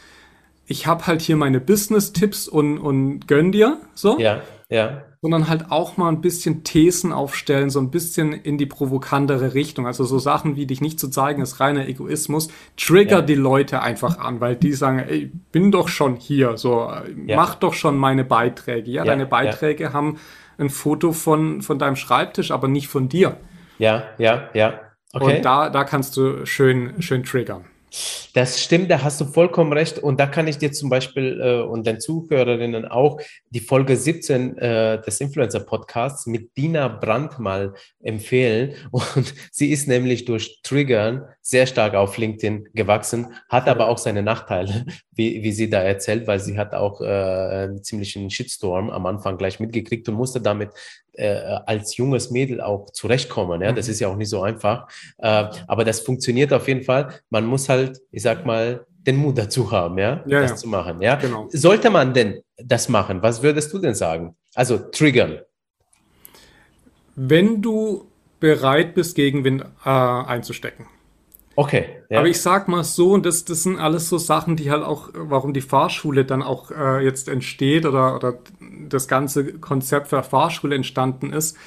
ich 0.65 0.85
habe 0.87 1.07
halt 1.07 1.21
hier 1.21 1.35
meine 1.35 1.59
Business-Tipps 1.59 2.47
und, 2.47 2.77
und 2.77 3.27
gönn 3.27 3.51
dir, 3.51 3.81
so, 3.95 4.19
ja. 4.19 4.41
Ja. 4.69 5.03
Sondern 5.21 5.49
halt 5.49 5.69
auch 5.69 5.97
mal 5.97 6.07
ein 6.09 6.21
bisschen 6.21 6.63
Thesen 6.63 7.11
aufstellen, 7.11 7.69
so 7.69 7.79
ein 7.81 7.91
bisschen 7.91 8.31
in 8.31 8.57
die 8.57 8.65
provokantere 8.65 9.53
Richtung. 9.53 9.85
Also 9.85 10.05
so 10.05 10.17
Sachen 10.17 10.55
wie 10.55 10.65
dich 10.65 10.79
nicht 10.79 10.99
zu 10.99 11.09
zeigen, 11.09 11.41
ist 11.41 11.59
reiner 11.59 11.87
Egoismus, 11.87 12.47
trigger 12.77 13.17
Ja. 13.17 13.21
die 13.21 13.35
Leute 13.35 13.81
einfach 13.81 14.17
an, 14.19 14.39
weil 14.39 14.55
die 14.55 14.71
sagen, 14.71 14.99
ey, 14.99 15.31
bin 15.51 15.71
doch 15.71 15.89
schon 15.89 16.15
hier, 16.15 16.55
so, 16.57 16.89
Ja. 17.25 17.35
mach 17.35 17.55
doch 17.55 17.73
schon 17.73 17.97
meine 17.97 18.23
Beiträge. 18.23 18.89
Ja, 18.91 19.03
Ja, 19.03 19.11
deine. 19.11 19.25
Beiträge 19.25 19.91
haben 19.91 20.17
ein 20.57 20.69
Foto 20.69 21.11
von, 21.11 21.61
von 21.61 21.79
deinem 21.79 21.95
Schreibtisch, 21.97 22.51
aber 22.51 22.67
nicht 22.69 22.87
von 22.87 23.09
dir. 23.09 23.37
Ja. 23.77 24.03
Ja. 24.17 24.49
Ja. 24.53 24.79
Okay. 25.11 25.37
Und 25.37 25.45
da, 25.45 25.69
da 25.69 25.83
kannst 25.83 26.15
du 26.17 26.45
schön, 26.45 27.01
schön 27.01 27.23
triggern. 27.23 27.65
Das 28.33 28.61
stimmt, 28.61 28.91
da 28.91 29.01
hast 29.01 29.19
du 29.19 29.25
vollkommen 29.25 29.73
recht. 29.73 29.99
Und 29.99 30.19
da 30.19 30.27
kann 30.27 30.47
ich 30.47 30.57
dir 30.57 30.71
zum 30.71 30.89
Beispiel 30.89 31.39
äh, 31.41 31.61
und 31.61 31.87
den 31.87 31.99
Zuhörerinnen 31.99 32.85
auch 32.85 33.19
die 33.49 33.59
Folge 33.59 33.97
17 33.97 34.57
äh, 34.57 35.01
des 35.01 35.19
Influencer-Podcasts 35.19 36.27
mit 36.27 36.55
Dina 36.55 36.87
Brandt 36.87 37.39
mal 37.39 37.73
empfehlen. 38.01 38.75
Und 38.91 39.33
sie 39.51 39.71
ist 39.71 39.87
nämlich 39.87 40.25
durch 40.25 40.59
Triggern 40.63 41.25
sehr 41.49 41.65
stark 41.65 41.95
auf 41.95 42.17
LinkedIn 42.17 42.69
gewachsen, 42.75 43.33
hat 43.49 43.67
aber 43.67 43.87
auch 43.87 43.97
seine 43.97 44.21
Nachteile, 44.21 44.85
wie, 45.11 45.41
wie 45.41 45.51
sie 45.51 45.69
da 45.69 45.81
erzählt, 45.81 46.27
weil 46.27 46.39
sie 46.39 46.57
hat 46.59 46.73
auch 46.75 47.01
äh, 47.01 47.05
einen 47.05 47.83
ziemlichen 47.83 48.29
Shitstorm 48.29 48.89
am 48.91 49.05
Anfang 49.07 49.37
gleich 49.37 49.59
mitgekriegt 49.59 50.07
und 50.09 50.15
musste 50.15 50.39
damit 50.41 50.69
äh, 51.13 51.33
als 51.65 51.97
junges 51.97 52.29
Mädel 52.29 52.61
auch 52.61 52.91
zurechtkommen. 52.91 53.61
Ja, 53.61 53.71
das 53.73 53.87
Mhm. 53.87 53.91
ist 53.91 53.99
ja 53.99 54.07
auch 54.09 54.15
nicht 54.15 54.29
so 54.29 54.43
einfach. 54.43 54.87
Äh, 55.17 55.45
aber 55.67 55.83
das 55.83 56.01
funktioniert 56.01 56.53
auf 56.53 56.67
jeden 56.67 56.83
Fall. 56.83 57.09
Man 57.31 57.45
muss 57.47 57.67
halt, 57.67 57.99
ich 58.11 58.21
sag 58.21 58.45
mal, 58.45 58.85
den 59.07 59.15
Mut 59.15 59.37
dazu 59.37 59.71
haben, 59.71 59.97
ja, 59.97 60.23
Ja, 60.27 60.41
das 60.41 60.51
ja. 60.51 60.55
zu 60.57 60.67
machen. 60.67 61.01
Ja, 61.01 61.15
Genau. 61.15 61.47
sollte 61.51 61.89
man 61.89 62.13
denn 62.13 62.41
das 62.57 62.89
machen? 62.89 63.23
Was 63.23 63.41
würdest 63.41 63.73
du 63.73 63.79
denn 63.79 63.95
sagen? 63.95 64.35
Also 64.53 64.77
triggern. 64.77 65.39
Wenn 67.15 67.61
du 67.61 68.05
bereit 68.39 68.93
bist, 68.93 69.15
Gegenwind 69.15 69.63
äh, 69.83 69.89
einzustecken. 69.89 70.85
Okay. 71.55 71.85
Ja. 72.09 72.19
Aber 72.19 72.27
ich 72.27 72.41
sag 72.41 72.67
mal 72.69 72.83
so, 72.83 73.13
und 73.13 73.25
das, 73.25 73.43
das 73.45 73.63
sind 73.63 73.77
alles 73.79 74.07
so 74.07 74.17
Sachen, 74.17 74.55
die 74.55 74.71
halt 74.71 74.83
auch, 74.83 75.09
warum 75.13 75.53
die 75.53 75.61
Fahrschule 75.61 76.23
dann 76.25 76.41
auch 76.41 76.71
äh, 76.71 77.03
jetzt 77.03 77.27
entsteht 77.27 77.85
oder, 77.85 78.15
oder 78.15 78.35
das 78.87 79.07
ganze 79.07 79.53
Konzept 79.59 80.07
für 80.07 80.23
Fahrschule 80.23 80.75
entstanden 80.75 81.33
ist. 81.33 81.57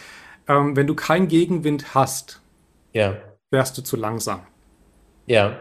Ähm, 0.48 0.74
wenn 0.76 0.86
du 0.86 0.94
keinen 0.94 1.28
Gegenwind 1.28 1.94
hast, 1.94 2.40
ja. 2.92 3.16
wärst 3.50 3.76
du 3.78 3.82
zu 3.82 3.96
langsam. 3.96 4.40
Ja. 5.26 5.56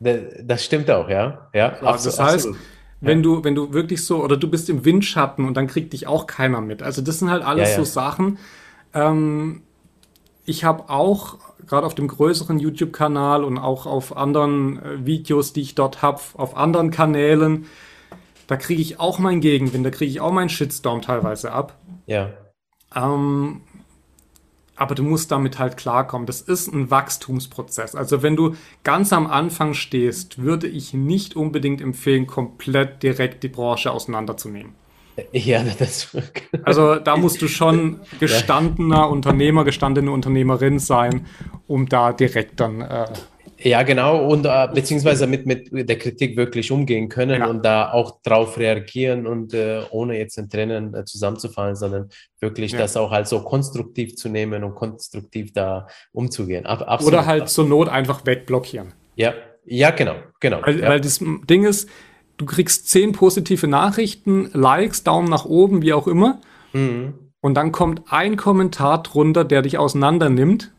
Da- 0.00 0.18
Das 0.42 0.64
stimmt 0.64 0.90
auch, 0.90 1.08
ja. 1.08 1.48
Ja. 1.52 1.76
Ja, 1.82 1.82
abso- 1.82 2.04
das 2.06 2.20
heißt, 2.20 2.46
absolut. 2.46 2.56
wenn 3.00 3.22
du, 3.22 3.44
wenn 3.44 3.54
du 3.54 3.72
wirklich 3.72 4.04
so, 4.04 4.22
oder 4.22 4.36
du 4.36 4.48
bist 4.48 4.70
im 4.70 4.84
Windschatten 4.84 5.46
und 5.46 5.56
dann 5.56 5.66
kriegt 5.66 5.92
dich 5.92 6.06
auch 6.06 6.26
keiner 6.26 6.60
mit. 6.60 6.82
Also 6.82 7.02
das 7.02 7.18
sind 7.18 7.30
halt 7.30 7.42
alles 7.42 7.70
Ja, 7.70 7.78
ja. 7.78 7.84
so 7.84 7.90
Sachen. 7.90 8.38
Ähm, 8.94 9.62
ich 10.44 10.64
habe 10.64 10.90
auch 10.90 11.38
gerade 11.66 11.86
auf 11.86 11.94
dem 11.94 12.08
größeren 12.08 12.58
YouTube-Kanal 12.58 13.44
und 13.44 13.58
auch 13.58 13.86
auf 13.86 14.16
anderen 14.16 14.78
äh, 14.82 15.06
Videos, 15.06 15.52
die 15.52 15.60
ich 15.60 15.74
dort 15.74 16.02
habe, 16.02 16.20
auf 16.34 16.56
anderen 16.56 16.90
Kanälen, 16.90 17.66
da 18.46 18.56
kriege 18.56 18.82
ich 18.82 19.00
auch 19.00 19.18
meinen 19.18 19.40
Gegenwind, 19.40 19.86
da 19.86 19.90
kriege 19.90 20.10
ich 20.10 20.20
auch 20.20 20.32
meinen 20.32 20.48
Shitstorm 20.48 21.02
teilweise 21.02 21.52
ab. 21.52 21.78
Ja. 22.06 22.30
Ähm, 22.94 23.62
aber 24.74 24.94
du 24.94 25.04
musst 25.04 25.30
damit 25.30 25.58
halt 25.58 25.76
klarkommen. 25.76 26.26
Das 26.26 26.40
ist 26.40 26.72
ein 26.72 26.90
Wachstumsprozess. 26.90 27.94
Also 27.94 28.22
wenn 28.22 28.36
du 28.36 28.56
ganz 28.82 29.12
am 29.12 29.28
Anfang 29.28 29.74
stehst, 29.74 30.42
würde 30.42 30.66
ich 30.66 30.92
nicht 30.92 31.36
unbedingt 31.36 31.80
empfehlen, 31.80 32.26
komplett 32.26 33.02
direkt 33.02 33.44
die 33.44 33.48
Branche 33.48 33.92
auseinanderzunehmen. 33.92 34.74
Ja, 35.32 35.62
das. 35.78 36.16
Also 36.64 36.96
da 36.96 37.16
musst 37.16 37.42
du 37.42 37.48
schon 37.48 38.00
gestandener 38.20 39.10
Unternehmer, 39.10 39.64
gestandene 39.64 40.10
Unternehmerin 40.10 40.78
sein, 40.78 41.26
um 41.66 41.88
da 41.88 42.12
direkt 42.12 42.60
dann 42.60 42.80
äh, 42.80 43.06
Ja, 43.58 43.82
genau. 43.82 44.26
Und 44.26 44.44
äh, 44.46 44.68
beziehungsweise 44.74 45.26
mit, 45.26 45.46
mit 45.46 45.88
der 45.88 45.98
Kritik 45.98 46.36
wirklich 46.36 46.70
umgehen 46.72 47.08
können 47.08 47.40
Ja. 47.42 47.46
und 47.48 47.64
da 47.64 47.92
auch 47.92 48.20
drauf 48.22 48.58
reagieren 48.58 49.26
und 49.26 49.54
äh, 49.54 49.82
ohne 49.90 50.18
jetzt 50.18 50.38
in 50.38 50.48
Tränen 50.48 50.94
äh, 50.94 51.04
zusammenzufallen, 51.04 51.76
sondern 51.76 52.08
wirklich 52.40 52.72
Ja. 52.72 52.78
das 52.78 52.96
auch 52.96 53.10
halt 53.10 53.28
so 53.28 53.40
konstruktiv 53.42 54.16
zu 54.16 54.28
nehmen 54.28 54.64
und 54.64 54.74
konstruktiv 54.74 55.52
da 55.52 55.86
umzugehen. 56.12 56.66
Ab, 56.66 56.82
absolut. 56.86 57.14
oder 57.14 57.26
halt 57.26 57.48
zur 57.48 57.66
Not 57.66 57.88
einfach 57.88 58.24
wegblockieren. 58.26 58.94
Ja, 59.14 59.34
ja, 59.64 59.90
genau, 59.90 60.16
genau. 60.40 60.60
Weil, 60.64 60.82
weil 60.82 61.00
das 61.00 61.20
Ding 61.48 61.64
ist, 61.64 61.88
du 62.42 62.46
kriegst 62.46 62.88
zehn 62.88 63.12
positive 63.12 63.66
Nachrichten, 63.68 64.50
Likes, 64.52 65.04
Daumen 65.04 65.28
nach 65.28 65.44
oben, 65.44 65.82
wie 65.82 65.92
auch 65.92 66.06
immer. 66.06 66.40
Mhm. 66.72 67.14
Und 67.40 67.54
dann 67.54 67.72
kommt 67.72 68.02
ein 68.10 68.36
Kommentar 68.36 69.02
drunter, 69.02 69.44
der 69.44 69.62
dich 69.62 69.78
auseinander 69.78 70.28
nimmt. 70.28 70.72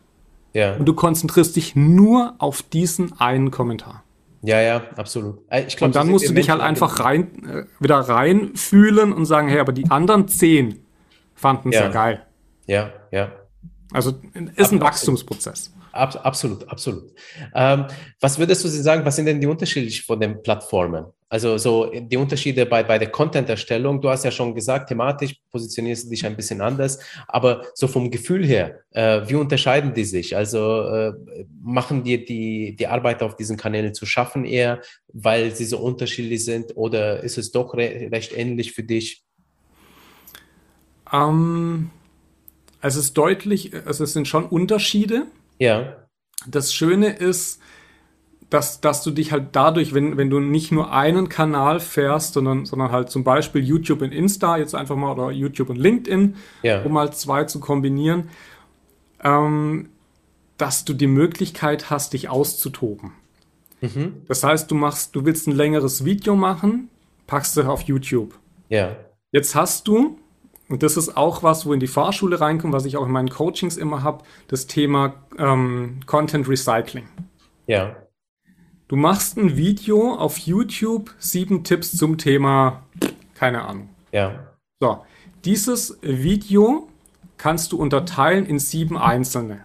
ja. 0.54 0.76
Und 0.76 0.86
du 0.86 0.94
konzentrierst 0.94 1.56
dich 1.56 1.76
nur 1.76 2.36
auf 2.38 2.62
diesen 2.62 3.20
einen 3.20 3.50
Kommentar. 3.52 4.04
ja, 4.42 4.60
ja, 4.62 4.82
absolut. 4.96 5.40
Äh, 5.50 5.64
Ich 5.68 5.78
glaub, 5.78 5.88
Und 5.90 5.96
dann 5.96 6.10
musst 6.10 6.30
du 6.30 6.34
dich 6.34 6.50
halt 6.50 6.62
einfach 6.62 7.00
rein, 7.00 7.46
äh, 7.48 7.64
wieder 7.80 7.98
reinfühlen 7.98 9.14
und 9.14 9.26
sagen, 9.26 9.48
hey, 9.48 9.60
aber 9.60 9.72
die 9.74 9.90
anderen 9.90 10.28
zehn 10.28 10.80
fanden 11.34 11.70
es 11.70 11.76
ja. 11.76 11.84
Ja. 11.84 11.90
geil. 11.90 12.26
Ja, 12.68 12.90
ja. 13.12 13.32
Also 13.92 14.14
ist 14.56 14.72
ein. 14.72 14.82
Wachstumsprozess. 14.82 15.74
Abs 15.94 16.18
absolut, 16.18 16.68
absolut. 16.68 17.14
Ähm, 17.54 17.86
was 18.20 18.40
würdest 18.40 18.64
du 18.64 18.68
sagen, 18.68 19.06
was 19.06 19.16
sind 19.16 19.28
denn 19.28 19.40
die 19.40 19.48
Unterschiede 19.48 19.92
von 20.04 20.20
den 20.20 20.42
Plattformen? 20.42 21.06
Also 21.30 21.58
so 21.58 21.92
die 21.94 22.18
Unterschiede 22.18 22.66
bei, 22.66 22.84
bei 22.84 22.98
der 22.98 23.10
Content-Erstellung, 23.10 24.02
du 24.02 24.10
hast 24.10 24.24
ja 24.24 24.32
schon 24.32 24.56
gesagt, 24.56 24.90
thematisch 24.90 25.36
positionierst 25.52 26.06
du 26.06 26.10
dich 26.10 26.26
ein 26.26 26.36
bisschen 26.36 26.62
anders, 26.62 27.00
aber 27.28 27.64
so 27.76 27.88
vom 27.88 28.10
Gefühl 28.10 28.46
her, 28.46 28.82
äh, 28.92 29.22
wie 29.28 29.36
unterscheiden 29.36 29.94
die 29.94 30.04
sich? 30.04 30.36
Also 30.36 30.82
äh, 30.82 31.14
machen 31.62 32.04
dir 32.04 32.26
die, 32.26 32.76
die 32.76 32.88
Arbeit 32.88 33.22
auf 33.22 33.36
diesen 33.36 33.58
Kanälen 33.58 33.94
zu 33.94 34.06
schaffen 34.06 34.46
eher, 34.46 34.82
weil 35.08 35.56
sie 35.56 35.66
so 35.66 35.78
unterschiedlich 35.80 36.44
sind 36.44 36.76
oder 36.76 37.24
ist 37.24 37.38
es 37.38 37.52
doch 37.52 37.76
re 37.76 38.10
recht 38.12 38.36
ähnlich 38.36 38.74
für 38.74 38.84
dich? 38.84 39.24
Ähm, 41.12 41.92
also 42.82 43.00
es 43.00 43.06
ist 43.06 43.14
deutlich, 43.14 43.74
also 43.86 44.04
es 44.04 44.14
sind 44.14 44.28
schon 44.28 44.46
Unterschiede. 44.46 45.28
Ja, 45.60 45.96
Das 46.48 46.74
Schöne 46.74 47.08
ist, 47.08 47.62
dass, 48.50 48.82
dass 48.82 49.02
du 49.02 49.12
dich 49.12 49.32
halt 49.32 49.56
dadurch, 49.56 49.94
wenn, 49.94 50.18
wenn 50.18 50.30
du 50.30 50.40
nicht 50.40 50.72
nur 50.72 50.92
einen 50.92 51.28
Kanal 51.28 51.80
fährst, 51.80 52.34
sondern, 52.34 52.66
sondern 52.66 52.92
halt 52.92 53.10
zum 53.10 53.24
Beispiel 53.24 53.64
YouTube 53.64 54.02
und 54.02 54.12
Insta, 54.12 54.58
jetzt 54.58 54.76
einfach 54.76 54.96
mal, 54.96 55.14
oder 55.14 55.32
YouTube 55.32 55.70
und 55.70 55.78
LinkedIn, 55.78 56.36
ja, 56.62 56.84
um 56.84 56.94
mal 56.94 57.12
zwei 57.14 57.46
zu 57.46 57.60
kombinieren, 57.60 58.30
ähm, 59.24 59.90
dass 60.58 60.86
du 60.86 60.94
die 60.94 61.08
Möglichkeit 61.08 61.90
hast, 61.90 62.14
dich 62.14 62.30
auszutoben. 62.30 63.14
mhm. 63.82 64.22
Das 64.28 64.44
heißt, 64.44 64.70
du 64.70 64.76
machst, 64.76 65.16
du 65.16 65.26
willst 65.26 65.48
ein 65.48 65.56
längeres 65.56 66.06
Video 66.06 66.36
machen, 66.36 66.90
packst 67.26 67.58
es 67.58 67.66
auf 67.66 67.82
YouTube. 67.82 68.36
ja, 68.70 68.96
Jetzt 69.32 69.56
hast 69.56 69.88
du, 69.88 70.20
und 70.74 70.82
das 70.82 70.98
ist 70.98 71.16
auch 71.16 71.44
was, 71.44 71.68
wo 71.68 71.74
in 71.74 71.80
die 71.80 71.86
Fahrschule 71.86 72.42
reinkommt, 72.42 72.74
was 72.74 72.86
ich 72.86 72.98
auch 72.98 73.06
in 73.06 73.12
meinen 73.12 73.30
Coachings 73.30 73.78
immer 73.78 74.02
habe, 74.02 74.24
das 74.48 74.66
Thema 74.66 75.14
ähm, 75.38 76.00
Content 76.08 76.50
Recycling. 76.50 77.08
ja, 77.68 77.96
Du 78.88 78.96
machst 78.96 79.38
ein 79.38 79.56
Video 79.56 80.16
auf 80.16 80.40
YouTube, 80.40 81.14
sieben 81.20 81.64
Tipps 81.64 81.96
zum 81.96 82.18
Thema, 82.18 82.82
keine 83.36 83.64
Ahnung. 83.66 83.90
ja, 84.12 84.48
So, 84.80 85.06
dieses 85.46 86.00
Video 86.02 86.90
kannst 87.38 87.72
du 87.72 87.78
unterteilen 87.78 88.46
in 88.48 88.58
sieben 88.58 88.98
einzelne. 88.98 89.64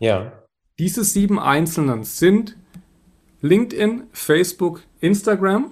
ja, 0.00 0.32
Diese 0.80 1.04
sieben 1.04 1.38
einzelnen 1.38 2.02
sind 2.02 2.56
LinkedIn, 3.42 4.08
Facebook, 4.12 4.82
Instagram. 5.00 5.70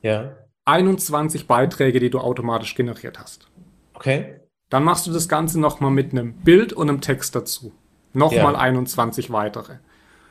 Ja. 0.00 0.32
21 0.64 1.46
Beiträge, 1.46 2.00
die 2.00 2.08
du 2.10 2.18
automatisch 2.18 2.74
generiert 2.74 3.18
hast. 3.18 3.46
Okay. 3.96 4.40
Dann 4.70 4.84
machst 4.84 5.06
du 5.06 5.12
das 5.12 5.28
Ganze 5.28 5.60
nochmal 5.60 5.90
mit 5.90 6.12
einem 6.12 6.34
Bild 6.34 6.72
und 6.72 6.88
einem 6.88 7.00
Text 7.00 7.34
dazu. 7.34 7.72
Nochmal 8.12 8.54
ja. 8.54 8.58
21 8.58 9.30
weitere. 9.30 9.74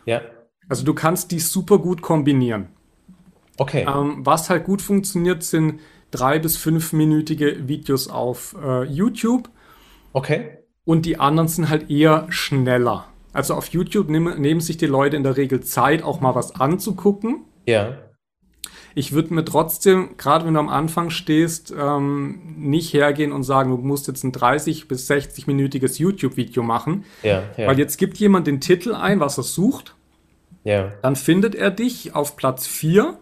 Ja. 0.06 0.22
Also 0.68 0.84
du 0.84 0.94
kannst 0.94 1.32
die 1.32 1.40
super 1.40 1.78
gut 1.78 2.02
kombinieren. 2.02 2.70
Okay. 3.58 3.86
Ähm, 3.88 4.26
was 4.26 4.50
halt 4.50 4.66
gut 4.66 4.82
funktioniert, 4.82 5.44
sind 5.44 5.80
drei 6.12 6.40
bis 6.40 6.58
fünfminütige 6.58 7.68
Videos 7.68 8.08
auf 8.08 8.56
äh, 8.62 8.84
YouTube. 8.84 9.50
Okay. 10.14 10.58
Und 10.84 11.06
die 11.06 11.20
anderen 11.20 11.48
sind 11.48 11.70
halt 11.70 11.90
eher 11.90 12.28
schneller. 12.30 13.06
Also 13.34 13.54
auf 13.54 13.68
YouTube 13.68 14.10
nehm, 14.10 14.40
nehmen 14.40 14.62
sich 14.62 14.78
die 14.78 14.86
Leute 14.86 15.18
in 15.18 15.24
der 15.24 15.38
Regel 15.38 15.62
Zeit, 15.62 16.04
auch 16.04 16.22
mal 16.22 16.36
was 16.36 16.56
anzugucken. 16.56 17.46
Ja. 17.66 17.98
Ich 18.96 19.12
würde 19.12 19.34
mir 19.34 19.46
trotzdem, 19.46 20.18
gerade 20.18 20.46
wenn 20.46 20.54
du 20.54 20.60
am 20.60 20.70
Anfang 20.70 21.10
stehst, 21.10 21.74
ähm, 21.78 22.56
nicht 22.58 22.94
hergehen 22.94 23.32
und 23.32 23.44
sagen, 23.44 23.70
du 23.70 23.78
musst 23.78 24.08
jetzt 24.08 24.24
ein 24.24 24.32
30 24.32 24.88
bis 24.88 25.10
60-minütiges 25.10 26.00
YouTube-Video 26.00 26.64
machen. 26.64 27.04
Ja, 27.22 27.44
ja. 27.58 27.68
Weil 27.68 27.78
jetzt 27.78 27.98
gibt 27.98 28.18
jemand 28.18 28.48
den 28.48 28.62
Titel 28.62 28.94
ein, 28.94 29.20
was 29.20 29.38
er 29.38 29.44
sucht. 29.44 29.96
Ja. 30.64 30.94
Dann 31.02 31.16
findet 31.16 31.54
er 31.54 31.72
dich 31.72 32.16
auf 32.16 32.36
Platz 32.38 32.66
4 32.66 33.18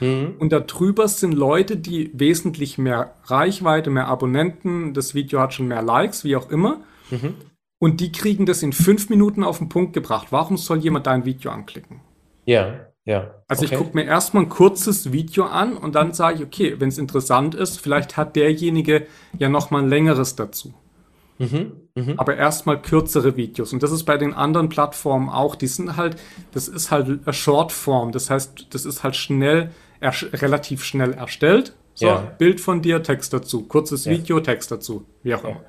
Mhm. 0.00 0.36
Und 0.38 0.52
darüber 0.52 1.08
sind 1.08 1.32
Leute, 1.32 1.76
die 1.76 2.10
wesentlich 2.14 2.78
mehr 2.78 3.14
Reichweite, 3.24 3.90
mehr 3.90 4.08
Abonnenten, 4.08 4.94
das 4.94 5.14
Video 5.14 5.40
hat 5.40 5.54
schon 5.54 5.68
mehr 5.68 5.82
Likes, 5.82 6.24
wie 6.24 6.36
auch 6.36 6.50
immer. 6.50 6.80
Mhm. 7.10 7.34
Und 7.78 8.00
die 8.00 8.12
kriegen 8.12 8.46
das 8.46 8.62
in 8.62 8.72
fünf 8.72 9.08
Minuten 9.08 9.44
auf 9.44 9.58
den 9.58 9.68
Punkt 9.68 9.92
gebracht. 9.92 10.28
Warum 10.30 10.56
soll 10.56 10.78
jemand 10.78 11.06
dein 11.06 11.24
Video 11.24 11.50
anklicken? 11.50 12.00
Ja, 12.44 12.89
ja. 13.04 13.34
Also 13.48 13.64
okay. 13.64 13.74
ich 13.74 13.80
gucke 13.80 13.96
mir 13.96 14.04
erstmal 14.04 14.44
ein 14.44 14.48
kurzes 14.48 15.12
Video 15.12 15.44
an 15.44 15.76
und 15.76 15.94
dann 15.94 16.12
sage 16.12 16.38
ich, 16.38 16.44
okay, 16.44 16.76
wenn 16.78 16.88
es 16.88 16.98
interessant 16.98 17.54
ist, 17.54 17.80
vielleicht 17.80 18.16
hat 18.16 18.36
derjenige 18.36 19.06
ja 19.38 19.48
nochmal 19.48 19.82
ein 19.82 19.88
längeres 19.88 20.36
dazu. 20.36 20.74
Mhm, 21.38 21.72
mh. 21.94 22.14
Aber 22.18 22.36
erstmal 22.36 22.82
kürzere 22.82 23.36
Videos. 23.36 23.72
Und 23.72 23.82
das 23.82 23.92
ist 23.92 24.04
bei 24.04 24.18
den 24.18 24.34
anderen 24.34 24.68
Plattformen 24.68 25.30
auch. 25.30 25.56
Die 25.56 25.68
sind 25.68 25.96
halt, 25.96 26.16
das 26.52 26.68
ist 26.68 26.90
halt 26.90 27.20
Shortform. 27.34 28.12
Das 28.12 28.28
heißt, 28.28 28.66
das 28.70 28.84
ist 28.84 29.02
halt 29.02 29.16
schnell 29.16 29.70
relativ 30.02 30.84
schnell 30.84 31.14
erstellt. 31.14 31.74
So, 31.94 32.06
ja. 32.06 32.18
Bild 32.38 32.60
von 32.60 32.82
dir, 32.82 33.02
Text 33.02 33.32
dazu. 33.32 33.62
Kurzes 33.64 34.04
ja. 34.04 34.12
Video, 34.12 34.40
Text 34.40 34.70
dazu. 34.70 35.06
Wie 35.22 35.34
auch 35.34 35.44
immer. 35.44 35.62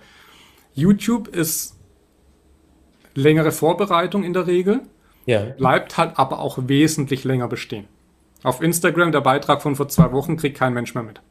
YouTube 0.74 1.30
ist 1.30 1.78
längere 3.14 3.52
Vorbereitung 3.52 4.24
in 4.24 4.34
der 4.34 4.48
Regel. 4.48 4.82
Ja. 5.26 5.46
Bleibt 5.58 5.98
halt 5.98 6.18
aber 6.18 6.40
auch 6.40 6.58
wesentlich 6.68 7.24
länger 7.24 7.48
bestehen. 7.48 7.88
Auf 8.44 8.62
Instagram, 8.62 9.12
der 9.12 9.22
Beitrag 9.22 9.62
von 9.62 9.76
vor 9.76 9.88
zwei 9.88 10.12
Wochen, 10.12 10.38
kriegt 10.38 10.58
kein 10.58 10.74
Mensch 10.74 10.96
mehr 10.96 11.04
mit. 11.04 11.22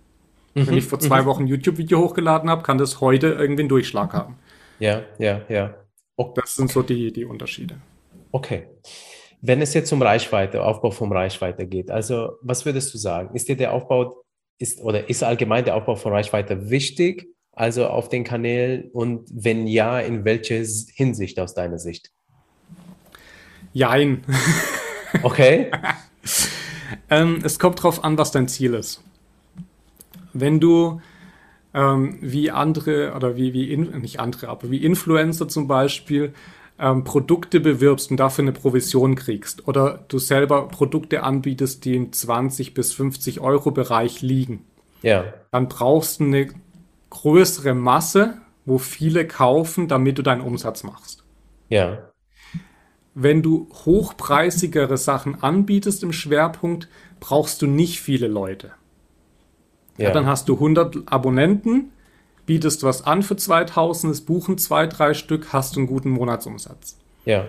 Mhm. 0.55 0.67
Wenn 0.67 0.77
ich 0.77 0.85
vor 0.85 1.01
zwei 1.01 1.23
mhm. 1.23 1.27
Wochen 1.27 1.43
ein 1.45 1.49
YouTube-Video 1.49 2.01
hochgeladen 2.01 2.49
habe, 2.49 2.63
kann 2.63 2.79
das 2.79 3.01
heute 3.01 3.29
irgendwie 3.29 3.63
einen 3.63 3.69
Durchschlag 3.69 4.13
haben. 4.13 4.37
Ja, 4.79 5.03
ja, 5.19 5.43
ja. 5.49 5.75
Okay. 6.17 6.41
Das 6.43 6.55
sind 6.55 6.71
so 6.71 6.83
die, 6.83 7.13
die 7.13 7.25
Unterschiede. 7.25 7.77
Okay. 8.33 8.69
Wenn 9.43 9.63
es 9.63 9.75
jetzt 9.75 9.91
um 9.93 10.03
Reichweite, 10.03 10.63
Aufbau 10.63 10.91
von 10.91 11.11
Reichweite 11.13 11.67
geht, 11.67 11.91
also 11.91 12.33
was 12.43 12.67
würdest 12.67 12.93
du 12.93 12.99
sagen? 12.99 13.35
Ist 13.35 13.49
dir 13.49 13.57
der 13.57 13.73
Aufbau, 13.73 14.23
ist 14.59 14.81
oder 14.81 15.09
ist 15.09 15.23
allgemein 15.23 15.65
der 15.65 15.77
Aufbau 15.77 15.97
von 15.97 16.13
Reichweite 16.13 16.69
wichtig, 16.69 17.27
also 17.53 17.87
auf 17.87 18.09
den 18.09 18.25
Kanälen? 18.25 18.91
Und 18.93 19.29
wenn 19.33 19.67
ja, 19.67 19.99
in 19.99 20.25
welcher 20.25 20.63
Hinsicht 20.95 21.41
aus 21.41 21.55
deiner 21.55 21.79
Sicht? 21.79 22.11
Jein. 23.73 24.25
Okay. 25.23 25.71
ähm, 27.11 27.41
es 27.43 27.59
kommt 27.59 27.79
darauf 27.79 28.05
an, 28.05 28.19
was 28.19 28.31
dein 28.31 28.49
Ziel 28.49 28.75
ist. 28.75 29.03
Wenn 30.33 30.61
du 30.61 31.01
ähm, 31.75 32.19
wie 32.21 32.51
andere 32.51 33.13
oder 33.15 33.37
wie, 33.37 33.53
wie 33.53 33.73
in, 33.73 34.01
nicht 34.01 34.21
andere, 34.21 34.49
aber 34.49 34.71
wie 34.71 34.85
Influencer 34.85 35.49
zum 35.49 35.69
Beispiel 35.69 36.33
ähm, 36.79 37.05
Produkte 37.05 37.61
bewirbst 37.61 38.11
und 38.11 38.17
dafür 38.17 38.43
eine 38.43 38.53
Provision 38.53 39.15
kriegst 39.15 39.69
oder 39.69 40.05
du 40.09 40.19
selber 40.19 40.69
Produkte 40.69 41.23
anbietest, 41.23 41.85
die 41.85 41.95
im 41.95 42.13
20 42.13 42.75
bis 42.75 42.93
50 42.93 43.41
Euro 43.41 43.71
Bereich 43.71 44.23
liegen, 44.23 44.65
ja. 45.03 45.25
dann 45.51 45.69
brauchst 45.69 46.21
du 46.21 46.25
eine 46.25 46.49
größere 47.11 47.75
Masse, 47.75 48.39
wo 48.65 48.79
viele 48.79 49.27
kaufen, 49.27 49.89
damit 49.89 50.19
du 50.19 50.23
deinen 50.23 50.41
Umsatz 50.41 50.83
machst. 50.85 51.25
Ja. 51.69 52.10
Wenn 53.15 53.43
du 53.43 53.69
hochpreisigere 53.85 54.97
Sachen 54.97 55.43
anbietest 55.43 56.03
im 56.03 56.13
Schwerpunkt, 56.13 56.89
brauchst 57.19 57.61
du 57.63 57.67
nicht 57.67 58.01
viele 58.01 58.29
Leute. 58.29 58.73
Ja. 59.99 60.09
ja 60.09 60.11
dann 60.13 60.27
hast 60.27 60.49
du 60.49 60.55
100 60.55 61.13
Abonnenten, 61.13 61.93
bietest 62.47 62.83
was 62.83 63.05
an 63.05 63.23
für 63.23 63.37
2000, 63.37 64.13
es 64.13 64.21
buchen 64.23 64.59
zwei, 64.59 64.87
drei 64.87 65.15
Stück, 65.15 65.53
hast 65.53 65.77
du 65.77 65.81
einen 65.81 65.87
guten 65.89 66.11
Monatsumsatz. 66.11 66.99
Ja. 67.25 67.47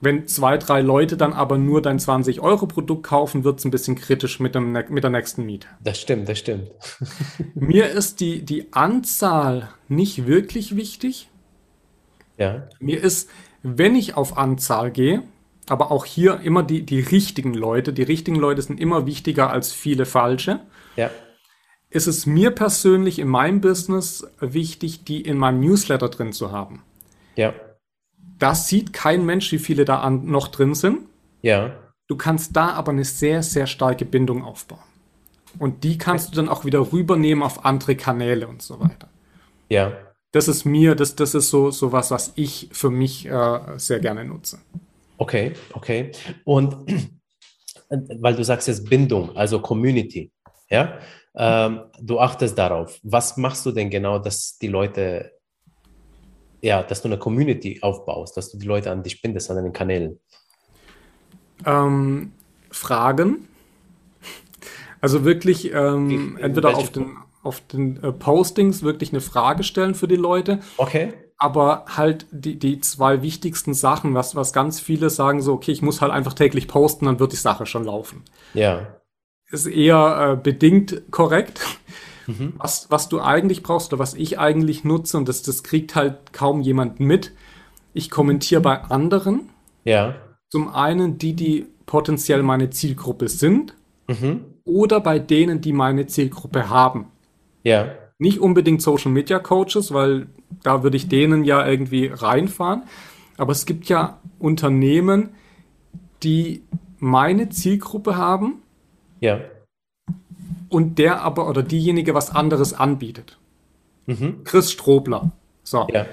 Wenn 0.00 0.26
zwei, 0.26 0.58
drei 0.58 0.82
Leute 0.82 1.16
dann 1.16 1.32
aber 1.32 1.56
nur 1.56 1.80
dein 1.80 1.98
20-Euro-Produkt 1.98 3.02
kaufen, 3.02 3.44
wird 3.44 3.58
es 3.58 3.64
ein 3.64 3.70
bisschen 3.70 3.96
kritisch 3.96 4.40
mit, 4.40 4.54
dem, 4.54 4.72
mit 4.72 5.02
der 5.02 5.10
nächsten 5.10 5.44
Miete. 5.46 5.68
Das 5.82 5.98
stimmt, 5.98 6.28
das 6.28 6.38
stimmt. 6.38 6.70
Mir 7.54 7.88
ist 7.88 8.20
die, 8.20 8.44
die 8.44 8.72
Anzahl 8.72 9.70
nicht 9.88 10.26
wirklich 10.26 10.76
wichtig. 10.76 11.30
Ja. 12.36 12.68
Mir 12.78 13.02
ist, 13.02 13.30
wenn 13.66 13.94
ich 13.94 14.14
auf 14.14 14.38
Anzahl 14.38 14.90
gehe, 14.90 15.22
aber 15.68 15.90
auch 15.90 16.04
hier 16.04 16.40
immer 16.40 16.62
die, 16.62 16.86
die 16.86 17.00
richtigen 17.00 17.54
Leute, 17.54 17.92
die 17.92 18.02
richtigen 18.02 18.36
Leute 18.36 18.62
sind 18.62 18.80
immer 18.80 19.06
wichtiger 19.06 19.50
als 19.50 19.72
viele 19.72 20.06
falsche. 20.06 20.60
Ja 20.96 21.10
ist 21.90 22.06
es 22.06 22.26
mir 22.26 22.50
persönlich 22.50 23.18
in 23.18 23.28
meinem 23.28 23.60
Business 23.60 24.26
wichtig, 24.40 25.04
die 25.04 25.20
in 25.20 25.38
meinem 25.38 25.60
Newsletter 25.60 26.08
drin 26.08 26.32
zu 26.32 26.52
haben. 26.52 26.82
Ja. 27.36 27.54
Das 28.38 28.68
sieht 28.68 28.92
kein 28.92 29.24
Mensch, 29.24 29.50
wie 29.52 29.58
viele 29.58 29.84
da 29.84 30.00
an, 30.00 30.26
noch 30.26 30.48
drin 30.48 30.74
sind. 30.74 31.00
Ja. 31.42 31.72
Du 32.06 32.16
kannst 32.16 32.56
da 32.56 32.70
aber 32.70 32.92
eine 32.92 33.04
sehr, 33.04 33.42
sehr 33.42 33.66
starke 33.66 34.04
Bindung 34.04 34.44
aufbauen. 34.44 34.80
Und 35.58 35.84
die 35.84 35.96
kannst 35.96 36.32
du 36.32 36.36
dann 36.36 36.48
auch 36.48 36.64
wieder 36.64 36.92
rübernehmen 36.92 37.42
auf 37.42 37.64
andere 37.64 37.96
Kanäle 37.96 38.46
und 38.46 38.60
so 38.60 38.78
weiter. 38.78 39.08
Ja. 39.68 39.92
Das 40.36 40.48
ist 40.48 40.66
mir, 40.66 40.94
das, 40.94 41.16
das 41.16 41.34
ist 41.34 41.48
so, 41.48 41.70
so 41.70 41.92
was, 41.92 42.10
was 42.10 42.34
ich 42.36 42.68
für 42.70 42.90
mich 42.90 43.24
äh, 43.24 43.58
sehr 43.78 44.00
gerne 44.00 44.22
nutze. 44.22 44.58
Okay, 45.16 45.54
okay. 45.72 46.12
Und 46.44 46.76
weil 47.88 48.36
du 48.36 48.44
sagst 48.44 48.68
jetzt 48.68 48.86
Bindung, 48.90 49.34
also 49.34 49.60
Community, 49.60 50.30
ja, 50.68 50.98
ähm, 51.34 51.84
du 52.02 52.20
achtest 52.20 52.58
darauf. 52.58 53.00
Was 53.02 53.38
machst 53.38 53.64
du 53.64 53.70
denn 53.72 53.88
genau, 53.88 54.18
dass 54.18 54.58
die 54.58 54.68
Leute, 54.68 55.32
ja, 56.60 56.82
dass 56.82 57.00
du 57.00 57.08
eine 57.08 57.18
Community 57.18 57.78
aufbaust, 57.80 58.36
dass 58.36 58.50
du 58.50 58.58
die 58.58 58.66
Leute 58.66 58.90
an 58.90 59.02
dich 59.02 59.22
bindest, 59.22 59.50
an 59.50 59.56
deinen 59.56 59.72
Kanälen? 59.72 60.20
Ähm, 61.64 62.32
Fragen. 62.70 63.48
Also 65.00 65.24
wirklich 65.24 65.72
ähm, 65.72 66.36
entweder 66.36 66.76
auf 66.76 66.92
den, 66.92 67.16
auf 67.46 67.60
den 67.60 68.02
äh, 68.02 68.12
Postings 68.12 68.82
wirklich 68.82 69.12
eine 69.12 69.20
Frage 69.20 69.62
stellen 69.62 69.94
für 69.94 70.08
die 70.08 70.16
Leute. 70.16 70.60
Okay. 70.76 71.14
Aber 71.38 71.84
halt 71.88 72.26
die, 72.30 72.58
die 72.58 72.80
zwei 72.80 73.22
wichtigsten 73.22 73.74
Sachen, 73.74 74.14
was, 74.14 74.34
was 74.34 74.52
ganz 74.52 74.80
viele 74.80 75.10
sagen, 75.10 75.42
so, 75.42 75.52
okay, 75.52 75.72
ich 75.72 75.82
muss 75.82 76.00
halt 76.00 76.12
einfach 76.12 76.32
täglich 76.32 76.66
posten, 76.66 77.06
dann 77.06 77.20
wird 77.20 77.32
die 77.32 77.36
Sache 77.36 77.66
schon 77.66 77.84
laufen. 77.84 78.22
Ja 78.54 78.86
ist 79.50 79.66
eher 79.66 80.32
äh, 80.32 80.36
bedingt 80.36 81.02
korrekt. 81.10 81.60
Mhm. 82.26 82.54
Was, 82.58 82.90
was 82.90 83.08
du 83.08 83.20
eigentlich 83.20 83.62
brauchst 83.62 83.92
oder 83.92 84.00
was 84.00 84.14
ich 84.14 84.38
eigentlich 84.38 84.82
nutze, 84.84 85.16
und 85.16 85.28
das, 85.28 85.42
das 85.42 85.62
kriegt 85.62 85.94
halt 85.94 86.32
kaum 86.32 86.60
jemand 86.60 86.98
mit, 86.98 87.32
ich 87.94 88.10
kommentiere 88.10 88.60
bei 88.60 88.82
anderen. 88.82 89.50
Ja. 89.84 90.16
Zum 90.50 90.68
einen 90.68 91.18
die, 91.18 91.34
die 91.34 91.66
potenziell 91.86 92.42
meine 92.42 92.70
Zielgruppe 92.70 93.28
sind 93.28 93.76
mhm. 94.08 94.44
oder 94.64 95.00
bei 95.00 95.20
denen, 95.20 95.60
die 95.60 95.72
meine 95.72 96.06
Zielgruppe 96.06 96.68
haben. 96.68 97.12
Ja. 97.66 97.92
Nicht 98.18 98.40
unbedingt 98.40 98.80
Social 98.80 99.10
Media 99.10 99.38
Coaches, 99.38 99.92
weil 99.92 100.28
da 100.62 100.82
würde 100.82 100.96
ich 100.96 101.08
denen 101.08 101.44
ja 101.44 101.66
irgendwie 101.66 102.06
reinfahren. 102.06 102.84
Aber 103.36 103.52
es 103.52 103.66
gibt 103.66 103.86
ja 103.86 104.20
Unternehmen, 104.38 105.30
die 106.22 106.62
meine 106.98 107.50
Zielgruppe 107.50 108.16
haben 108.16 108.62
ja. 109.20 109.40
Und 110.68 110.98
der 110.98 111.22
aber 111.22 111.48
oder 111.48 111.62
diejenige 111.62 112.14
was 112.14 112.34
anderes 112.34 112.74
anbietet. 112.74 113.38
Mhm. 114.06 114.44
Chris 114.44 114.72
Strobler, 114.72 115.32
so, 115.62 115.86
ja. 115.92 116.06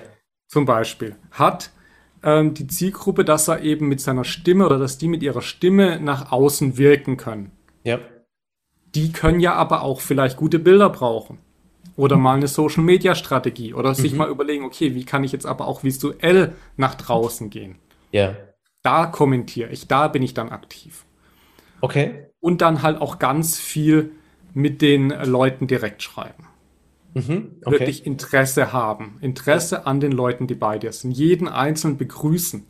zum 0.48 0.66
Beispiel, 0.66 1.16
hat 1.32 1.72
ähm, 2.24 2.54
die 2.54 2.68
Zielgruppe, 2.68 3.26
dass 3.26 3.48
er 3.48 3.62
eben 3.62 3.88
mit 3.88 4.02
seiner 4.02 4.24
Stimme 4.24 4.66
oder 4.66 4.80
dass 4.80 4.98
die 4.98 5.08
mit 5.08 5.22
ihrer 5.22 5.42
Stimme 5.42 6.00
nach 6.00 6.32
außen 6.32 6.78
wirken 6.78 7.18
können. 7.18 7.52
Ja. 7.84 8.00
Die 8.96 9.12
können 9.12 9.40
ja 9.40 9.54
aber 9.54 9.82
auch 9.82 10.02
vielleicht 10.02 10.38
gute 10.38 10.60
Bilder 10.60 10.90
brauchen. 10.90 11.40
Oder 11.96 12.18
mal 12.18 12.36
eine 12.36 12.48
Social 12.48 12.84
Media 12.84 13.14
Strategie. 13.16 13.74
Oder 13.74 13.94
sich 13.94 14.14
mhm. 14.14 14.18
mal 14.20 14.30
überlegen, 14.30 14.64
okay, 14.64 14.96
wie 14.96 15.06
kann 15.06 15.24
ich 15.24 15.32
jetzt 15.32 15.46
aber 15.46 15.68
auch 15.68 15.84
visuell 15.84 16.54
nach 16.76 16.96
draußen 16.96 17.50
gehen? 17.50 17.76
Ja. 18.12 18.36
Da 18.82 19.06
kommentiere 19.06 19.70
ich, 19.70 19.88
da 19.88 20.08
bin 20.08 20.24
ich 20.24 20.34
dann 20.34 20.50
aktiv. 20.50 21.06
Okay. 21.82 22.28
Und 22.40 22.62
dann 22.62 22.82
halt 22.82 23.00
auch 23.00 23.20
ganz 23.20 23.60
viel 23.60 24.12
mit 24.54 24.82
den 24.82 25.10
Leuten 25.10 25.68
direkt 25.68 26.04
schreiben. 26.04 26.48
Mhm, 27.14 27.58
okay. 27.64 27.80
Wirklich 27.80 28.06
Interesse 28.06 28.74
haben. 28.74 29.18
Interesse 29.22 29.86
an 29.86 30.00
den 30.00 30.12
Leuten, 30.12 30.48
die 30.48 30.56
bei 30.56 30.80
dir 30.80 30.92
sind. 30.92 31.12
Jeden 31.12 31.48
einzelnen 31.48 31.98
begrüßen. 31.98 32.66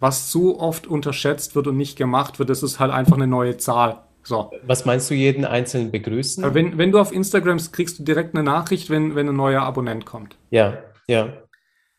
Was 0.00 0.30
so 0.30 0.60
oft 0.60 0.86
unterschätzt 0.86 1.54
wird 1.54 1.66
und 1.66 1.76
nicht 1.76 1.96
gemacht 1.96 2.38
wird, 2.38 2.50
das 2.50 2.62
ist 2.62 2.78
halt 2.78 2.92
einfach 2.92 3.16
eine 3.16 3.26
neue 3.26 3.56
Zahl. 3.56 4.03
So. 4.24 4.50
Was 4.66 4.86
meinst 4.86 5.10
du, 5.10 5.14
jeden 5.14 5.44
einzelnen 5.44 5.90
begrüßen? 5.90 6.54
Wenn, 6.54 6.78
wenn 6.78 6.90
du 6.90 6.98
auf 6.98 7.12
Instagram 7.12 7.58
kriegst 7.72 7.98
du 7.98 8.04
direkt 8.04 8.34
eine 8.34 8.42
Nachricht, 8.42 8.88
wenn, 8.90 9.14
wenn 9.14 9.28
ein 9.28 9.36
neuer 9.36 9.62
Abonnent 9.62 10.06
kommt. 10.06 10.36
Ja, 10.50 10.78
ja. 11.06 11.28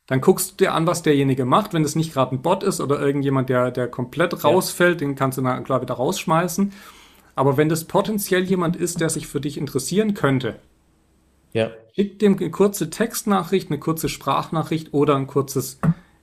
Dann 0.08 0.22
guckst 0.22 0.52
du 0.52 0.66
dir 0.66 0.74
an, 0.74 0.88
was 0.88 1.04
derjenige 1.04 1.46
macht. 1.46 1.74
Wenn 1.74 1.84
das 1.84 1.96
nicht 1.96 2.14
gerade 2.14 2.36
ein 2.36 2.42
Bot 2.42 2.64
ist 2.64 2.82
oder 2.82 3.00
irgendjemand, 3.00 3.50
der, 3.50 3.72
der 3.72 3.88
komplett 3.88 4.44
rausfällt, 4.44 5.02
ja. 5.02 5.08
den 5.08 5.16
kannst 5.16 5.38
du 5.38 5.42
dann 5.44 5.64
klar 5.64 5.82
wieder 5.82 5.96
rausschmeißen. 5.96 6.74
Aber 7.36 7.58
wenn 7.58 7.70
das 7.70 7.86
potenziell 7.86 8.44
jemand 8.44 8.76
ist, 8.76 9.02
der 9.02 9.10
sich 9.10 9.28
für 9.28 9.42
dich 9.42 9.58
interessieren 9.58 10.14
könnte, 10.14 10.60
ja. 11.54 11.70
schick 11.94 12.20
dem 12.20 12.38
eine 12.38 12.50
kurze 12.50 12.90
Textnachricht, 12.90 13.70
eine 13.70 13.80
kurze 13.80 14.10
Sprachnachricht 14.10 14.94
oder 14.94 15.16
ein 15.16 15.28
kurzes 15.28 15.80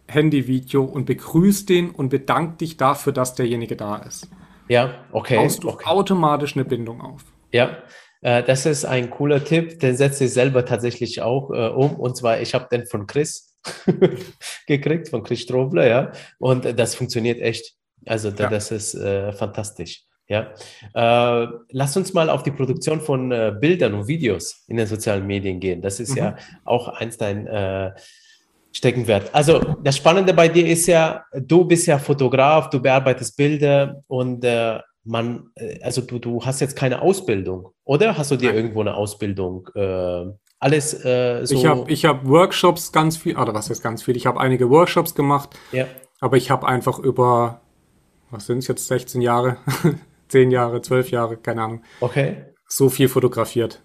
Handyvideo 0.09 0.83
und 0.83 1.05
begrüß 1.07 1.67
den 1.67 1.91
und 1.91 2.09
bedank 2.09 2.59
dich 2.59 2.77
dafür, 2.77 3.13
dass 3.13 3.35
derjenige 3.35 3.77
da 3.77 3.97
ist. 3.97 4.29
Ja, 4.69 5.05
okay. 5.13 5.37
Baust 5.37 5.65
du 5.65 5.71
okay. 5.71 5.87
automatisch 5.87 6.55
eine 6.57 6.65
Bindung 6.65 7.01
auf. 7.01 7.23
Ja, 7.53 7.79
äh, 8.23 8.43
das 8.43 8.67
ist 8.67 8.85
ein 8.85 9.11
cooler 9.11 9.45
Tipp, 9.45 9.81
den 9.81 9.97
setze 9.97 10.25
ich 10.25 10.33
selber 10.33 10.65
tatsächlich 10.65 11.21
auch 11.21 11.51
äh, 11.51 11.69
um. 11.69 11.97
Und 11.97 12.17
zwar, 12.17 12.41
ich 12.41 12.55
habe 12.55 12.69
den 12.71 12.87
von 12.87 13.07
Chris 13.07 13.57
gekriegt, 14.67 15.09
von 15.09 15.23
Chris 15.23 15.41
Strobler, 15.41 15.87
ja. 15.87 16.13
Und 16.39 16.79
das 16.79 16.95
funktioniert 16.95 17.41
echt. 17.41 17.75
Also 18.07 18.31
ja. 18.31 18.49
das 18.49 18.71
ist 18.71 18.95
äh, 18.95 19.33
fantastisch. 19.33 20.05
Ja, 20.29 20.55
äh, 20.95 21.49
lass 21.71 21.97
uns 21.97 22.15
mal 22.15 22.31
auf 22.31 22.43
die 22.43 22.53
Produktion 22.53 23.01
von 23.01 23.33
äh, 23.33 23.55
Bildern 23.61 23.93
und 23.95 24.09
Videos 24.09 24.65
in 24.67 24.77
den 24.77 24.87
sozialen 24.87 25.27
Medien 25.27 25.61
gehen. 25.61 25.83
Das 25.83 26.01
ist 26.01 26.13
mhm. 26.13 26.17
ja 26.17 26.37
auch 26.65 26.89
eins 26.89 27.19
dein 27.19 27.47
äh, 27.47 27.93
Steckenwert. 28.73 29.35
Also 29.35 29.59
das 29.83 29.97
Spannende 29.97 30.33
bei 30.33 30.49
dir 30.49 30.67
ist 30.67 30.87
ja, 30.87 31.25
du 31.35 31.65
bist 31.65 31.87
ja 31.87 31.99
Fotograf, 31.99 32.71
du 32.71 32.81
bearbeitest 32.81 33.37
Bilder 33.37 34.03
und 34.09 34.45
äh, 34.45 34.79
man, 35.05 35.51
äh, 35.57 35.81
also 35.83 36.01
du, 36.01 36.19
du 36.19 36.45
hast 36.45 36.61
jetzt 36.61 36.77
keine 36.77 37.03
Ausbildung, 37.03 37.69
oder? 37.85 38.17
Hast 38.17 38.31
du 38.31 38.37
dir 38.37 38.55
irgendwo 38.55 38.81
eine 38.81 38.95
Ausbildung? 38.95 39.69
Äh, 39.75 40.25
alles 40.59 41.05
äh, 41.05 41.45
so? 41.45 41.55
Ich 41.55 41.67
habe 41.67 41.91
ich 41.91 42.05
hab 42.05 42.27
Workshops 42.27 42.93
ganz 42.93 43.17
viel, 43.17 43.37
oder 43.37 43.53
was 43.55 43.69
ist 43.69 43.83
ganz 43.83 44.03
viel? 44.03 44.17
Ich 44.17 44.27
habe 44.27 44.41
einige 44.41 44.71
Workshops 44.71 45.15
gemacht, 45.15 45.51
ja. 45.73 45.87
aber 46.21 46.37
ich 46.37 46.51
habe 46.51 46.67
einfach 46.67 46.99
über, 46.99 47.61
was 48.31 48.47
sind 48.47 48.59
es 48.59 48.69
jetzt, 48.69 48.87
16 48.87 49.21
Jahre, 49.21 49.59
10 50.29 50.51
Jahre, 50.51 50.81
12 50.81 51.11
Jahre, 51.11 51.37
keine 51.37 51.63
Ahnung. 51.63 51.83
Okay. 52.01 52.45
So 52.69 52.89
viel 52.89 53.09
fotografiert. 53.09 53.83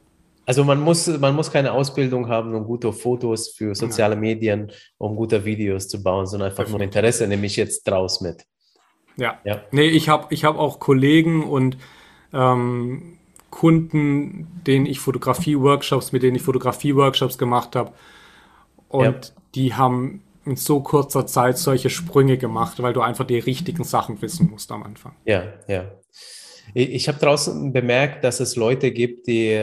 Also 0.47 0.63
man 0.63 0.79
muss, 0.79 1.07
man 1.07 1.35
muss 1.35 1.51
keine 1.51 1.73
Ausbildung 1.73 2.29
haben, 2.29 2.55
um 2.55 2.63
gute 2.63 2.93
Fotos 2.93 3.49
für 3.49 3.75
soziale 3.75 4.15
Medien, 4.15 4.71
um 4.97 5.17
gute 5.17 5.43
Videos 5.43 5.89
zu 5.89 6.01
bauen, 6.01 6.25
sondern 6.25 6.49
einfach 6.49 6.63
Definitiv. 6.63 6.79
nur 6.79 6.83
Interesse, 6.85 7.27
nehme 7.27 7.45
ich 7.45 7.57
jetzt 7.57 7.83
draus 7.83 8.21
mit. 8.21 8.45
Ja. 9.17 9.39
ja. 9.43 9.61
Nee, 9.71 9.89
ich 9.89 10.07
habe 10.07 10.33
ich 10.33 10.45
hab 10.45 10.57
auch 10.57 10.79
Kollegen 10.79 11.43
und 11.43 11.77
ähm, 12.31 13.17
Kunden, 13.49 14.47
denen 14.65 14.85
ich 14.85 15.01
Fotografie-Workshops, 15.01 16.13
mit 16.13 16.23
denen 16.23 16.37
ich 16.37 16.43
Fotografie-Workshops 16.43 17.37
gemacht 17.37 17.75
habe. 17.75 17.91
Und 18.87 19.03
ja. 19.03 19.41
die 19.53 19.73
haben 19.73 20.23
in 20.45 20.55
so 20.55 20.79
kurzer 20.79 21.27
Zeit 21.27 21.57
solche 21.57 21.89
Sprünge 21.89 22.37
gemacht, 22.37 22.81
weil 22.81 22.93
du 22.93 23.01
einfach 23.01 23.27
die 23.27 23.39
richtigen 23.39 23.83
Sachen 23.83 24.21
wissen 24.21 24.49
musst 24.49 24.71
am 24.71 24.83
Anfang. 24.83 25.13
Ja, 25.25 25.43
ja. 25.67 25.91
Ich 26.73 27.09
habe 27.09 27.19
draußen 27.19 27.73
bemerkt, 27.73 28.23
dass 28.23 28.39
es 28.39 28.55
Leute 28.55 28.91
gibt, 28.91 29.27
die 29.27 29.59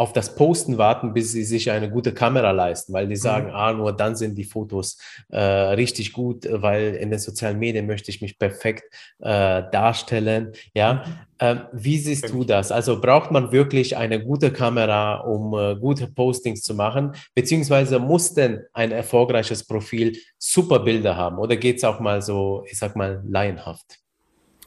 auf 0.00 0.14
das 0.14 0.34
Posten 0.34 0.78
warten, 0.78 1.12
bis 1.12 1.32
sie 1.32 1.44
sich 1.44 1.70
eine 1.70 1.90
gute 1.90 2.14
Kamera 2.14 2.52
leisten, 2.52 2.94
weil 2.94 3.06
die 3.06 3.16
mhm. 3.16 3.20
sagen, 3.20 3.46
mhm. 3.48 3.54
ah, 3.54 3.72
nur 3.74 3.92
dann 3.92 4.16
sind 4.16 4.38
die 4.38 4.44
Fotos 4.44 4.96
äh, 5.28 5.38
richtig 5.38 6.14
gut, 6.14 6.48
weil 6.50 6.94
in 6.94 7.10
den 7.10 7.18
sozialen 7.18 7.58
Medien 7.58 7.86
möchte 7.86 8.10
ich 8.10 8.22
mich 8.22 8.38
perfekt 8.38 8.84
äh, 9.18 9.62
darstellen. 9.70 10.52
Ja, 10.72 10.94
mhm. 10.94 11.02
ähm, 11.38 11.60
wie 11.72 11.98
siehst 11.98 12.30
du 12.30 12.44
das? 12.44 12.72
Also 12.72 12.98
braucht 12.98 13.30
man 13.30 13.52
wirklich 13.52 13.94
eine 13.94 14.24
gute 14.24 14.50
Kamera, 14.50 15.20
um 15.20 15.52
äh, 15.52 15.76
gute 15.76 16.06
Postings 16.06 16.62
zu 16.62 16.74
machen, 16.74 17.12
beziehungsweise 17.34 17.98
muss 17.98 18.32
denn 18.32 18.62
ein 18.72 18.92
erfolgreiches 18.92 19.66
Profil 19.66 20.16
super 20.38 20.78
Bilder 20.78 21.14
haben 21.14 21.36
oder 21.36 21.56
geht 21.56 21.76
es 21.76 21.84
auch 21.84 22.00
mal 22.00 22.22
so, 22.22 22.64
ich 22.70 22.78
sag 22.78 22.96
mal, 22.96 23.22
laienhaft? 23.28 23.98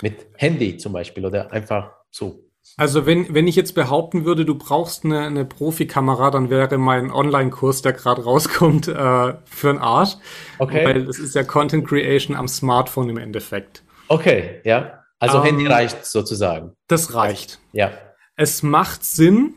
Mit 0.03 0.27
Handy 0.35 0.77
zum 0.77 0.93
Beispiel 0.93 1.25
oder 1.25 1.51
einfach 1.51 1.91
so? 2.11 2.52
Also 2.77 3.05
wenn, 3.05 3.33
wenn 3.33 3.47
ich 3.47 3.55
jetzt 3.55 3.75
behaupten 3.75 4.25
würde, 4.25 4.45
du 4.45 4.55
brauchst 4.55 5.05
eine, 5.05 5.21
eine 5.21 5.45
Profikamera, 5.45 6.31
dann 6.31 6.49
wäre 6.49 6.77
mein 6.77 7.11
Online-Kurs, 7.11 7.81
der 7.81 7.93
gerade 7.93 8.23
rauskommt, 8.23 8.87
äh, 8.87 9.33
für 9.45 9.69
einen 9.69 9.79
Arsch. 9.79 10.15
Okay. 10.59 10.85
Weil 10.85 11.07
es 11.07 11.19
ist 11.19 11.35
ja 11.35 11.43
Content 11.43 11.87
Creation 11.87 12.35
am 12.35 12.47
Smartphone 12.47 13.09
im 13.09 13.17
Endeffekt. 13.17 13.83
Okay, 14.07 14.61
ja. 14.63 15.03
Also 15.19 15.37
ähm, 15.39 15.43
Handy 15.43 15.67
reicht 15.67 16.05
sozusagen. 16.05 16.73
Das 16.87 17.13
reicht. 17.13 17.59
Ja. 17.71 17.91
Es 18.35 18.63
macht 18.63 19.03
Sinn, 19.03 19.55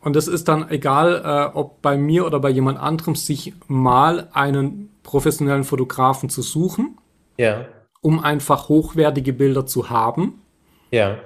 und 0.00 0.16
es 0.16 0.28
ist 0.28 0.48
dann 0.48 0.70
egal, 0.70 1.22
äh, 1.24 1.56
ob 1.56 1.82
bei 1.82 1.96
mir 1.96 2.24
oder 2.24 2.40
bei 2.40 2.50
jemand 2.50 2.78
anderem, 2.78 3.14
sich 3.14 3.54
mal 3.66 4.28
einen 4.32 4.90
professionellen 5.02 5.64
Fotografen 5.64 6.28
zu 6.28 6.42
suchen. 6.42 6.98
Ja. 7.36 7.66
Um 8.00 8.22
einfach 8.22 8.68
hochwertige 8.68 9.32
Bilder 9.32 9.66
zu 9.66 9.90
haben. 9.90 10.40
Ja. 10.90 11.18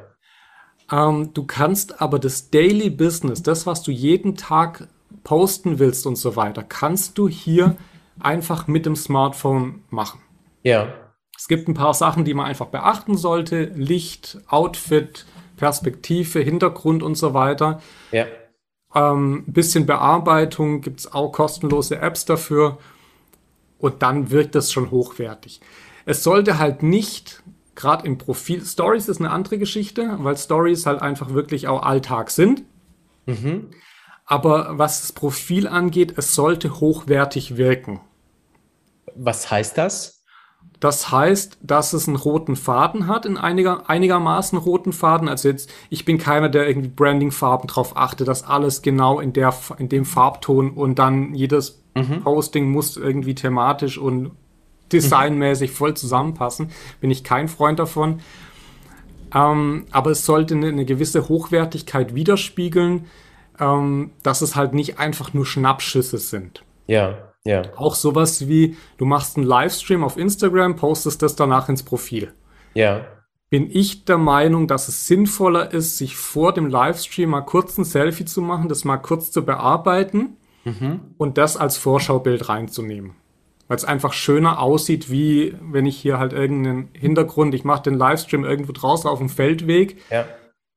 Ähm, 0.93 1.33
du 1.33 1.45
kannst 1.45 2.01
aber 2.01 2.19
das 2.19 2.51
Daily 2.51 2.91
Business, 2.91 3.43
das, 3.43 3.67
was 3.67 3.83
du 3.83 3.91
jeden 3.91 4.37
Tag 4.37 4.89
posten 5.25 5.79
willst 5.79 6.07
und 6.07 6.17
so 6.17 6.37
weiter, 6.37 6.63
kannst 6.63 7.19
du 7.19 7.29
hier 7.29 7.77
einfach 8.21 8.67
mit 8.67 8.85
dem 8.87 8.95
Smartphone 8.95 9.83
machen. 9.91 10.21
Ja. 10.63 10.93
Es 11.37 11.49
gibt 11.49 11.67
ein 11.67 11.75
paar 11.75 11.95
Sachen, 11.95 12.25
die 12.25 12.35
man 12.35 12.47
einfach 12.47 12.67
beachten 12.67 13.17
sollte. 13.17 13.65
Licht, 13.75 14.39
Outfit, 14.49 15.25
Perspektive, 15.57 16.41
Hintergrund 16.41 17.03
und 17.03 17.17
so 17.17 17.35
weiter. 17.35 17.81
Ja. 18.13 18.27
Ähm, 18.95 19.45
bisschen 19.47 19.87
Bearbeitung, 19.87 20.83
gibt 20.83 21.01
es 21.01 21.13
auch 21.13 21.33
kostenlose 21.33 21.99
Apps 21.99 22.27
dafür. 22.27 22.79
Und 23.79 24.03
dann 24.03 24.31
wirkt 24.31 24.55
das 24.55 24.71
schon 24.71 24.91
hochwertig. 24.91 25.61
Es 26.05 26.23
sollte 26.23 26.59
halt 26.59 26.83
nicht 26.83 27.43
gerade 27.75 28.07
im 28.07 28.19
Profil, 28.19 28.65
Stories 28.65 29.09
ist 29.09 29.21
eine 29.21 29.31
andere 29.31 29.59
Geschichte, 29.59 30.17
weil 30.21 30.37
Stories 30.37 30.87
halt 30.87 31.03
einfach 31.03 31.33
wirklich 31.33 31.69
auch 31.69 31.83
Alltag 31.83 32.31
sind. 32.31 32.65
Mhm. 33.27 33.71
Aber 34.25 34.79
was 34.79 35.01
das 35.01 35.13
Profil 35.13 35.67
angeht, 35.67 36.15
es 36.17 36.35
sollte 36.35 36.81
hochwertig 36.81 37.57
wirken. 37.57 38.01
Was 39.15 39.51
heißt 39.51 39.77
das? 39.79 40.23
Das 40.81 41.13
heißt, 41.13 41.59
dass 41.63 41.93
es 41.93 42.09
einen 42.09 42.17
roten 42.17 42.57
Faden 42.57 43.07
hat, 43.07 43.25
in 43.25 43.37
einiger, 43.37 43.89
einigermaßen 43.89 44.59
roten 44.59 44.93
Faden. 44.93 45.29
Also 45.29 45.49
jetzt, 45.49 45.71
ich 45.91 46.05
bin 46.05 46.19
keiner, 46.19 46.49
der 46.49 46.67
irgendwie 46.67 46.89
Branding-Farben 46.89 47.69
drauf 47.69 47.97
achtet, 47.97 48.27
dass 48.27 48.43
alles 48.43 48.83
genau 48.83 49.21
in, 49.21 49.33
der, 49.33 49.55
in 49.79 49.89
dem 49.89 50.05
Farbton 50.05 50.73
und 50.73 50.99
dann 50.99 51.35
jedes 51.35 51.85
mhm. 51.95 52.23
Posting 52.23 52.71
muss 52.71 52.97
irgendwie 52.97 53.37
thematisch 53.37 53.97
und 53.97 54.33
designmäßig 54.93 55.71
voll 55.71 55.95
zusammenpassen. 55.95 56.71
Bin 57.01 57.11
ich 57.11 57.25
kein 57.25 57.49
Freund 57.49 57.79
davon. 57.79 58.21
Ähm, 59.35 59.87
aber 59.91 60.11
es 60.11 60.27
sollte 60.27 60.55
eine, 60.55 60.69
eine, 60.69 60.85
gewisse 60.85 61.29
Hochwertigkeit 61.29 62.15
widerspiegeln, 62.15 63.07
ähm, 63.59 64.11
dass 64.23 64.43
es 64.43 64.57
halt 64.57 64.75
nicht 64.75 64.99
einfach 64.99 65.33
nur 65.33 65.47
Schnappschüsse 65.47 66.19
sind. 66.19 66.65
Ja, 66.87 67.33
ja. 67.45 67.63
Auch 67.77 67.95
sowas 67.95 68.47
wie, 68.49 68.77
du 68.99 69.05
machst 69.05 69.37
einen 69.37 69.47
Livestream 69.47 70.05
auf 70.05 70.17
Instagram, 70.17 70.77
postest 70.77 71.23
das 71.23 71.35
danach 71.35 71.69
ins 71.69 71.83
Profil. 71.83 72.33
Ja. 72.75 73.07
Bin 73.49 73.69
ich 73.71 74.05
der 74.05 74.19
Meinung, 74.19 74.67
dass 74.67 74.89
es 74.89 75.07
sinnvoller 75.07 75.73
ist, 75.73 75.99
sich 75.99 76.17
vor 76.17 76.55
dem 76.55 76.67
Livestream 76.67 77.31
mal 77.31 77.43
kurz 77.43 77.77
ein 77.79 77.85
Selfie 77.85 78.25
zu 78.25 78.43
machen, 78.43 78.69
das 78.69 78.85
mal 78.85 78.99
kurz 78.99 79.31
zu 79.31 79.45
bearbeiten 79.45 80.37
mhm. 80.65 81.01
und 81.19 81.39
das 81.39 81.57
als 81.57 81.77
Vorschaubild 81.77 82.49
reinzunehmen 82.49 83.15
weil 83.73 83.79
es 83.79 83.87
einfach 83.87 84.13
schöner 84.13 84.61
aussieht, 84.61 85.11
wie 85.11 85.57
wenn 85.63 85.87
ich 85.87 85.97
hier 85.97 86.19
halt 86.19 86.35
irgendeinen 86.35 86.91
Hintergrund, 86.93 87.55
ich 87.55 87.65
mache 87.65 87.85
den 87.85 87.95
Livestream 87.95 88.45
irgendwo 88.45 88.73
draußen 88.73 89.09
auf 89.09 89.19
dem 89.19 89.31
Feldweg. 89.31 89.97
Ja. 90.11 90.27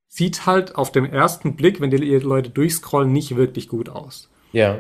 Sieht 0.08 0.46
halt 0.46 0.78
auf 0.78 0.94
den 0.94 1.04
ersten 1.04 1.58
Blick, 1.58 1.82
wenn 1.82 1.92
die 1.92 1.98
Leute 1.98 2.52
durchscrollen, 2.52 3.12
nicht 3.12 3.36
wirklich 3.36 3.68
gut 3.68 3.90
aus. 3.90 4.32
Ja. 4.54 4.78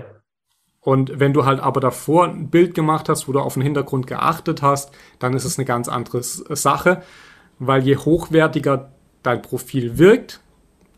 Und 0.79 1.19
wenn 1.19 1.33
du 1.33 1.43
halt 1.43 1.59
aber 1.59 1.81
davor 1.81 2.29
ein 2.29 2.49
Bild 2.49 2.73
gemacht 2.73 3.09
hast, 3.09 3.27
wo 3.27 3.33
du 3.33 3.41
auf 3.41 3.55
den 3.55 3.63
Hintergrund 3.63 4.07
geachtet 4.07 4.61
hast, 4.61 4.91
dann 5.19 5.33
ist 5.33 5.43
es 5.43 5.59
eine 5.59 5.65
ganz 5.65 5.89
andere 5.89 6.23
Sache, 6.23 7.03
weil 7.59 7.83
je 7.83 7.97
hochwertiger 7.97 8.93
dein 9.23 9.41
Profil 9.41 9.97
wirkt, 9.97 10.39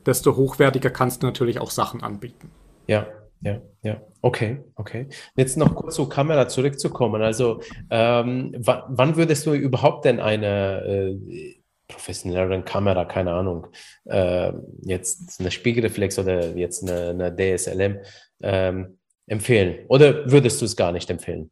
desto 0.06 0.36
hochwertiger 0.36 0.92
kannst 0.92 1.24
du 1.24 1.26
natürlich 1.26 1.60
auch 1.60 1.72
Sachen 1.72 2.04
anbieten. 2.04 2.52
Ja, 2.86 3.08
ja, 3.42 3.62
ja. 3.84 4.02
Okay, 4.22 4.60
okay. 4.76 5.08
Jetzt 5.36 5.58
noch 5.58 5.76
kurz 5.76 5.96
zur 5.96 6.10
Kamera 6.10 6.48
zurückzukommen. 6.48 7.22
Also, 7.22 7.62
ähm, 7.90 8.54
wann 8.58 9.16
würdest 9.16 9.46
du 9.46 9.54
überhaupt 9.54 10.06
denn 10.06 10.20
eine, 10.20 10.84
äh, 10.86 11.58
professionelleren 11.88 12.66
Kamera, 12.66 13.06
keine 13.06 13.32
Ahnung, 13.32 13.68
äh, 14.06 14.52
jetzt 14.82 15.40
eine 15.40 15.52
Spiegelreflex 15.52 16.20
oder 16.20 16.56
jetzt 16.56 16.84
eine, 16.84 17.10
eine 17.10 17.36
DSLM 17.36 18.00
ähm, 18.42 18.98
empfehlen? 19.26 19.86
Oder 19.88 20.30
würdest 20.30 20.62
du 20.62 20.66
es 20.66 20.76
gar 20.76 20.92
nicht 20.92 21.10
empfehlen? 21.10 21.50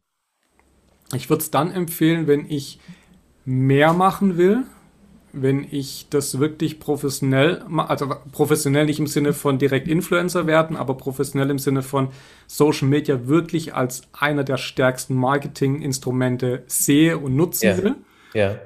Ich 1.14 1.30
würde 1.30 1.42
es 1.42 1.50
dann 1.50 1.72
empfehlen, 1.72 2.26
wenn 2.26 2.50
ich 2.50 2.80
mehr 3.44 3.92
machen 3.92 4.36
will, 4.36 4.64
wenn 5.42 5.66
ich 5.70 6.06
das 6.10 6.38
wirklich 6.38 6.80
professionell, 6.80 7.62
also 7.76 8.08
professionell 8.32 8.86
nicht 8.86 8.98
im 8.98 9.06
Sinne 9.06 9.32
von 9.32 9.58
direkt 9.58 9.88
Influencer 9.88 10.46
werden, 10.46 10.76
aber 10.76 10.94
professionell 10.94 11.50
im 11.50 11.58
Sinne 11.58 11.82
von 11.82 12.08
Social 12.46 12.88
Media 12.88 13.26
wirklich 13.26 13.74
als 13.74 14.02
einer 14.18 14.44
der 14.44 14.56
stärksten 14.56 15.14
Marketinginstrumente 15.14 16.62
sehe 16.66 17.18
und 17.18 17.36
nutzen 17.36 17.66
Ja. 17.66 17.76
will. 17.82 17.94
Ja, 18.34 18.56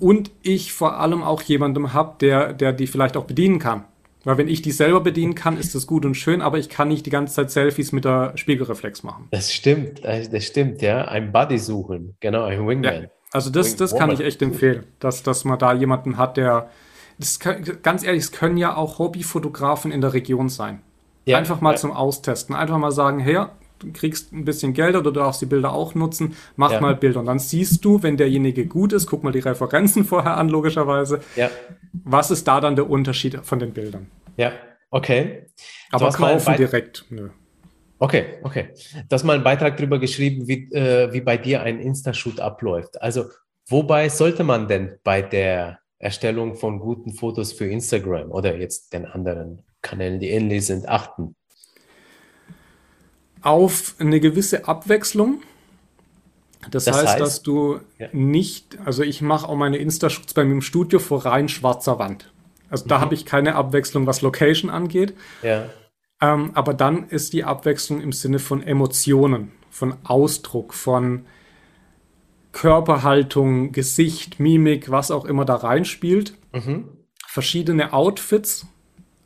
Und 0.00 0.30
ich 0.42 0.72
vor 0.72 0.98
allem 1.00 1.22
auch 1.22 1.40
jemandem 1.42 1.92
habe, 1.94 2.16
der, 2.20 2.52
der 2.52 2.72
die 2.72 2.86
vielleicht 2.86 3.16
auch 3.16 3.24
bedienen 3.24 3.58
kann. 3.58 3.84
Weil 4.24 4.36
wenn 4.36 4.48
ich 4.48 4.60
die 4.60 4.72
selber 4.72 5.00
bedienen 5.00 5.34
kann, 5.34 5.56
ist 5.56 5.74
das 5.74 5.86
gut 5.86 6.04
und 6.04 6.14
schön, 6.14 6.42
aber 6.42 6.58
ich 6.58 6.68
kann 6.68 6.88
nicht 6.88 7.06
die 7.06 7.10
ganze 7.10 7.34
Zeit 7.36 7.50
Selfies 7.50 7.92
mit 7.92 8.04
der 8.04 8.32
Spiegelreflex 8.36 9.02
machen. 9.02 9.28
das 9.30 9.52
stimmt, 9.54 10.04
das 10.04 10.28
das 10.28 10.44
stimmt, 10.44 10.82
ja. 10.82 11.04
Ein 11.06 11.32
Buddy 11.32 11.58
suchen, 11.58 12.16
genau, 12.20 12.42
ein 12.44 12.66
Wingman. 12.66 13.02
Ja, 13.04 13.08
also 13.32 13.50
das, 13.50 13.76
das 13.76 13.94
kann 13.96 14.10
ich 14.10 14.20
echt 14.20 14.40
empfehlen, 14.42 14.86
dass, 15.00 15.22
dass 15.22 15.44
man 15.44 15.58
da 15.58 15.72
jemanden 15.72 16.16
hat, 16.16 16.36
der. 16.36 16.70
Das 17.18 17.40
kann, 17.40 17.64
ganz 17.82 18.04
ehrlich, 18.04 18.22
es 18.22 18.32
können 18.32 18.56
ja 18.56 18.76
auch 18.76 18.98
Hobbyfotografen 19.00 19.90
in 19.90 20.00
der 20.00 20.12
Region 20.12 20.48
sein. 20.48 20.82
Ja, 21.24 21.36
Einfach 21.36 21.60
mal 21.60 21.72
ja. 21.72 21.76
zum 21.76 21.90
Austesten. 21.92 22.54
Einfach 22.54 22.78
mal 22.78 22.92
sagen, 22.92 23.18
hey, 23.18 23.46
du 23.80 23.92
kriegst 23.92 24.32
ein 24.32 24.44
bisschen 24.44 24.72
Geld 24.72 24.94
oder 24.94 25.10
du 25.10 25.20
darfst 25.20 25.42
die 25.42 25.46
Bilder 25.46 25.72
auch 25.72 25.94
nutzen, 25.96 26.36
mach 26.56 26.70
Ja. 26.72 26.80
mal 26.80 26.94
Bilder. 26.94 27.20
Und 27.20 27.26
dann 27.26 27.38
siehst 27.40 27.84
du, 27.84 28.02
wenn 28.04 28.16
derjenige 28.16 28.66
gut 28.66 28.92
ist, 28.92 29.06
guck 29.08 29.24
mal 29.24 29.32
die 29.32 29.40
Referenzen 29.40 30.04
vorher 30.06 30.36
an, 30.36 30.48
logischerweise. 30.48 31.20
Ja, 31.36 31.50
Was 32.04 32.30
ist 32.30 32.46
da 32.46 32.60
dann 32.60 32.76
der 32.76 32.88
Unterschied 32.88 33.40
von 33.42 33.58
den 33.58 33.72
Bildern? 33.72 34.06
ja, 34.36 34.52
okay. 34.90 35.46
Aber 35.90 36.10
kaufen 36.10 36.56
direkt, 36.56 37.04
nö. 37.10 37.30
Okay, 37.98 38.38
okay. 38.44 38.74
Du 39.08 39.14
hast 39.14 39.24
mal 39.24 39.34
einen 39.34 39.44
Beitrag 39.44 39.76
darüber 39.76 39.98
geschrieben, 39.98 40.46
wie, 40.46 40.70
äh, 40.72 41.12
wie 41.12 41.20
bei 41.20 41.36
dir 41.36 41.62
ein 41.62 41.80
Insta-Shoot 41.80 42.38
abläuft. 42.40 43.00
Also, 43.02 43.24
wobei 43.68 44.08
sollte 44.08 44.44
man 44.44 44.68
denn 44.68 44.94
bei 45.02 45.20
der 45.22 45.80
Erstellung 45.98 46.54
von 46.54 46.78
guten 46.78 47.12
Fotos 47.12 47.52
für 47.52 47.66
Instagram 47.66 48.30
oder 48.30 48.56
jetzt 48.56 48.92
den 48.92 49.04
anderen 49.04 49.64
Kanälen, 49.82 50.20
die 50.20 50.28
ähnlich 50.30 50.66
sind, 50.66 50.88
achten? 50.88 51.34
auf 53.40 53.94
eine 53.98 54.18
gewisse 54.20 54.66
Abwechslung. 54.66 55.42
Das, 56.70 56.84
Das 56.84 56.96
heißt, 56.96 57.06
heißt? 57.08 57.20
dass 57.20 57.42
du 57.42 57.80
Ja. 57.98 58.08
nicht, 58.12 58.76
also 58.84 59.02
ich 59.02 59.22
mache 59.22 59.48
auch 59.48 59.54
meine 59.56 59.76
Insta-Shoots 59.78 60.34
bei 60.34 60.44
mir 60.44 60.52
im 60.54 60.60
Studio 60.60 60.98
vor 60.98 61.24
rein 61.24 61.48
schwarzer 61.48 61.98
Wand. 61.98 62.32
Also 62.68 62.86
da 62.88 62.98
Mhm. 62.98 63.02
habe 63.02 63.14
ich 63.14 63.24
keine 63.24 63.54
Abwechslung, 63.54 64.06
was 64.06 64.22
Location 64.22 64.70
angeht. 64.70 65.14
Ja, 65.42 65.70
Ähm, 66.20 66.50
aber 66.54 66.74
dann 66.74 67.08
ist 67.08 67.32
die 67.32 67.44
Abwechslung 67.44 68.00
im 68.00 68.12
Sinne 68.12 68.38
von 68.38 68.62
Emotionen, 68.62 69.52
von 69.70 69.94
Ausdruck, 70.04 70.74
von 70.74 71.26
Körperhaltung, 72.52 73.72
Gesicht, 73.72 74.40
Mimik, 74.40 74.90
was 74.90 75.10
auch 75.10 75.24
immer 75.24 75.44
da 75.44 75.56
reinspielt. 75.56 76.34
mhm. 76.52 76.88
Verschiedene 77.26 77.92
Outfits, 77.92 78.66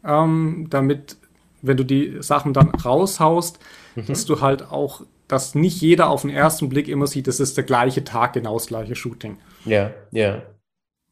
ähm, 0.04 0.66
damit, 0.68 1.16
wenn 1.62 1.76
du 1.76 1.84
die 1.84 2.16
Sachen 2.20 2.52
dann 2.52 2.70
raushaust, 2.70 3.60
dass 4.08 4.24
du 4.26 4.40
halt 4.40 4.70
auch, 4.70 5.02
dass 5.28 5.54
nicht 5.54 5.80
jeder 5.80 6.10
auf 6.10 6.22
den 6.22 6.30
ersten 6.30 6.68
Blick 6.68 6.88
immer 6.88 7.06
sieht, 7.06 7.28
das 7.28 7.40
ist 7.40 7.56
der 7.56 7.64
gleiche 7.64 8.02
Tag, 8.02 8.32
genau 8.32 8.54
das 8.54 8.66
gleiche 8.66 8.96
Shooting. 8.96 9.38
ja, 9.64 9.92
ja, 10.10 10.42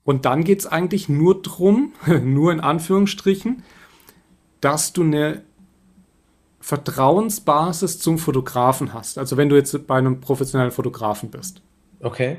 Und 0.02 0.24
dann 0.24 0.42
geht 0.42 0.60
es 0.60 0.66
eigentlich 0.66 1.08
nur 1.08 1.40
drum, 1.40 1.92
nur 2.22 2.52
in 2.52 2.60
Anführungsstrichen, 2.60 3.62
dass 4.60 4.92
du 4.92 5.02
eine 5.02 5.42
Vertrauensbasis 6.60 7.98
zum 7.98 8.18
Fotografen 8.18 8.92
hast. 8.94 9.18
Also 9.18 9.36
wenn 9.36 9.48
du 9.48 9.56
jetzt 9.56 9.86
bei 9.86 9.96
einem 9.96 10.20
professionellen 10.20 10.72
Fotografen 10.72 11.30
bist. 11.30 11.62
okay. 12.00 12.38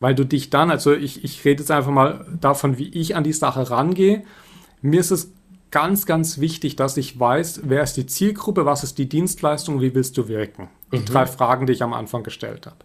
Weil 0.00 0.16
du 0.16 0.24
dich 0.26 0.50
dann, 0.50 0.72
also 0.72 0.92
ich, 0.92 1.22
ich 1.22 1.44
rede 1.44 1.62
jetzt 1.62 1.70
einfach 1.70 1.92
mal 1.92 2.26
davon, 2.40 2.76
wie 2.76 2.88
ich 2.88 3.14
an 3.14 3.22
die 3.22 3.32
Sache 3.32 3.70
rangehe. 3.70 4.24
Mir 4.80 4.98
ist 4.98 5.12
es 5.12 5.32
ganz, 5.70 6.06
ganz 6.06 6.40
wichtig, 6.40 6.74
dass 6.74 6.96
ich 6.96 7.20
weiß, 7.20 7.60
wer 7.66 7.84
ist 7.84 7.96
die 7.96 8.06
Zielgruppe, 8.06 8.66
was 8.66 8.82
ist 8.82 8.98
die 8.98 9.08
Dienstleistung, 9.08 9.80
wie 9.80 9.94
willst 9.94 10.18
du 10.18 10.26
wirken. 10.26 10.70
Die 10.92 11.04
drei 11.04 11.24
Fragen, 11.26 11.66
die 11.66 11.72
ich 11.72 11.84
am 11.84 11.92
Anfang 11.92 12.24
gestellt 12.24 12.66
habe. 12.66 12.78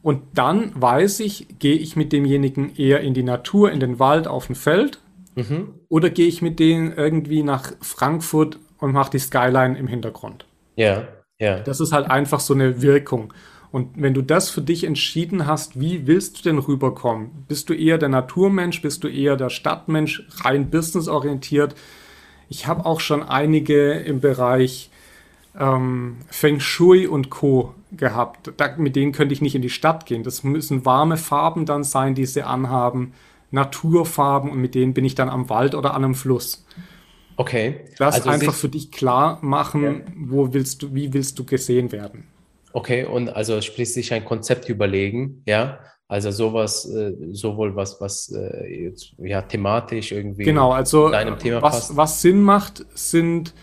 Und 0.00 0.22
dann 0.34 0.70
weiß 0.80 1.18
ich, 1.18 1.48
gehe 1.58 1.74
ich 1.74 1.96
mit 1.96 2.12
demjenigen 2.12 2.76
eher 2.76 3.00
in 3.00 3.12
die 3.12 3.24
Natur, 3.24 3.72
in 3.72 3.80
den 3.80 3.98
Wald, 3.98 4.28
auf 4.28 4.48
ein 4.48 4.54
Feld 4.54 5.00
Mhm. 5.34 5.74
oder 5.88 6.10
gehe 6.10 6.26
ich 6.26 6.42
mit 6.42 6.58
denen 6.60 6.92
irgendwie 6.92 7.42
nach 7.42 7.72
Frankfurt 7.80 8.58
und 8.78 8.92
mache 8.92 9.10
die 9.10 9.18
Skyline 9.18 9.78
im 9.78 9.86
Hintergrund. 9.86 10.46
Ja, 10.76 11.08
ja, 11.40 11.60
Das 11.60 11.80
ist 11.80 11.92
halt 11.92 12.10
einfach 12.10 12.40
so 12.40 12.54
eine 12.54 12.82
Wirkung. 12.82 13.32
Und 13.70 14.00
wenn 14.00 14.14
du 14.14 14.22
das 14.22 14.50
für 14.50 14.62
dich 14.62 14.84
entschieden 14.84 15.46
hast, 15.46 15.78
wie 15.78 16.06
willst 16.06 16.38
du 16.38 16.42
denn 16.42 16.58
rüberkommen? 16.58 17.44
Bist 17.48 17.68
du 17.68 17.74
eher 17.74 17.98
der 17.98 18.08
Naturmensch? 18.08 18.80
Bist 18.82 19.04
du 19.04 19.08
eher 19.08 19.36
der 19.36 19.50
Stadtmensch? 19.50 20.26
Rein 20.42 20.70
businessorientiert? 20.70 21.74
Ich 22.48 22.66
habe 22.66 22.86
auch 22.86 23.00
schon 23.00 23.22
einige 23.22 23.92
im 23.92 24.20
Bereich 24.20 24.90
ähm, 25.58 26.16
Feng 26.28 26.60
Shui 26.60 27.06
und 27.06 27.30
Co. 27.30 27.74
gehabt. 27.92 28.52
Da, 28.56 28.74
mit 28.78 28.96
denen 28.96 29.12
könnte 29.12 29.34
ich 29.34 29.42
nicht 29.42 29.54
in 29.54 29.62
die 29.62 29.70
Stadt 29.70 30.06
gehen. 30.06 30.22
Das 30.22 30.44
müssen 30.44 30.86
warme 30.86 31.18
Farben 31.18 31.66
dann 31.66 31.84
sein, 31.84 32.14
die 32.14 32.26
sie 32.26 32.42
anhaben. 32.42 33.12
Naturfarben 33.50 34.50
und 34.50 34.60
mit 34.60 34.74
denen 34.74 34.94
bin 34.94 35.04
ich 35.04 35.14
dann 35.14 35.28
am 35.28 35.48
Wald 35.50 35.74
oder 35.74 35.94
an 35.94 36.04
einem 36.04 36.14
Fluss. 36.14 36.64
Okay. 37.38 37.86
Das 37.98 38.16
Also 38.16 38.28
einfach 38.30 38.54
für 38.54 38.68
dich 38.68 38.92
klar 38.92 39.38
machen, 39.42 39.82
Ja. 39.82 39.94
wo 40.28 40.52
willst 40.52 40.82
du, 40.82 40.94
wie 40.94 41.12
willst 41.14 41.38
du 41.38 41.44
gesehen 41.44 41.90
werden. 41.92 42.24
Okay, 42.74 43.04
und 43.06 43.30
also 43.30 43.60
sprich 43.62 43.92
sich 43.94 44.12
ein 44.12 44.24
Konzept 44.26 44.68
überlegen, 44.68 45.42
ja, 45.46 45.78
also 46.06 46.30
sowas, 46.30 46.84
äh, 46.90 47.12
sowohl 47.32 47.74
was, 47.76 48.00
was 48.00 48.30
äh, 48.32 48.84
jetzt, 48.84 49.14
ja, 49.18 49.42
thematisch 49.42 50.12
irgendwie 50.12 50.44
Genau, 50.44 50.72
also 50.72 51.08
deinem 51.10 51.38
Thema 51.38 51.62
was, 51.62 51.74
passt. 51.88 51.96
was 51.96 52.22
Sinn 52.22 52.42
macht, 52.42 52.84
sind 52.94 53.54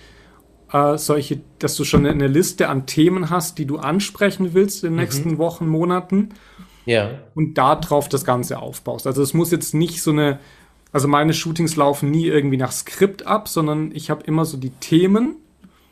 äh, 0.73 0.97
solche, 0.97 1.41
dass 1.59 1.75
du 1.75 1.83
schon 1.85 2.05
eine 2.05 2.27
Liste 2.27 2.67
an 2.69 2.85
Themen 2.87 3.29
hast, 3.29 3.57
die 3.59 3.65
du 3.65 3.77
ansprechen 3.77 4.53
willst 4.53 4.83
in 4.83 4.91
den 4.93 4.97
nächsten 5.01 5.31
Mhm. 5.33 5.37
Wochen, 5.37 5.67
Monaten 5.67 6.29
Ja, 6.85 7.11
und 7.35 7.55
darauf 7.57 8.09
das 8.09 8.25
Ganze 8.25 8.59
aufbaust. 8.59 9.07
Also 9.07 9.21
es 9.23 9.33
muss 9.33 9.51
jetzt 9.51 9.73
nicht 9.73 10.01
so 10.03 10.11
eine, 10.11 10.39
also 10.95 11.09
meine 11.09 11.33
Shootings 11.33 11.75
laufen 11.75 12.09
nie 12.09 12.25
irgendwie 12.27 12.55
nach 12.55 12.71
Skript 12.71 13.27
ab, 13.27 13.49
sondern 13.49 13.91
ich 13.93 14.09
habe 14.09 14.23
immer 14.23 14.45
so 14.45 14.55
die 14.55 14.69
Themen. 14.69 15.35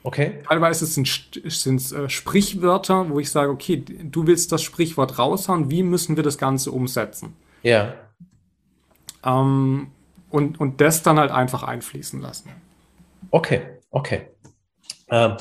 okay, 0.03 0.39
Teilweise 0.47 0.85
sind 0.85 1.09
es 1.43 1.91
äh, 1.91 2.07
Sprichwörter, 2.07 3.09
wo 3.09 3.19
ich 3.19 3.29
sage, 3.29 3.51
okay, 3.51 3.83
du 3.85 4.27
willst 4.27 4.53
das 4.53 4.61
Sprichwort 4.61 5.19
raushauen, 5.19 5.69
wie 5.69 5.83
müssen 5.83 6.15
wir 6.15 6.23
das 6.23 6.37
Ganze 6.37 6.71
umsetzen? 6.71 7.35
ja, 7.63 7.95
Ähm, 9.25 9.87
und, 10.29 10.61
und 10.61 10.79
das 10.79 11.03
dann 11.03 11.19
halt 11.19 11.31
einfach 11.31 11.63
einfließen 11.63 12.21
lassen. 12.21 12.51
okay, 13.29 13.61
okay. 13.91 14.29
Ähm, 15.09 15.35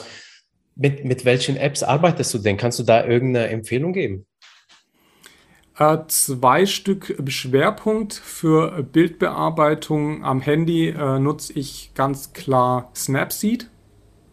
mit, 0.75 1.05
mit 1.05 1.25
welchen 1.25 1.57
Apps 1.57 1.85
arbeitest 1.85 2.35
du 2.35 2.39
denn? 2.39 2.57
Kannst 2.57 2.81
du 2.81 2.83
da 2.83 3.07
irgendeine 3.07 3.47
Empfehlung 3.51 3.93
geben? 3.93 4.27
Äh, 5.79 5.99
zwei 6.09 6.67
Stück 6.67 7.15
Schwerpunkt 7.29 8.15
für 8.15 8.83
Bildbearbeitung 8.83 10.25
am 10.25 10.41
Handy 10.41 10.89
äh, 10.89 11.19
nutze 11.19 11.53
ich 11.55 11.93
ganz 11.95 12.33
klar 12.33 12.91
Snapseed. 12.95 13.71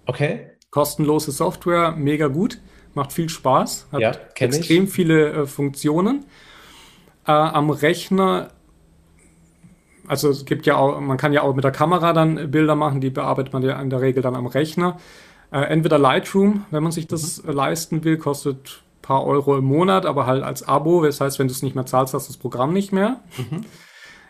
Okay, 0.08 0.58
Kostenlose 0.72 1.32
Software, 1.32 1.92
mega 1.94 2.28
gut, 2.28 2.60
macht 2.94 3.12
viel 3.14 3.30
Spaß, 3.30 3.88
hat 3.92 4.02
Ja, 4.02 4.12
kenn 4.36 4.54
ich. 4.54 4.58
extrem 4.58 4.88
viele 4.88 5.32
äh, 5.32 5.46
Funktionen. 5.48 6.26
Äh, 7.26 7.32
am 7.32 7.70
Rechner, 7.70 8.52
also 10.08 10.30
es 10.30 10.46
gibt 10.46 10.66
ja 10.66 10.76
auch, 10.78 11.00
man 11.00 11.18
kann 11.18 11.34
ja 11.34 11.42
auch 11.44 11.54
mit 11.54 11.64
der 11.64 11.72
Kamera 11.72 12.14
dann 12.14 12.50
Bilder 12.52 12.76
machen, 12.76 13.02
die 13.02 13.10
bearbeitet 13.10 13.54
man 13.54 13.64
ja 13.64 13.80
in 13.82 13.90
der 13.90 14.02
Regel 14.02 14.24
dann 14.24 14.36
am 14.36 14.48
Rechner. 14.48 14.98
Äh, 15.52 15.62
entweder 15.62 15.98
Lightroom, 16.00 16.66
wenn 16.72 16.84
man 16.84 16.92
sich 16.92 17.08
das 17.08 17.44
Mhm. 17.44 17.52
leisten 17.52 18.04
will, 18.04 18.18
kostet 18.18 18.84
paar 19.10 19.26
Euro 19.26 19.58
im 19.58 19.66
Monat, 19.66 20.06
aber 20.06 20.28
halt 20.28 20.44
als 20.44 20.62
Abo. 20.68 21.02
Das 21.04 21.20
heißt, 21.20 21.40
wenn 21.40 21.48
du 21.48 21.52
es 21.54 21.64
nicht 21.64 21.74
mehr 21.76 21.88
zahlst, 21.88 22.14
hast 22.14 22.28
du 22.28 22.32
das 22.34 22.38
Programm 22.38 22.74
nicht 22.74 22.92
mehr. 22.94 23.22
Mhm. 23.38 23.62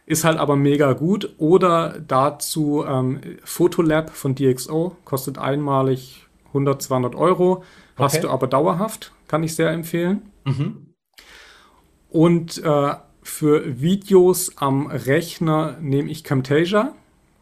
Ist 0.05 0.23
halt 0.23 0.37
aber 0.39 0.55
mega 0.55 0.93
gut. 0.93 1.35
Oder 1.37 1.99
dazu 2.07 2.85
ähm, 2.87 3.19
Photolab 3.43 4.09
von 4.09 4.35
DxO, 4.35 4.95
kostet 5.03 5.37
einmalig 5.37 6.27
100, 6.47 6.81
200 6.81 7.15
Euro. 7.15 7.63
Hast 7.97 8.15
Okay. 8.15 8.21
du 8.21 8.29
aber 8.29 8.47
dauerhaft, 8.47 9.11
kann 9.27 9.43
ich 9.43 9.53
sehr 9.55 9.69
empfehlen. 9.71 10.31
mhm. 10.45 10.85
Und 12.09 12.57
äh, 12.63 12.93
für 13.21 13.81
Videos 13.81 14.57
am 14.57 14.87
Rechner 14.87 15.77
nehme 15.79 16.09
ich 16.09 16.23
Camtasia, 16.23 16.93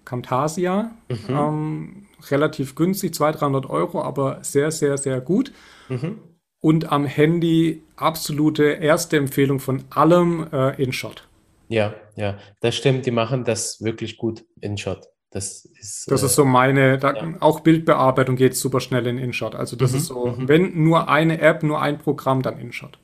Camtasia. 0.04 0.92
Ähm, 1.10 2.08
relativ 2.32 2.76
günstig, 2.76 3.14
200, 3.14 3.42
300 3.42 3.70
Euro, 3.70 4.02
aber 4.02 4.40
sehr, 4.42 4.72
sehr, 4.72 4.98
sehr 4.98 5.22
gut. 5.22 5.52
Mhm. 5.88 6.18
Und 6.60 6.92
am 6.92 7.06
Handy 7.06 7.84
absolute 7.96 8.64
erste 8.64 9.18
Empfehlung 9.18 9.60
von 9.60 9.84
allem 9.90 10.48
äh, 10.52 10.82
InShot. 10.82 11.28
Ja, 11.70 11.94
ja, 12.16 12.38
das 12.62 12.76
stimmt. 12.76 13.06
Die 13.06 13.12
machen 13.12 13.44
das 13.44 13.82
wirklich 13.82 14.18
gut 14.18 14.46
InShot. 14.62 15.08
Das 15.30 15.66
ist, 15.66 16.10
das 16.10 16.24
ist 16.24 16.36
so 16.36 16.46
meine, 16.46 16.98
da, 16.98 17.14
ja. 17.14 17.34
auch 17.42 17.60
Bildbearbeitung 17.60 18.38
geht 18.38 18.56
super 18.56 18.80
schnell 18.80 19.06
in 19.08 19.18
InShot. 19.18 19.56
Also 19.56 19.76
das 19.76 19.92
mhm, 19.92 19.98
ist 19.98 20.06
so, 20.06 20.28
mhm. 20.28 20.48
wenn 20.48 20.84
nur 20.84 21.10
eine 21.10 21.42
App, 21.42 21.64
nur 21.64 21.82
ein 21.82 21.98
Programm, 21.98 22.42
dann 22.42 22.60
InShot. 22.60 22.98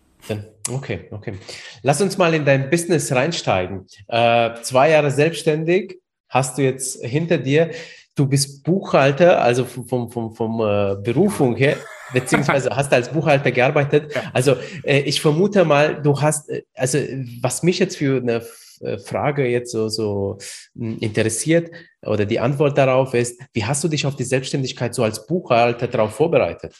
Okay, 0.69 1.07
okay. 1.11 1.33
Lass 1.81 2.01
uns 2.01 2.17
mal 2.17 2.33
in 2.33 2.45
dein 2.45 2.69
Business 2.69 3.11
reinsteigen. 3.11 3.85
Äh, 4.07 4.51
zwei 4.61 4.91
Jahre 4.91 5.11
selbstständig 5.11 5.99
hast 6.29 6.57
du 6.57 6.61
jetzt 6.61 7.03
hinter 7.03 7.37
dir. 7.37 7.71
Du 8.15 8.27
bist 8.27 8.63
Buchhalter, 8.63 9.41
also 9.41 9.65
vom, 9.65 9.87
vom, 9.87 10.11
vom, 10.11 10.33
vom 10.33 10.61
äh, 10.61 10.95
Berufung 11.03 11.55
her, 11.55 11.75
beziehungsweise 12.11 12.69
hast 12.75 12.91
als 12.93 13.09
Buchhalter 13.09 13.51
gearbeitet. 13.51 14.13
Ja. 14.13 14.23
Also 14.33 14.55
äh, 14.83 14.99
ich 15.01 15.21
vermute 15.21 15.65
mal, 15.65 16.01
du 16.01 16.19
hast, 16.19 16.49
äh, 16.49 16.63
also 16.75 16.97
was 17.41 17.63
mich 17.63 17.79
jetzt 17.79 17.97
für 17.97 18.17
eine 18.17 18.41
äh, 18.81 18.97
Frage 18.97 19.47
jetzt 19.47 19.71
so, 19.71 19.87
so 19.89 20.37
hm, 20.75 20.97
interessiert 20.99 21.71
oder 22.01 22.25
die 22.25 22.39
Antwort 22.39 22.77
darauf 22.77 23.13
ist, 23.13 23.41
wie 23.53 23.63
hast 23.63 23.83
du 23.83 23.87
dich 23.87 24.05
auf 24.05 24.15
die 24.15 24.23
Selbstständigkeit 24.23 24.93
so 24.93 25.03
als 25.03 25.25
Buchhalter 25.25 25.87
darauf 25.87 26.15
vorbereitet? 26.15 26.75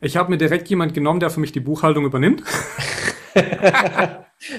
Ich 0.00 0.16
habe 0.16 0.30
mir 0.30 0.38
direkt 0.38 0.68
jemand 0.68 0.94
genommen, 0.94 1.18
der 1.18 1.30
für 1.30 1.40
mich 1.40 1.50
die 1.50 1.60
Buchhaltung 1.60 2.04
übernimmt. 2.04 2.44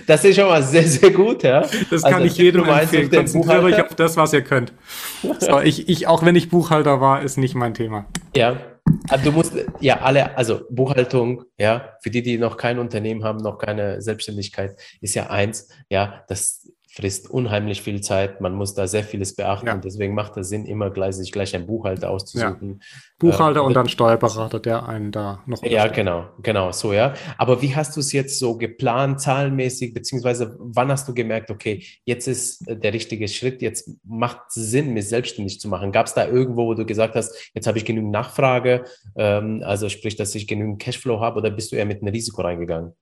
das 0.07 0.25
ist 0.25 0.35
schon 0.35 0.47
mal 0.47 0.61
sehr, 0.61 0.83
sehr 0.83 1.11
gut, 1.11 1.43
ja. 1.43 1.65
Das 1.89 2.03
kann 2.03 2.15
also, 2.15 2.25
ich 2.25 2.37
jedem 2.37 2.65
empfehlen. 2.65 3.09
Konzentriert 3.09 3.63
euch 3.63 3.81
auf 3.81 3.95
das, 3.95 4.17
was 4.17 4.33
ihr 4.33 4.41
könnt. 4.41 4.73
So, 5.39 5.61
ich, 5.61 5.87
ich, 5.87 6.07
auch 6.07 6.25
wenn 6.25 6.35
ich 6.35 6.49
Buchhalter 6.49 6.99
war, 6.99 7.21
ist 7.21 7.37
nicht 7.37 7.55
mein 7.55 7.73
Thema. 7.73 8.05
Ja, 8.35 8.57
also 9.09 9.25
du 9.25 9.31
musst 9.31 9.53
ja 9.79 9.99
alle, 10.01 10.37
also 10.37 10.61
Buchhaltung, 10.69 11.43
ja, 11.57 11.93
für 12.01 12.09
die, 12.09 12.21
die 12.21 12.37
noch 12.37 12.57
kein 12.57 12.79
Unternehmen 12.79 13.23
haben, 13.23 13.39
noch 13.39 13.57
keine 13.57 14.01
Selbstständigkeit, 14.01 14.79
ist 15.01 15.15
ja 15.15 15.29
eins, 15.29 15.69
ja, 15.89 16.23
das 16.27 16.71
frisst 16.91 17.29
unheimlich 17.29 17.81
viel 17.81 18.01
Zeit. 18.01 18.41
Man 18.41 18.53
muss 18.53 18.73
da 18.73 18.87
sehr 18.87 19.03
vieles 19.03 19.35
beachten. 19.35 19.67
Ja. 19.67 19.75
Und 19.75 19.85
deswegen 19.85 20.15
macht 20.15 20.35
es 20.37 20.49
Sinn, 20.49 20.65
immer 20.65 20.89
gleich 20.89 21.15
sich 21.15 21.31
gleich 21.31 21.55
einen 21.55 21.67
Buchhalter 21.67 22.09
auszusuchen. 22.09 22.79
Ja. 22.79 22.85
Buchhalter 23.19 23.59
äh, 23.59 23.63
und 23.63 23.73
dann 23.75 23.87
Steuerberater, 23.87 24.59
der 24.59 24.87
einen 24.87 25.11
da 25.11 25.43
noch. 25.45 25.63
Ja, 25.63 25.87
genau, 25.87 26.25
genau, 26.41 26.71
so, 26.71 26.93
ja. 26.93 27.13
Aber 27.37 27.61
wie 27.61 27.75
hast 27.75 27.95
du 27.95 27.99
es 27.99 28.11
jetzt 28.11 28.39
so 28.39 28.57
geplant, 28.57 29.21
zahlenmäßig, 29.21 29.93
beziehungsweise 29.93 30.55
wann 30.59 30.89
hast 30.89 31.07
du 31.07 31.13
gemerkt, 31.13 31.51
okay, 31.51 31.83
jetzt 32.05 32.27
ist 32.27 32.63
der 32.67 32.93
richtige 32.93 33.27
Schritt, 33.27 33.61
jetzt 33.61 33.91
macht 34.03 34.39
es 34.49 34.55
Sinn, 34.55 34.93
mich 34.93 35.07
selbstständig 35.09 35.59
zu 35.59 35.67
machen? 35.67 35.91
Gab 35.91 36.07
es 36.07 36.15
da 36.15 36.27
irgendwo, 36.27 36.65
wo 36.65 36.73
du 36.73 36.85
gesagt 36.85 37.15
hast, 37.15 37.51
jetzt 37.53 37.67
habe 37.67 37.77
ich 37.77 37.85
genügend 37.85 38.11
Nachfrage, 38.11 38.85
ähm, 39.15 39.61
also 39.63 39.89
sprich, 39.89 40.15
dass 40.15 40.33
ich 40.33 40.47
genügend 40.47 40.81
Cashflow 40.81 41.19
habe, 41.19 41.37
oder 41.39 41.51
bist 41.51 41.71
du 41.71 41.75
eher 41.75 41.85
mit 41.85 42.01
einem 42.01 42.13
Risiko 42.13 42.41
reingegangen? 42.41 42.93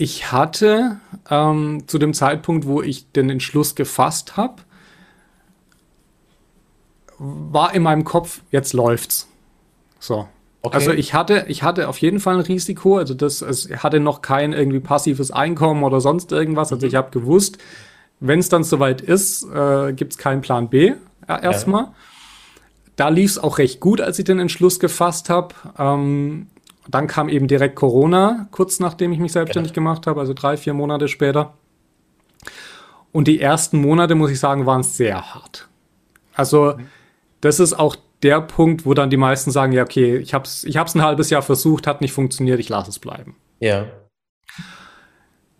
Ich 0.00 0.32
hatte 0.32 0.98
ähm, 1.28 1.82
zu 1.86 1.98
dem 1.98 2.14
Zeitpunkt, 2.14 2.66
wo 2.66 2.80
ich 2.80 3.12
den 3.12 3.28
Entschluss 3.28 3.74
gefasst 3.74 4.38
habe, 4.38 4.62
war 7.18 7.74
in 7.74 7.82
meinem 7.82 8.04
Kopf, 8.04 8.40
jetzt 8.50 8.72
läuft's. 8.72 9.28
So. 9.98 10.26
Okay. 10.62 10.74
Also 10.74 10.92
ich 10.92 11.12
hatte, 11.12 11.44
ich 11.48 11.62
hatte 11.62 11.86
auf 11.86 11.98
jeden 11.98 12.18
Fall 12.18 12.36
ein 12.36 12.40
Risiko, 12.40 12.96
also 12.96 13.12
das, 13.12 13.42
es 13.42 13.68
hatte 13.82 14.00
noch 14.00 14.22
kein 14.22 14.54
irgendwie 14.54 14.80
passives 14.80 15.32
Einkommen 15.32 15.84
oder 15.84 16.00
sonst 16.00 16.32
irgendwas. 16.32 16.72
Also 16.72 16.86
mhm. 16.86 16.88
ich 16.88 16.94
habe 16.94 17.10
gewusst, 17.10 17.58
wenn 18.20 18.38
es 18.38 18.48
dann 18.48 18.64
soweit 18.64 19.02
ist, 19.02 19.42
äh, 19.54 19.92
gibt 19.92 20.12
es 20.12 20.18
keinen 20.18 20.40
Plan 20.40 20.70
B 20.70 20.94
äh, 21.28 21.42
erstmal. 21.42 21.82
Ja. 21.82 21.94
Da 22.96 23.08
lief 23.10 23.32
es 23.32 23.38
auch 23.38 23.58
recht 23.58 23.80
gut, 23.80 24.00
als 24.00 24.18
ich 24.18 24.24
den 24.24 24.38
Entschluss 24.38 24.80
gefasst 24.80 25.28
habe. 25.28 25.54
Ähm, 25.78 26.46
dann 26.90 27.06
kam 27.06 27.28
eben 27.28 27.46
direkt 27.46 27.76
Corona, 27.76 28.48
kurz 28.50 28.80
nachdem 28.80 29.12
ich 29.12 29.18
mich 29.18 29.32
selbstständig 29.32 29.70
ja. 29.70 29.74
gemacht 29.74 30.06
habe, 30.06 30.20
also 30.20 30.34
drei, 30.34 30.56
vier 30.56 30.74
Monate 30.74 31.08
später. 31.08 31.54
Und 33.12 33.28
die 33.28 33.40
ersten 33.40 33.80
Monate, 33.80 34.14
muss 34.14 34.30
ich 34.30 34.40
sagen, 34.40 34.66
waren 34.66 34.82
sehr 34.82 35.34
hart. 35.34 35.68
Also, 36.34 36.74
das 37.40 37.60
ist 37.60 37.74
auch 37.74 37.96
der 38.22 38.40
Punkt, 38.40 38.86
wo 38.86 38.94
dann 38.94 39.10
die 39.10 39.16
meisten 39.16 39.50
sagen, 39.50 39.72
ja, 39.72 39.82
okay, 39.82 40.16
ich 40.18 40.34
habe 40.34 40.44
es 40.44 40.64
ich 40.64 40.76
hab's 40.76 40.94
ein 40.94 41.02
halbes 41.02 41.30
Jahr 41.30 41.42
versucht, 41.42 41.86
hat 41.86 42.00
nicht 42.00 42.12
funktioniert, 42.12 42.60
ich 42.60 42.68
lasse 42.68 42.90
es 42.90 42.98
bleiben. 42.98 43.36
Ja. 43.60 43.86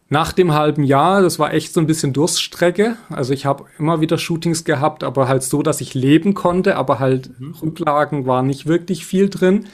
Nach 0.09 0.33
dem 0.33 0.53
halben 0.53 0.83
Jahr, 0.83 1.23
das 1.23 1.39
war 1.39 1.55
echt 1.55 1.73
so 1.73 1.81
ein 1.81 1.87
bisschen 1.87 2.13
Durststrecke. 2.13 2.97
Also 3.11 3.33
ich 3.33 3.47
habe 3.47 3.67
immer 3.79 4.01
wieder 4.01 4.19
Shootings 4.19 4.65
gehabt, 4.65 5.05
aber 5.05 5.29
halt 5.29 5.45
so, 5.45 5.63
dass 5.63 5.81
ich 5.81 5.95
leben 5.95 6.35
konnte, 6.35 6.77
aber 6.77 6.99
halt 6.99 7.39
mhm. 7.39 7.55
Rücklagen 7.63 8.27
war 8.27 8.43
nicht 8.43 8.67
wirklich 8.67 9.07
viel 9.07 9.31
drin. 9.31 9.67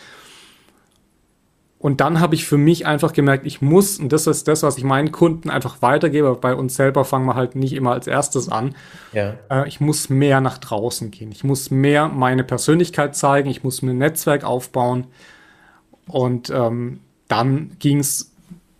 Und 1.87 2.01
dann 2.01 2.18
habe 2.18 2.34
ich 2.34 2.45
für 2.45 2.59
mich 2.59 2.84
einfach 2.84 3.12
gemerkt, 3.12 3.47
ich 3.47 3.62
muss, 3.62 4.01
und 4.01 4.12
das 4.12 4.26
ist 4.26 4.49
das, 4.49 4.64
was 4.64 4.76
ich 4.76 4.82
meinen 4.82 5.12
Kunden 5.12 5.51
einfach 5.51 5.82
weitergebe, 5.82 6.34
bei 6.34 6.53
uns 6.53 6.74
selber 6.74 7.05
fangen 7.05 7.26
wir 7.26 7.37
halt 7.37 7.55
nicht 7.55 7.74
immer 7.74 7.93
als 7.93 8.09
erstes 8.09 8.49
an. 8.49 8.74
Ja. 9.12 9.37
Äh, 9.49 9.68
ich 9.68 9.78
muss 9.78 10.11
mehr 10.11 10.41
nach 10.41 10.59
draußen 10.59 11.12
gehen. 11.12 11.30
Ich 11.30 11.45
muss 11.45 11.70
mehr 11.70 12.09
meine 12.09 12.43
Persönlichkeit 12.43 13.14
zeigen. 13.14 13.49
Ich 13.49 13.62
muss 13.62 13.82
mir 13.82 13.93
ein 13.93 13.99
Netzwerk 13.99 14.43
aufbauen. 14.43 15.07
Und 16.09 16.51
ähm, 16.51 17.03
dann 17.28 17.76
ging 17.78 18.01
es 18.01 18.34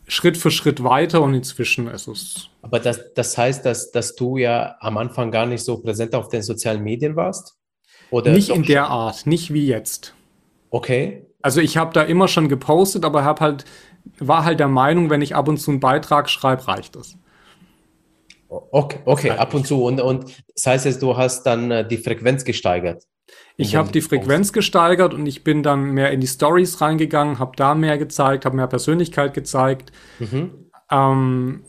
Schritt 0.09 0.36
für 0.36 0.50
Schritt 0.50 0.82
weiter 0.82 1.22
und 1.22 1.32
inzwischen 1.32 1.86
ist 1.86 2.09
es. 2.09 2.48
Aber 2.62 2.80
das, 2.80 3.14
das 3.14 3.38
heißt, 3.38 3.64
dass, 3.64 3.92
dass 3.92 4.16
du 4.16 4.36
ja 4.36 4.78
am 4.80 4.96
Anfang 4.96 5.30
gar 5.30 5.46
nicht 5.46 5.62
so 5.62 5.78
präsent 5.78 6.16
auf 6.16 6.28
den 6.28 6.42
sozialen 6.42 6.82
Medien 6.82 7.14
warst? 7.14 7.57
Oder 8.11 8.32
nicht 8.32 8.48
in 8.48 8.64
der 8.64 8.88
Art, 8.88 9.28
nicht 9.28 9.52
wie 9.52 9.68
jetzt. 9.68 10.12
Okay. 10.70 11.25
Also 11.47 11.61
ich 11.61 11.76
habe 11.76 11.92
da 11.92 12.03
immer 12.03 12.26
schon 12.26 12.49
gepostet, 12.49 13.05
aber 13.05 13.22
habe 13.22 13.40
halt 13.40 13.64
war 14.18 14.44
halt 14.44 14.59
der 14.59 14.66
Meinung, 14.66 15.11
wenn 15.11 15.22
ich 15.22 15.36
ab 15.36 15.47
und 15.47 15.59
zu 15.59 15.70
einen 15.70 15.78
Beitrag 15.78 16.28
schreibe, 16.28 16.66
reicht 16.66 16.97
das. 16.97 17.16
Okay, 18.49 18.99
okay 19.05 19.30
ab 19.30 19.55
und 19.55 19.64
zu. 19.64 19.84
Und, 19.84 20.01
und 20.01 20.42
das 20.57 20.66
heißt 20.66 20.86
jetzt, 20.86 21.03
du 21.03 21.16
hast 21.16 21.44
dann 21.44 21.70
äh, 21.70 21.86
die 21.86 21.99
Frequenz 21.99 22.44
gesteigert. 22.44 23.05
Ich 23.57 23.76
habe 23.76 23.92
die 23.92 24.01
Frequenz 24.01 24.53
gesteigert 24.53 25.14
und 25.14 25.24
ich 25.26 25.44
bin 25.44 25.62
dann 25.62 25.92
mehr 25.92 26.11
in 26.11 26.20
die 26.20 26.26
Stories 26.26 26.80
reingegangen, 26.80 27.38
habe 27.38 27.53
da 27.55 27.76
mehr 27.76 27.97
gezeigt, 27.97 28.44
habe 28.44 28.57
mehr 28.57 28.66
Persönlichkeit 28.66 29.32
gezeigt. 29.32 29.92
Mhm. 30.18 30.51
Ähm, 30.90 31.62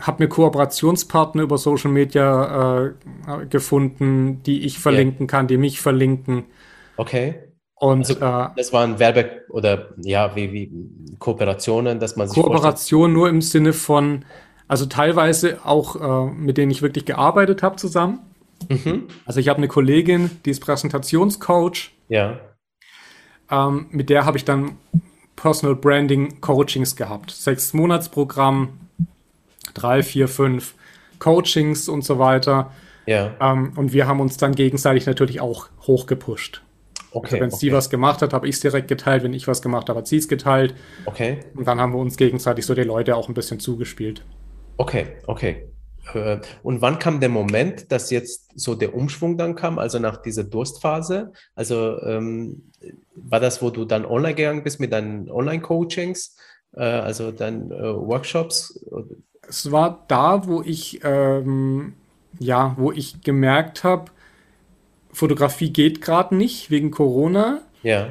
habe 0.00 0.24
mir 0.24 0.28
Kooperationspartner 0.28 1.44
über 1.44 1.58
Social 1.58 1.92
Media 1.92 2.88
äh, 2.88 3.46
gefunden, 3.48 4.42
die 4.42 4.62
ich 4.62 4.80
verlinken 4.80 5.26
yeah. 5.26 5.30
kann, 5.30 5.46
die 5.46 5.58
mich 5.58 5.80
verlinken. 5.80 6.46
Okay. 6.96 7.51
Und 7.82 8.08
also, 8.08 8.14
äh, 8.14 8.48
das 8.54 8.72
waren 8.72 9.00
Werbe- 9.00 9.42
oder 9.48 9.88
ja, 9.96 10.36
wie, 10.36 10.52
wie 10.52 10.70
Kooperationen, 11.18 11.98
dass 11.98 12.14
man 12.14 12.28
sich 12.28 12.40
Kooperation 12.40 13.12
nur 13.12 13.28
im 13.28 13.42
Sinne 13.42 13.72
von, 13.72 14.24
also 14.68 14.86
teilweise 14.86 15.58
auch, 15.64 15.96
äh, 16.28 16.32
mit 16.32 16.58
denen 16.58 16.70
ich 16.70 16.80
wirklich 16.80 17.06
gearbeitet 17.06 17.64
habe 17.64 17.74
zusammen. 17.74 18.20
Mhm. 18.68 19.08
Also 19.26 19.40
ich 19.40 19.48
habe 19.48 19.56
eine 19.56 19.66
Kollegin, 19.66 20.30
die 20.44 20.50
ist 20.50 20.60
Präsentationscoach. 20.60 21.90
Ja. 22.08 22.38
Ähm, 23.50 23.86
mit 23.90 24.10
der 24.10 24.26
habe 24.26 24.36
ich 24.36 24.44
dann 24.44 24.76
Personal 25.34 25.74
Branding 25.74 26.40
Coachings 26.40 26.94
gehabt. 26.94 27.32
Sechs 27.32 27.74
Monatsprogramm, 27.74 28.78
drei, 29.74 30.04
vier, 30.04 30.28
fünf 30.28 30.74
Coachings 31.18 31.88
und 31.88 32.04
so 32.04 32.20
weiter. 32.20 32.70
Ja. 33.06 33.32
Ähm, 33.40 33.72
und 33.74 33.92
wir 33.92 34.06
haben 34.06 34.20
uns 34.20 34.36
dann 34.36 34.54
gegenseitig 34.54 35.06
natürlich 35.06 35.40
auch 35.40 35.66
hochgepusht. 35.84 36.62
Okay, 37.12 37.26
also 37.26 37.40
wenn 37.40 37.50
okay. 37.50 37.56
sie 37.56 37.72
was 37.72 37.90
gemacht 37.90 38.22
hat, 38.22 38.32
habe 38.32 38.48
ich 38.48 38.56
es 38.56 38.60
direkt 38.60 38.88
geteilt. 38.88 39.22
Wenn 39.22 39.34
ich 39.34 39.46
was 39.46 39.62
gemacht 39.62 39.88
habe, 39.88 39.98
hat 39.98 40.06
sie 40.06 40.16
es 40.16 40.28
geteilt. 40.28 40.74
Okay. 41.04 41.40
Und 41.54 41.66
dann 41.66 41.80
haben 41.80 41.92
wir 41.92 41.98
uns 41.98 42.16
gegenseitig 42.16 42.66
so 42.66 42.74
die 42.74 42.82
Leute 42.82 43.16
auch 43.16 43.28
ein 43.28 43.34
bisschen 43.34 43.60
zugespielt. 43.60 44.24
Okay, 44.78 45.06
okay. 45.26 45.68
Äh, 46.14 46.38
und 46.62 46.80
wann 46.80 46.98
kam 46.98 47.20
der 47.20 47.28
Moment, 47.28 47.92
dass 47.92 48.10
jetzt 48.10 48.58
so 48.58 48.74
der 48.74 48.94
Umschwung 48.94 49.36
dann 49.36 49.54
kam, 49.54 49.78
also 49.78 49.98
nach 49.98 50.16
dieser 50.22 50.44
Durstphase? 50.44 51.32
Also 51.54 52.00
ähm, 52.02 52.70
war 53.14 53.40
das, 53.40 53.62
wo 53.62 53.70
du 53.70 53.84
dann 53.84 54.04
online 54.04 54.34
gegangen 54.34 54.64
bist 54.64 54.80
mit 54.80 54.92
deinen 54.92 55.30
Online-Coachings, 55.30 56.36
äh, 56.74 56.82
also 56.82 57.30
deinen 57.30 57.70
äh, 57.70 57.94
Workshops? 57.94 58.84
Es 59.48 59.70
war 59.70 60.04
da, 60.08 60.46
wo 60.46 60.62
ich 60.62 61.00
ähm, 61.04 61.94
ja, 62.38 62.74
wo 62.78 62.92
ich 62.92 63.22
gemerkt 63.22 63.84
habe, 63.84 64.10
Fotografie 65.12 65.70
geht 65.70 66.00
gerade 66.00 66.34
nicht 66.34 66.70
wegen 66.70 66.90
Corona. 66.90 67.60
Ja. 67.82 68.08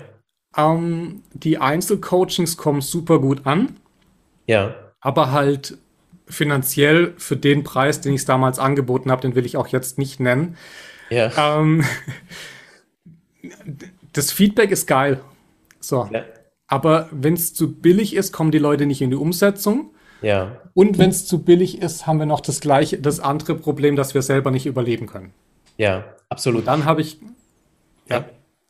Ähm, 0.55 1.23
die 1.33 1.57
Einzelcoachings 1.57 2.57
kommen 2.57 2.81
super 2.81 3.19
gut 3.19 3.45
an. 3.45 3.77
Ja. 4.47 4.75
Aber 4.99 5.31
halt 5.31 5.77
finanziell 6.27 7.13
für 7.17 7.35
den 7.35 7.63
Preis, 7.63 8.01
den 8.01 8.13
ich 8.13 8.25
damals 8.25 8.59
angeboten 8.59 9.11
habe, 9.11 9.21
den 9.21 9.35
will 9.35 9.45
ich 9.45 9.57
auch 9.57 9.67
jetzt 9.67 9.97
nicht 9.97 10.19
nennen. 10.19 10.57
Ja. 11.09 11.59
Ähm, 11.59 11.83
das 14.13 14.31
Feedback 14.31 14.71
ist 14.71 14.87
geil. 14.87 15.19
So. 15.79 16.07
Ja. 16.11 16.23
Aber 16.67 17.09
wenn 17.11 17.33
es 17.33 17.53
zu 17.53 17.73
billig 17.73 18.15
ist, 18.15 18.31
kommen 18.31 18.51
die 18.51 18.59
Leute 18.59 18.85
nicht 18.85 19.01
in 19.01 19.09
die 19.09 19.17
Umsetzung. 19.17 19.93
Ja. 20.21 20.61
Und 20.73 20.97
wenn 20.99 21.09
es 21.09 21.25
zu 21.25 21.43
billig 21.43 21.81
ist, 21.81 22.07
haben 22.07 22.19
wir 22.19 22.25
noch 22.25 22.39
das 22.39 22.61
gleiche, 22.61 22.99
das 22.99 23.19
andere 23.19 23.55
Problem, 23.55 23.95
dass 23.95 24.13
wir 24.13 24.21
selber 24.21 24.51
nicht 24.51 24.67
überleben 24.67 25.07
können. 25.07 25.33
Ja, 25.77 26.05
absolut. 26.31 26.61
Und 26.61 26.67
dann 26.67 26.85
habe 26.85 27.01
ich. 27.01 27.19
Ja. 28.09 28.25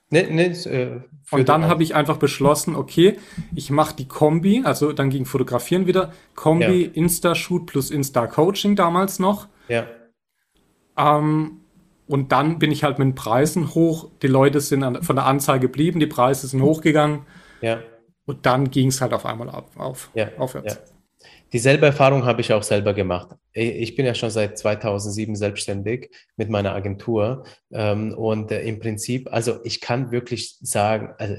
Nee, 0.10 0.28
nee, 0.30 0.48
äh, 0.48 1.02
und 1.32 1.48
dann 1.48 1.66
habe 1.66 1.84
ich 1.84 1.96
einfach 1.96 2.18
beschlossen, 2.18 2.76
okay, 2.76 3.18
ich 3.56 3.70
mache 3.70 3.96
die 3.96 4.10
Kombi, 4.10 4.64
also 4.66 4.92
dann 4.92 5.10
ging 5.10 5.24
Fotografieren 5.24 5.88
wieder, 5.88 6.12
Kombi, 6.36 6.86
ja. 6.86 6.92
Insta-Shoot 6.94 7.66
plus 7.66 7.90
Insta-Coaching 7.90 8.76
damals 8.76 9.20
noch. 9.20 9.48
Ja. 9.70 9.86
Ähm, 10.98 11.62
und 12.08 12.34
dann 12.34 12.60
bin 12.60 12.72
ich 12.72 12.84
halt 12.84 13.00
mit 13.00 13.06
den 13.06 13.16
Preisen 13.16 13.74
hoch. 13.74 14.10
Die 14.22 14.28
Leute 14.28 14.60
sind 14.60 14.84
an, 14.84 15.02
von 15.02 15.16
der 15.16 15.26
Anzahl 15.26 15.62
geblieben, 15.62 16.02
die 16.02 16.08
Preise 16.08 16.46
sind 16.48 16.62
hochgegangen. 16.62 17.22
Ja. 17.62 17.80
Und 18.26 18.46
dann 18.46 18.70
ging 18.70 18.90
es 18.90 19.00
halt 19.00 19.14
auf 19.14 19.26
einmal 19.26 19.50
auf, 19.50 19.78
auf 19.78 20.10
ja. 20.14 20.28
aufwärts. 20.38 20.76
Ja. 20.76 20.82
Dieselbe 21.54 21.86
Erfahrung 21.88 22.26
habe 22.26 22.42
ich 22.42 22.54
auch 22.54 22.64
selber 22.64 22.94
gemacht. 22.94 23.36
Ich 23.54 23.96
bin 23.96 24.06
ja 24.06 24.16
schon 24.16 24.30
seit 24.30 24.58
2007 24.58 25.36
selbstständig 25.36 26.10
mit 26.38 26.50
meiner 26.50 26.74
Agentur 26.74 27.46
ähm, 27.72 28.14
und 28.14 28.52
äh, 28.52 28.62
im 28.62 28.80
Prinzip, 28.80 29.28
also 29.32 29.60
ich 29.64 29.82
kann 29.82 30.12
wirklich 30.12 30.58
sagen, 30.62 31.14
also 31.18 31.36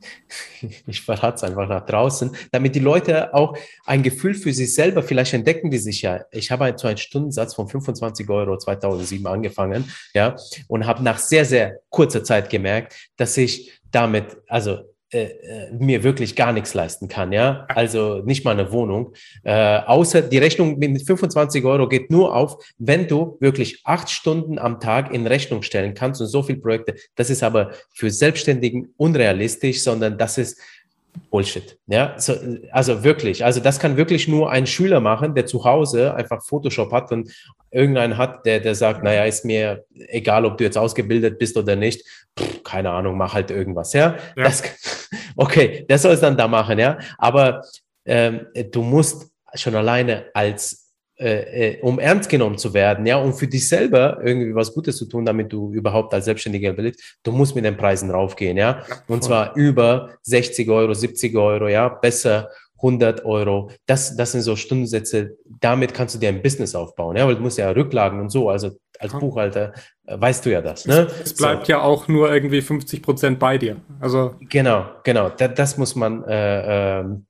ich 0.86 1.02
verrate 1.02 1.36
es 1.36 1.44
einfach 1.44 1.68
nach 1.68 1.84
draußen, 1.84 2.34
damit 2.52 2.74
die 2.74 2.80
Leute 2.80 3.34
auch 3.34 3.56
ein 3.84 4.02
Gefühl 4.02 4.34
für 4.34 4.52
sich 4.52 4.74
selber, 4.74 5.02
vielleicht 5.02 5.34
entdecken 5.34 5.70
die 5.70 5.78
sich 5.78 6.02
ja. 6.02 6.24
Ich 6.30 6.50
habe 6.50 6.72
so 6.76 6.88
einen 6.88 6.96
Stundensatz 6.96 7.54
von 7.54 7.68
25 7.68 8.28
Euro 8.30 8.56
2007 8.56 9.26
angefangen, 9.26 9.92
ja, 10.14 10.36
und 10.68 10.86
habe 10.86 11.02
nach 11.02 11.18
sehr, 11.18 11.44
sehr 11.44 11.80
kurzer 11.90 12.24
Zeit 12.24 12.50
gemerkt, 12.50 12.94
dass 13.16 13.36
ich 13.36 13.72
damit, 13.90 14.38
also 14.46 14.89
äh, 15.12 15.24
äh, 15.24 15.72
mir 15.72 16.04
wirklich 16.04 16.36
gar 16.36 16.52
nichts 16.52 16.72
leisten 16.72 17.08
kann, 17.08 17.32
ja, 17.32 17.66
also 17.68 18.22
nicht 18.24 18.44
mal 18.44 18.52
eine 18.52 18.70
Wohnung, 18.70 19.12
äh, 19.42 19.78
außer 19.80 20.22
die 20.22 20.38
Rechnung 20.38 20.78
mit 20.78 21.04
25 21.04 21.64
Euro 21.64 21.88
geht 21.88 22.12
nur 22.12 22.36
auf, 22.36 22.64
wenn 22.78 23.08
du 23.08 23.36
wirklich 23.40 23.80
acht 23.84 24.08
Stunden 24.08 24.60
am 24.60 24.78
Tag 24.78 25.12
in 25.12 25.26
Rechnung 25.26 25.62
stellen 25.62 25.94
kannst 25.94 26.20
und 26.20 26.28
so 26.28 26.44
viele 26.44 26.60
Projekte. 26.60 26.94
Das 27.16 27.28
ist 27.28 27.42
aber 27.42 27.72
für 27.92 28.08
Selbstständigen 28.08 28.94
unrealistisch, 28.96 29.82
sondern 29.82 30.16
das 30.16 30.38
ist 30.38 30.60
Bullshit. 31.30 31.78
Ja, 31.86 32.14
so, 32.18 32.34
also 32.72 33.04
wirklich. 33.04 33.44
Also 33.44 33.60
das 33.60 33.78
kann 33.78 33.96
wirklich 33.96 34.28
nur 34.28 34.50
ein 34.50 34.66
Schüler 34.66 35.00
machen, 35.00 35.34
der 35.34 35.46
zu 35.46 35.64
Hause 35.64 36.14
einfach 36.14 36.42
Photoshop 36.42 36.92
hat 36.92 37.12
und 37.12 37.32
irgendeinen 37.70 38.16
hat, 38.16 38.44
der, 38.46 38.60
der 38.60 38.74
sagt, 38.74 39.02
naja, 39.02 39.24
ist 39.24 39.44
mir 39.44 39.84
egal, 39.94 40.44
ob 40.44 40.58
du 40.58 40.64
jetzt 40.64 40.76
ausgebildet 40.76 41.38
bist 41.38 41.56
oder 41.56 41.76
nicht. 41.76 42.04
Pff, 42.38 42.62
keine 42.64 42.90
Ahnung, 42.90 43.16
mach 43.16 43.34
halt 43.34 43.50
irgendwas. 43.50 43.92
Ja, 43.92 44.16
ja. 44.36 44.44
Das, 44.44 44.62
okay, 45.36 45.84
das 45.88 46.02
soll 46.02 46.14
es 46.14 46.20
dann 46.20 46.36
da 46.36 46.48
machen. 46.48 46.78
Ja, 46.78 46.98
aber 47.18 47.62
ähm, 48.04 48.46
du 48.72 48.82
musst 48.82 49.30
schon 49.54 49.74
alleine 49.74 50.26
als 50.34 50.89
äh, 51.20 51.72
äh, 51.72 51.80
um 51.82 51.98
ernst 51.98 52.30
genommen 52.30 52.56
zu 52.56 52.72
werden, 52.72 53.04
ja, 53.04 53.18
um 53.18 53.34
für 53.34 53.46
dich 53.46 53.68
selber 53.68 54.20
irgendwie 54.24 54.54
was 54.54 54.72
Gutes 54.72 54.96
zu 54.96 55.06
tun, 55.06 55.26
damit 55.26 55.52
du 55.52 55.72
überhaupt 55.72 56.14
als 56.14 56.24
Selbstständiger 56.24 56.76
willst, 56.76 57.18
du 57.22 57.32
musst 57.32 57.54
mit 57.54 57.64
den 57.64 57.76
Preisen 57.76 58.10
raufgehen, 58.10 58.56
ja, 58.56 58.82
und 59.06 59.22
zwar 59.22 59.54
über 59.54 60.10
60 60.22 60.70
Euro, 60.70 60.94
70 60.94 61.36
Euro, 61.36 61.68
ja, 61.68 61.88
besser 61.88 62.48
100 62.82 63.24
Euro. 63.24 63.70
Das, 63.86 64.16
das 64.16 64.32
sind 64.32 64.40
so 64.40 64.56
Stundensätze. 64.56 65.36
Damit 65.60 65.92
kannst 65.92 66.14
du 66.14 66.18
dir 66.18 66.30
ein 66.30 66.42
Business 66.42 66.74
aufbauen, 66.74 67.16
ja, 67.16 67.26
weil 67.26 67.36
du 67.36 67.42
musst 67.42 67.58
ja 67.58 67.70
Rücklagen 67.70 68.20
und 68.20 68.30
so. 68.30 68.48
Also 68.48 68.70
als 68.98 69.12
Buchhalter 69.12 69.72
äh, 70.06 70.20
weißt 70.20 70.46
du 70.46 70.50
ja 70.50 70.62
das. 70.62 70.86
Ne? 70.86 71.06
Es, 71.10 71.32
es 71.32 71.34
bleibt 71.34 71.66
so. 71.66 71.72
ja 71.72 71.82
auch 71.82 72.08
nur 72.08 72.32
irgendwie 72.32 72.62
50 72.62 73.02
Prozent 73.02 73.38
bei 73.38 73.58
dir. 73.58 73.76
Also 74.00 74.34
genau, 74.40 74.86
genau. 75.04 75.30
Das, 75.30 75.54
das 75.54 75.78
muss 75.78 75.94
man 75.94 76.24
äh, 76.24 77.00
ähm, 77.00 77.26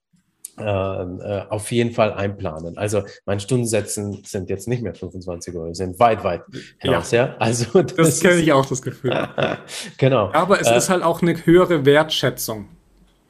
äh, 0.60 1.42
auf 1.48 1.70
jeden 1.72 1.92
Fall 1.92 2.12
einplanen. 2.12 2.78
Also 2.78 3.02
meine 3.26 3.40
Stundensätzen 3.40 4.22
sind 4.24 4.50
jetzt 4.50 4.68
nicht 4.68 4.82
mehr 4.82 4.94
25 4.94 5.54
Euro, 5.54 5.72
sind 5.74 5.98
weit, 5.98 6.24
weit 6.24 6.42
hinaus. 6.78 7.10
Ja, 7.10 7.26
ja? 7.26 7.36
also 7.38 7.82
das, 7.82 7.94
das 7.94 8.20
kenne 8.20 8.40
ich 8.40 8.52
auch 8.52 8.66
das 8.66 8.82
Gefühl. 8.82 9.28
genau. 9.98 10.30
Aber 10.32 10.60
es 10.60 10.68
äh, 10.68 10.76
ist 10.76 10.90
halt 10.90 11.02
auch 11.02 11.22
eine 11.22 11.34
höhere 11.46 11.84
Wertschätzung. 11.84 12.68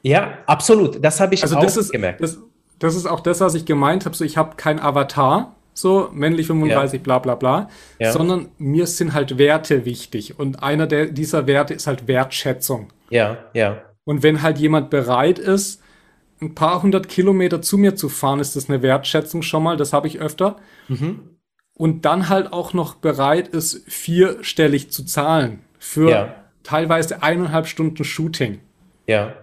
Ja, 0.03 0.39
absolut. 0.45 1.03
Das 1.03 1.19
habe 1.19 1.33
ich 1.35 1.43
also 1.43 1.57
auch 1.57 1.63
das 1.63 1.77
ist, 1.77 1.91
gemerkt. 1.91 2.21
Das, 2.21 2.39
das 2.79 2.95
ist 2.95 3.05
auch 3.05 3.19
das, 3.19 3.39
was 3.39 3.53
ich 3.53 3.65
gemeint 3.65 4.05
habe. 4.05 4.15
So, 4.15 4.23
ich 4.23 4.37
habe 4.37 4.55
kein 4.55 4.79
Avatar, 4.79 5.55
so 5.73 6.09
männlich 6.11 6.47
35, 6.47 6.99
ja. 6.99 7.03
bla 7.03 7.19
bla 7.19 7.35
bla, 7.35 7.69
ja. 7.99 8.11
sondern 8.11 8.49
mir 8.57 8.87
sind 8.87 9.13
halt 9.13 9.37
Werte 9.37 9.85
wichtig. 9.85 10.39
Und 10.39 10.63
einer 10.63 10.87
der, 10.87 11.07
dieser 11.07 11.47
Werte 11.47 11.73
ist 11.73 11.87
halt 11.87 12.07
Wertschätzung. 12.07 12.87
Ja, 13.09 13.37
ja. 13.53 13.81
Und 14.03 14.23
wenn 14.23 14.41
halt 14.41 14.57
jemand 14.57 14.89
bereit 14.89 15.37
ist, 15.37 15.80
ein 16.41 16.55
paar 16.55 16.81
hundert 16.81 17.07
Kilometer 17.07 17.61
zu 17.61 17.77
mir 17.77 17.95
zu 17.95 18.09
fahren, 18.09 18.39
ist 18.39 18.55
das 18.55 18.69
eine 18.69 18.81
Wertschätzung 18.81 19.41
schon 19.43 19.63
mal. 19.63 19.77
Das 19.77 19.93
habe 19.93 20.07
ich 20.07 20.19
öfter. 20.19 20.57
Mhm. 20.87 21.37
Und 21.73 22.05
dann 22.05 22.29
halt 22.29 22.51
auch 22.51 22.73
noch 22.73 22.95
bereit 22.95 23.47
ist, 23.47 23.83
vierstellig 23.87 24.91
zu 24.91 25.05
zahlen 25.05 25.61
für 25.79 26.09
ja. 26.09 26.35
teilweise 26.63 27.23
eineinhalb 27.23 27.67
Stunden 27.67 28.03
Shooting. 28.03 28.59
Ja. 29.07 29.33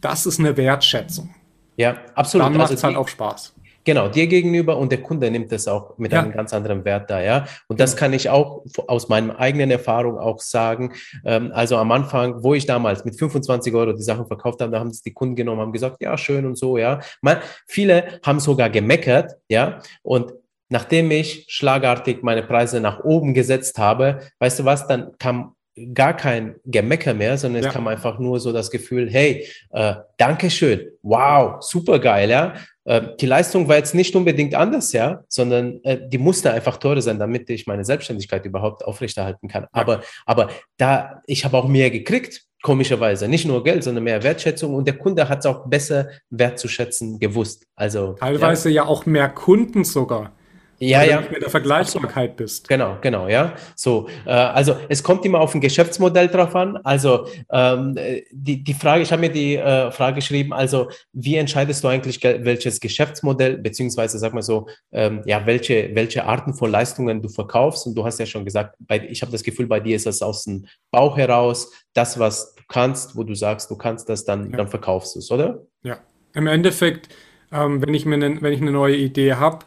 Das 0.00 0.26
ist 0.26 0.38
eine 0.38 0.56
Wertschätzung. 0.56 1.34
Ja, 1.76 1.98
absolut. 2.14 2.46
Dann 2.46 2.56
macht 2.56 2.66
es 2.66 2.84
also 2.84 2.88
halt 2.88 2.96
auch 2.96 3.08
Spaß. 3.08 3.54
Genau, 3.88 4.06
dir 4.06 4.26
gegenüber 4.26 4.76
und 4.76 4.92
der 4.92 5.00
Kunde 5.00 5.30
nimmt 5.30 5.50
das 5.50 5.66
auch 5.66 5.96
mit 5.96 6.12
ja. 6.12 6.20
einem 6.20 6.30
ganz 6.30 6.52
anderen 6.52 6.84
Wert 6.84 7.08
da, 7.08 7.22
ja. 7.22 7.46
Und 7.68 7.80
das 7.80 7.92
genau. 7.92 8.00
kann 8.00 8.12
ich 8.12 8.28
auch 8.28 8.62
aus 8.86 9.08
meiner 9.08 9.40
eigenen 9.40 9.70
Erfahrung 9.70 10.18
auch 10.18 10.40
sagen. 10.40 10.92
Ähm, 11.24 11.52
also 11.54 11.78
am 11.78 11.90
Anfang, 11.90 12.42
wo 12.42 12.52
ich 12.52 12.66
damals 12.66 13.06
mit 13.06 13.18
25 13.18 13.72
Euro 13.72 13.94
die 13.94 14.02
Sachen 14.02 14.26
verkauft 14.26 14.60
habe, 14.60 14.70
da 14.70 14.78
haben 14.78 14.90
es 14.90 15.00
die 15.00 15.14
Kunden 15.14 15.36
genommen, 15.36 15.62
haben 15.62 15.72
gesagt, 15.72 16.02
ja, 16.02 16.18
schön 16.18 16.44
und 16.44 16.58
so, 16.58 16.76
ja. 16.76 17.00
Man, 17.22 17.38
viele 17.66 18.20
haben 18.22 18.40
sogar 18.40 18.68
gemeckert, 18.68 19.36
ja. 19.48 19.80
Und 20.02 20.34
nachdem 20.68 21.10
ich 21.10 21.46
schlagartig 21.48 22.22
meine 22.22 22.42
Preise 22.42 22.82
nach 22.82 23.04
oben 23.04 23.32
gesetzt 23.32 23.78
habe, 23.78 24.18
weißt 24.38 24.58
du 24.58 24.64
was, 24.66 24.86
dann 24.86 25.12
kam 25.18 25.54
gar 25.94 26.16
kein 26.16 26.56
Gemecker 26.64 27.14
mehr, 27.14 27.38
sondern 27.38 27.62
ja. 27.62 27.68
es 27.68 27.74
kam 27.74 27.86
einfach 27.88 28.18
nur 28.18 28.40
so 28.40 28.52
das 28.52 28.70
Gefühl, 28.70 29.08
hey, 29.10 29.46
äh, 29.70 29.94
Dankeschön, 30.16 30.88
wow, 31.02 31.62
super 31.62 31.98
geil, 31.98 32.30
ja. 32.30 32.54
Äh, 32.84 33.16
die 33.20 33.26
Leistung 33.26 33.68
war 33.68 33.76
jetzt 33.76 33.94
nicht 33.94 34.16
unbedingt 34.16 34.54
anders, 34.54 34.92
ja, 34.92 35.24
sondern 35.28 35.82
äh, 35.84 35.98
die 36.08 36.18
musste 36.18 36.52
einfach 36.52 36.78
teurer 36.78 37.02
sein, 37.02 37.18
damit 37.18 37.50
ich 37.50 37.66
meine 37.66 37.84
Selbstständigkeit 37.84 38.44
überhaupt 38.46 38.84
aufrechterhalten 38.84 39.48
kann. 39.48 39.64
Ja. 39.64 39.68
Aber, 39.72 40.02
aber 40.24 40.50
da, 40.78 41.22
ich 41.26 41.44
habe 41.44 41.56
auch 41.56 41.68
mehr 41.68 41.90
gekriegt, 41.90 42.48
komischerweise. 42.62 43.28
Nicht 43.28 43.46
nur 43.46 43.62
Geld, 43.62 43.84
sondern 43.84 44.04
mehr 44.04 44.22
Wertschätzung 44.22 44.74
und 44.74 44.86
der 44.86 44.98
Kunde 44.98 45.28
hat 45.28 45.40
es 45.40 45.46
auch 45.46 45.66
besser 45.66 46.08
wertzuschätzen 46.30 47.18
gewusst. 47.18 47.66
Also 47.76 48.14
teilweise 48.14 48.68
ja, 48.68 48.82
ja 48.82 48.88
auch 48.88 49.06
mehr 49.06 49.28
Kunden 49.28 49.84
sogar. 49.84 50.32
Ja, 50.80 51.02
ja. 51.02 51.20
mit 51.20 51.42
der 51.42 51.50
Vergleichbarkeit 51.50 52.36
bist. 52.36 52.68
Genau, 52.68 52.98
genau, 53.00 53.26
ja. 53.26 53.54
So, 53.74 54.08
äh, 54.24 54.30
also 54.30 54.76
es 54.88 55.02
kommt 55.02 55.24
immer 55.24 55.40
auf 55.40 55.54
ein 55.54 55.60
Geschäftsmodell 55.60 56.28
drauf 56.28 56.54
an. 56.54 56.76
Also 56.84 57.26
ähm, 57.50 57.96
die, 58.30 58.62
die 58.62 58.74
Frage, 58.74 59.02
ich 59.02 59.10
habe 59.10 59.22
mir 59.22 59.32
die 59.32 59.56
äh, 59.56 59.90
Frage 59.90 60.16
geschrieben, 60.16 60.52
also 60.52 60.88
wie 61.12 61.36
entscheidest 61.36 61.82
du 61.82 61.88
eigentlich, 61.88 62.22
welches 62.22 62.78
Geschäftsmodell, 62.78 63.58
beziehungsweise 63.58 64.18
sag 64.18 64.34
mal 64.34 64.42
so, 64.42 64.68
ähm, 64.92 65.22
ja, 65.26 65.44
welche, 65.46 65.90
welche 65.94 66.24
Arten 66.24 66.54
von 66.54 66.70
Leistungen 66.70 67.22
du 67.22 67.28
verkaufst? 67.28 67.86
Und 67.86 67.96
du 67.96 68.04
hast 68.04 68.20
ja 68.20 68.26
schon 68.26 68.44
gesagt, 68.44 68.76
bei, 68.78 69.04
ich 69.08 69.22
habe 69.22 69.32
das 69.32 69.42
Gefühl, 69.42 69.66
bei 69.66 69.80
dir 69.80 69.96
ist 69.96 70.06
das 70.06 70.22
aus 70.22 70.44
dem 70.44 70.66
Bauch 70.92 71.16
heraus, 71.16 71.72
das, 71.92 72.18
was 72.20 72.54
du 72.54 72.62
kannst, 72.68 73.16
wo 73.16 73.24
du 73.24 73.34
sagst, 73.34 73.70
du 73.70 73.76
kannst 73.76 74.08
das, 74.08 74.24
dann, 74.24 74.50
ja. 74.50 74.56
dann 74.56 74.68
verkaufst 74.68 75.16
du 75.16 75.18
es, 75.18 75.30
oder? 75.30 75.62
Ja, 75.82 75.98
im 76.34 76.46
Endeffekt, 76.46 77.08
ähm, 77.50 77.82
wenn 77.84 77.94
ich 77.94 78.06
mir 78.06 78.16
ne, 78.16 78.38
wenn 78.40 78.52
ich 78.52 78.60
eine 78.60 78.70
neue 78.70 78.96
Idee 78.96 79.34
habe, 79.34 79.64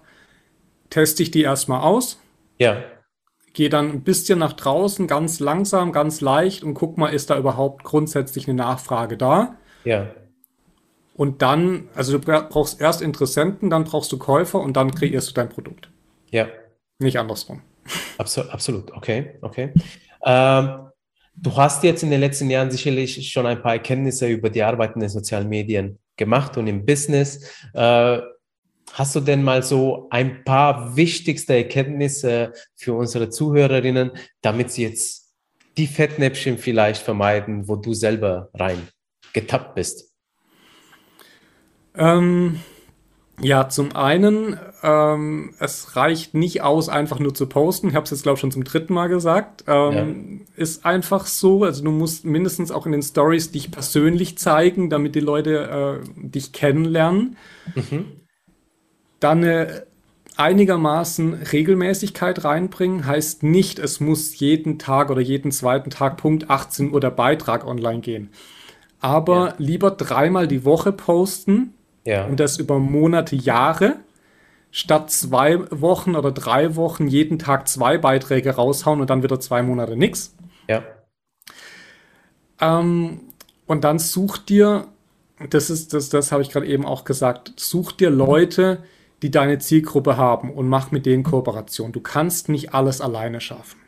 teste 0.92 1.24
ich 1.24 1.32
die 1.32 1.42
erstmal 1.42 1.82
aus. 1.82 2.20
Ja. 2.60 2.84
Gehe 3.54 3.70
dann 3.70 3.90
ein 3.90 4.04
bisschen 4.04 4.38
nach 4.38 4.54
draußen, 4.54 5.08
ganz 5.08 5.40
langsam, 5.40 5.92
ganz 5.92 6.22
leicht 6.22 6.64
und 6.64 6.76
guck 6.76 6.98
mal, 6.98 7.08
ist 7.08 7.32
da 7.32 7.38
überhaupt 7.38 7.84
grundsätzlich 7.84 8.48
eine 8.48 8.56
Nachfrage 8.56 9.18
da? 9.18 9.58
Ja. 9.84 10.14
Und 11.16 11.42
dann, 11.42 11.90
also 11.96 12.18
du 12.18 12.20
brauchst 12.20 12.80
erst 12.80 13.02
Interessenten, 13.02 13.70
dann 13.70 13.84
brauchst 13.84 14.12
du 14.12 14.18
Käufer 14.18 14.60
und 14.60 14.78
dann 14.78 14.92
kreierst 14.92 15.30
du 15.30 15.34
dein 15.34 15.50
Produkt. 15.50 15.92
Ja. 16.30 16.48
Nicht 17.00 17.18
andersrum. 17.18 17.62
Absolut, 18.18 18.52
absolut. 18.52 18.92
okay, 18.92 19.38
okay. 19.42 19.74
Ähm, 20.24 20.88
du 21.36 21.56
hast 21.56 21.84
jetzt 21.84 22.04
in 22.04 22.12
den 22.12 22.20
letzten 22.22 22.50
Jahren 22.50 22.72
sicherlich 22.72 23.32
schon 23.32 23.46
ein 23.46 23.62
paar 23.62 23.74
Erkenntnisse 23.74 24.28
über 24.28 24.50
die 24.50 24.64
Arbeit 24.64 24.96
in 24.96 25.02
den 25.02 25.10
sozialen 25.10 25.50
Medien 25.50 26.00
gemacht 26.16 26.58
und 26.58 26.68
im 26.68 26.86
Business. 26.86 27.52
Äh, 27.74 28.20
Hast 28.94 29.16
du 29.16 29.22
denn 29.22 29.44
mal 29.44 29.64
so 29.64 30.08
ein 30.10 30.44
paar 30.44 30.96
wichtigste 30.96 31.56
Erkenntnisse 31.56 32.54
für 32.76 32.94
unsere 32.94 33.30
Zuhörerinnen, 33.30 34.12
damit 34.42 34.72
sie 34.72 34.84
jetzt 34.84 35.34
die 35.78 35.88
Fettnäpfchen 35.88 36.58
vielleicht 36.58 37.02
vermeiden, 37.02 37.68
wo 37.68 37.76
du 37.76 37.94
selber 37.94 38.50
rein 38.54 38.90
getappt 39.34 39.76
bist? 39.76 40.12
Ähm, 41.96 42.60
ja, 43.40 43.70
zum 43.70 43.96
einen, 43.96 44.60
ähm, 44.84 45.54
es 45.60 45.96
reicht 45.96 46.34
nicht 46.34 46.62
aus, 46.62 46.90
einfach 46.90 47.20
nur 47.20 47.34
zu 47.34 47.48
posten. 47.48 47.90
Ich 47.90 47.96
habe 47.96 48.04
es 48.04 48.12
jetzt, 48.12 48.24
glaube 48.24 48.36
ich, 48.36 48.42
schon 48.42 48.52
zum 48.52 48.64
dritten 48.64 48.94
Mal 48.94 49.08
gesagt. 49.08 49.64
Ähm, 49.68 50.42
ja. 50.58 50.64
Ist 50.64 50.86
einfach 50.86 51.26
so. 51.26 51.64
Also 51.64 51.84
du 51.84 51.92
musst 51.92 52.26
mindestens 52.26 52.72
auch 52.72 52.86
in 52.86 52.92
den 52.92 53.02
Stories 53.02 53.52
dich 53.52 53.72
persönlich 53.72 54.38
zeigen, 54.38 54.90
damit 54.90 55.16
die 55.16 55.22
Leute 55.22 56.02
äh, 56.04 56.28
dich 56.30 56.52
kennenlernen. 56.52 57.38
Mhm 57.76 58.21
dann 59.22 59.44
eine 59.44 59.86
einigermaßen 60.36 61.34
Regelmäßigkeit 61.34 62.44
reinbringen. 62.44 63.06
Heißt 63.06 63.44
nicht, 63.44 63.80
es 63.80 64.00
muss 64.00 64.40
jeden 64.40 64.80
Tag 64.80 65.10
oder 65.10 65.22
jeden 65.22 65.52
zweiten 65.52 65.90
Tag 65.90 66.18
Punkt 66.18 66.50
18 66.50 66.92
Uhr 66.92 67.00
der 67.00 67.12
Beitrag 67.12 67.66
online 67.66 68.00
gehen. 68.00 68.30
Aber 69.00 69.50
ja. 69.50 69.56
lieber 69.58 69.92
dreimal 69.92 70.48
die 70.48 70.66
Woche 70.66 70.92
posten 70.92 71.74
ja. 72.06 72.26
und 72.26 72.40
das 72.40 72.58
über 72.58 72.80
Monate, 72.80 73.36
Jahre, 73.36 73.96
statt 74.72 75.12
zwei 75.12 75.60
Wochen 75.72 76.16
oder 76.16 76.32
drei 76.32 76.76
Wochen 76.76 77.08
jeden 77.08 77.40
Tag 77.40 77.68
zwei 77.68 77.98
Beiträge 77.98 78.52
raushauen 78.52 79.02
und 79.02 79.10
dann 79.10 79.24
wieder 79.24 79.40
zwei 79.40 79.64
Monate 79.64 79.96
nichts. 79.96 80.36
Ja. 80.68 80.84
Ähm, 82.60 83.22
und 83.66 83.84
dann 83.84 84.00
such 84.00 84.38
dir, 84.38 84.88
das 85.50 85.70
ist, 85.70 85.94
das, 85.94 86.10
das 86.10 86.32
habe 86.32 86.42
ich 86.42 86.50
gerade 86.50 86.68
eben 86.68 86.86
auch 86.86 87.04
gesagt, 87.04 87.54
such 87.58 87.92
dir 87.92 88.10
Leute, 88.10 88.84
die 89.22 89.32
deine 89.32 89.60
Zielgruppe 89.60 90.18
haben 90.18 90.52
und 90.52 90.68
mach 90.68 90.92
mit 90.92 91.06
denen 91.06 91.24
Kooperation. 91.24 91.92
Du 91.92 92.02
kannst 92.02 92.50
nicht 92.50 92.74
alles 92.74 93.02
alleine 93.02 93.42
schaffen. 93.42 93.80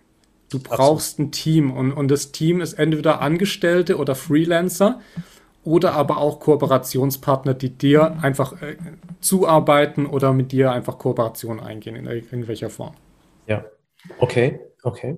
Du 0.49 0.59
brauchst 0.59 1.17
ein 1.17 1.31
Team 1.31 1.71
und, 1.71 1.91
und 1.91 2.09
das 2.09 2.31
Team 2.31 2.61
ist 2.61 2.73
entweder 2.73 3.21
Angestellte 3.21 3.97
oder 3.97 4.13
Freelancer 4.13 4.99
oder 5.63 5.93
aber 5.93 6.17
auch 6.17 6.39
Kooperationspartner, 6.39 7.55
die 7.55 7.71
dir 7.71 8.17
einfach 8.21 8.61
äh, 8.61 8.75
zuarbeiten 9.19 10.05
oder 10.05 10.34
mit 10.34 10.51
dir 10.51 10.71
einfach 10.71 10.99
Kooperation 10.99 11.59
eingehen 11.59 11.95
in 11.95 12.05
irgendwelcher 12.05 12.69
Form. 12.69 12.93
Ja, 13.47 13.65
okay, 14.19 14.59
okay. 14.84 15.17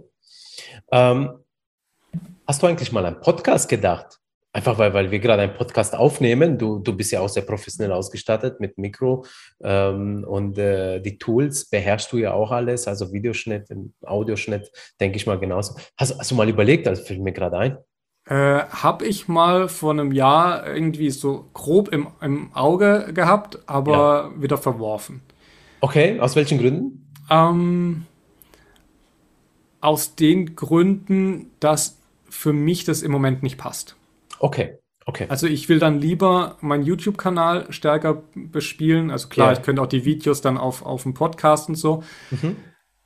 Ähm, 0.92 1.32
hast 2.48 2.64
du 2.64 2.68
eigentlich 2.68 2.92
mal 2.94 3.06
einen 3.06 3.20
Podcast 3.20 3.68
gedacht? 3.68 4.20
Einfach 4.56 4.78
weil, 4.78 4.94
weil 4.94 5.12
wir 5.12 5.20
gerade 5.20 5.42
einen 5.42 5.54
Podcast 5.54 5.94
aufnehmen. 5.94 6.58
Du, 6.58 6.80
du 6.80 6.96
bist 6.96 7.12
ja 7.12 7.20
auch 7.20 7.28
sehr 7.28 7.44
professionell 7.44 7.92
ausgestattet 7.92 8.62
mit 8.62 8.78
Mikro 8.78 9.26
ähm, 9.62 10.24
und 10.26 10.58
äh, 10.58 11.02
die 11.02 11.18
Tools 11.18 11.70
beherrschst 11.70 12.10
du 12.14 12.20
ja 12.20 12.32
auch 12.32 12.52
alles, 12.52 12.88
also 12.88 13.12
Videoschnitt, 13.12 13.68
Audioschnitt, 14.06 14.72
denke 15.02 15.18
ich 15.18 15.28
mal 15.28 15.38
genauso. 15.38 15.76
Hast, 15.98 16.18
hast 16.18 16.32
du 16.32 16.36
mal 16.36 16.48
überlegt, 16.48 16.88
also 16.88 17.04
fällt 17.04 17.20
mir 17.20 17.34
gerade 17.34 17.58
ein? 17.58 17.78
Äh, 18.28 18.64
habe 18.70 19.06
ich 19.06 19.28
mal 19.28 19.68
vor 19.68 19.92
einem 19.92 20.14
Jahr 20.14 20.66
irgendwie 20.66 21.10
so 21.10 21.50
grob 21.54 21.90
im, 21.90 22.08
im 22.22 22.54
Auge 22.54 23.12
gehabt, 23.14 23.60
aber 23.66 24.32
ja. 24.34 24.42
wieder 24.42 24.58
verworfen. 24.58 25.22
Okay, 25.82 26.18
aus 26.22 26.38
welchen 26.38 26.60
Gründen? 26.60 27.12
Ähm, 27.30 28.06
aus 29.82 30.16
den 30.16 30.56
Gründen, 30.56 31.52
dass 31.60 31.98
für 32.30 32.54
mich 32.54 32.86
das 32.86 33.02
im 33.02 33.12
Moment 33.12 33.44
nicht 33.44 33.58
passt. 33.58 33.98
Okay, 34.46 34.78
okay. 35.08 35.26
Also 35.28 35.48
ich 35.48 35.70
will 35.70 35.80
dann 35.80 36.00
lieber 36.00 36.58
meinen 36.62 36.84
YouTube-Kanal 36.84 37.66
stärker 37.72 38.22
bespielen. 38.36 39.10
Also 39.10 39.28
klar, 39.28 39.48
ja. 39.48 39.54
ich 39.58 39.64
könnte 39.64 39.82
auch 39.82 39.88
die 39.88 40.06
Videos 40.06 40.42
dann 40.42 40.60
auf, 40.60 40.86
auf 40.86 41.02
dem 41.02 41.16
Podcast 41.16 41.68
und 41.68 41.74
so. 41.76 42.04
Mhm. 42.30 42.56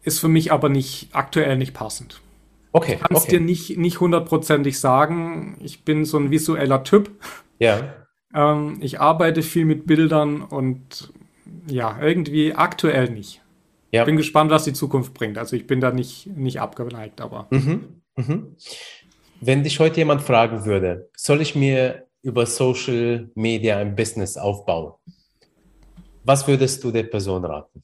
Ist 0.03 0.19
für 0.19 0.27
mich 0.27 0.51
aber 0.51 0.67
nicht 0.67 1.11
aktuell 1.13 1.57
nicht 1.57 1.73
passend. 1.73 2.19
Okay. 2.73 2.95
Ich 2.95 2.99
kann 2.99 3.15
es 3.15 3.23
okay. 3.23 3.37
dir 3.37 3.39
nicht, 3.39 3.77
nicht 3.77 4.01
hundertprozentig 4.01 4.81
sagen. 4.81 5.57
Ich 5.61 5.85
bin 5.85 6.03
so 6.03 6.17
ein 6.17 6.29
visueller 6.29 6.83
Typ. 6.83 7.09
Ja. 7.57 7.93
Ähm, 8.33 8.79
ich 8.81 8.99
arbeite 8.99 9.41
viel 9.41 9.63
mit 9.63 9.87
Bildern 9.87 10.41
und 10.41 11.13
ja, 11.67 11.97
irgendwie 12.01 12.53
aktuell 12.53 13.11
nicht. 13.11 13.41
Ja. 13.91 14.03
Bin 14.03 14.17
gespannt, 14.17 14.51
was 14.51 14.65
die 14.65 14.73
Zukunft 14.73 15.13
bringt. 15.13 15.37
Also 15.37 15.55
ich 15.55 15.67
bin 15.67 15.79
da 15.79 15.91
nicht, 15.91 16.27
nicht 16.27 16.59
abgeneigt, 16.59 17.21
aber. 17.21 17.47
Mhm. 17.49 18.01
Mhm. 18.17 18.55
Wenn 19.41 19.63
dich 19.63 19.79
heute 19.79 19.97
jemand 19.97 20.21
fragen 20.21 20.65
würde, 20.65 21.09
soll 21.15 21.41
ich 21.41 21.55
mir 21.55 22.07
über 22.21 22.45
Social 22.45 23.29
Media 23.35 23.77
ein 23.77 23.95
Business 23.95 24.35
aufbauen? 24.35 24.93
Was 26.25 26.45
würdest 26.47 26.83
du 26.83 26.91
der 26.91 27.03
Person 27.03 27.45
raten? 27.45 27.81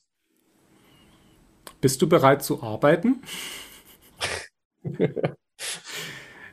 Bist 1.80 2.02
du 2.02 2.10
bereit 2.10 2.44
zu 2.44 2.62
arbeiten? 2.62 3.22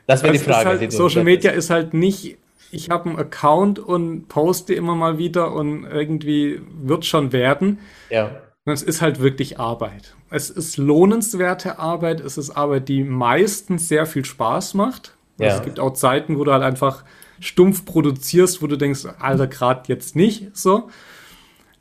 das 0.07 0.23
wäre 0.23 0.33
die 0.33 0.39
Frage. 0.39 0.69
Halt, 0.69 0.81
die 0.81 0.91
Social 0.91 1.25
Media 1.25 1.51
ist 1.51 1.69
halt 1.69 1.93
nicht, 1.93 2.37
ich 2.71 2.89
habe 2.89 3.09
einen 3.09 3.19
Account 3.19 3.79
und 3.79 4.29
poste 4.29 4.73
immer 4.73 4.95
mal 4.95 5.17
wieder 5.17 5.51
und 5.51 5.83
irgendwie 5.83 6.61
wird 6.81 7.05
schon 7.05 7.33
werden. 7.33 7.79
Ja. 8.09 8.41
Es 8.65 8.81
ist 8.81 9.01
halt 9.01 9.19
wirklich 9.19 9.59
Arbeit. 9.59 10.15
Es 10.29 10.49
ist 10.49 10.77
lohnenswerte 10.77 11.79
Arbeit. 11.79 12.21
Es 12.21 12.37
ist 12.37 12.51
Arbeit, 12.51 12.87
die 12.87 13.03
meistens 13.03 13.89
sehr 13.89 14.05
viel 14.05 14.23
Spaß 14.23 14.73
macht. 14.73 15.15
Ja. 15.37 15.47
Also 15.47 15.59
es 15.59 15.65
gibt 15.65 15.79
auch 15.79 15.93
Zeiten, 15.93 16.39
wo 16.39 16.43
du 16.45 16.53
halt 16.53 16.63
einfach 16.63 17.03
stumpf 17.39 17.83
produzierst, 17.85 18.61
wo 18.61 18.67
du 18.67 18.77
denkst, 18.77 19.05
Alter, 19.19 19.47
gerade 19.47 19.83
jetzt 19.87 20.15
nicht 20.15 20.55
so. 20.55 20.89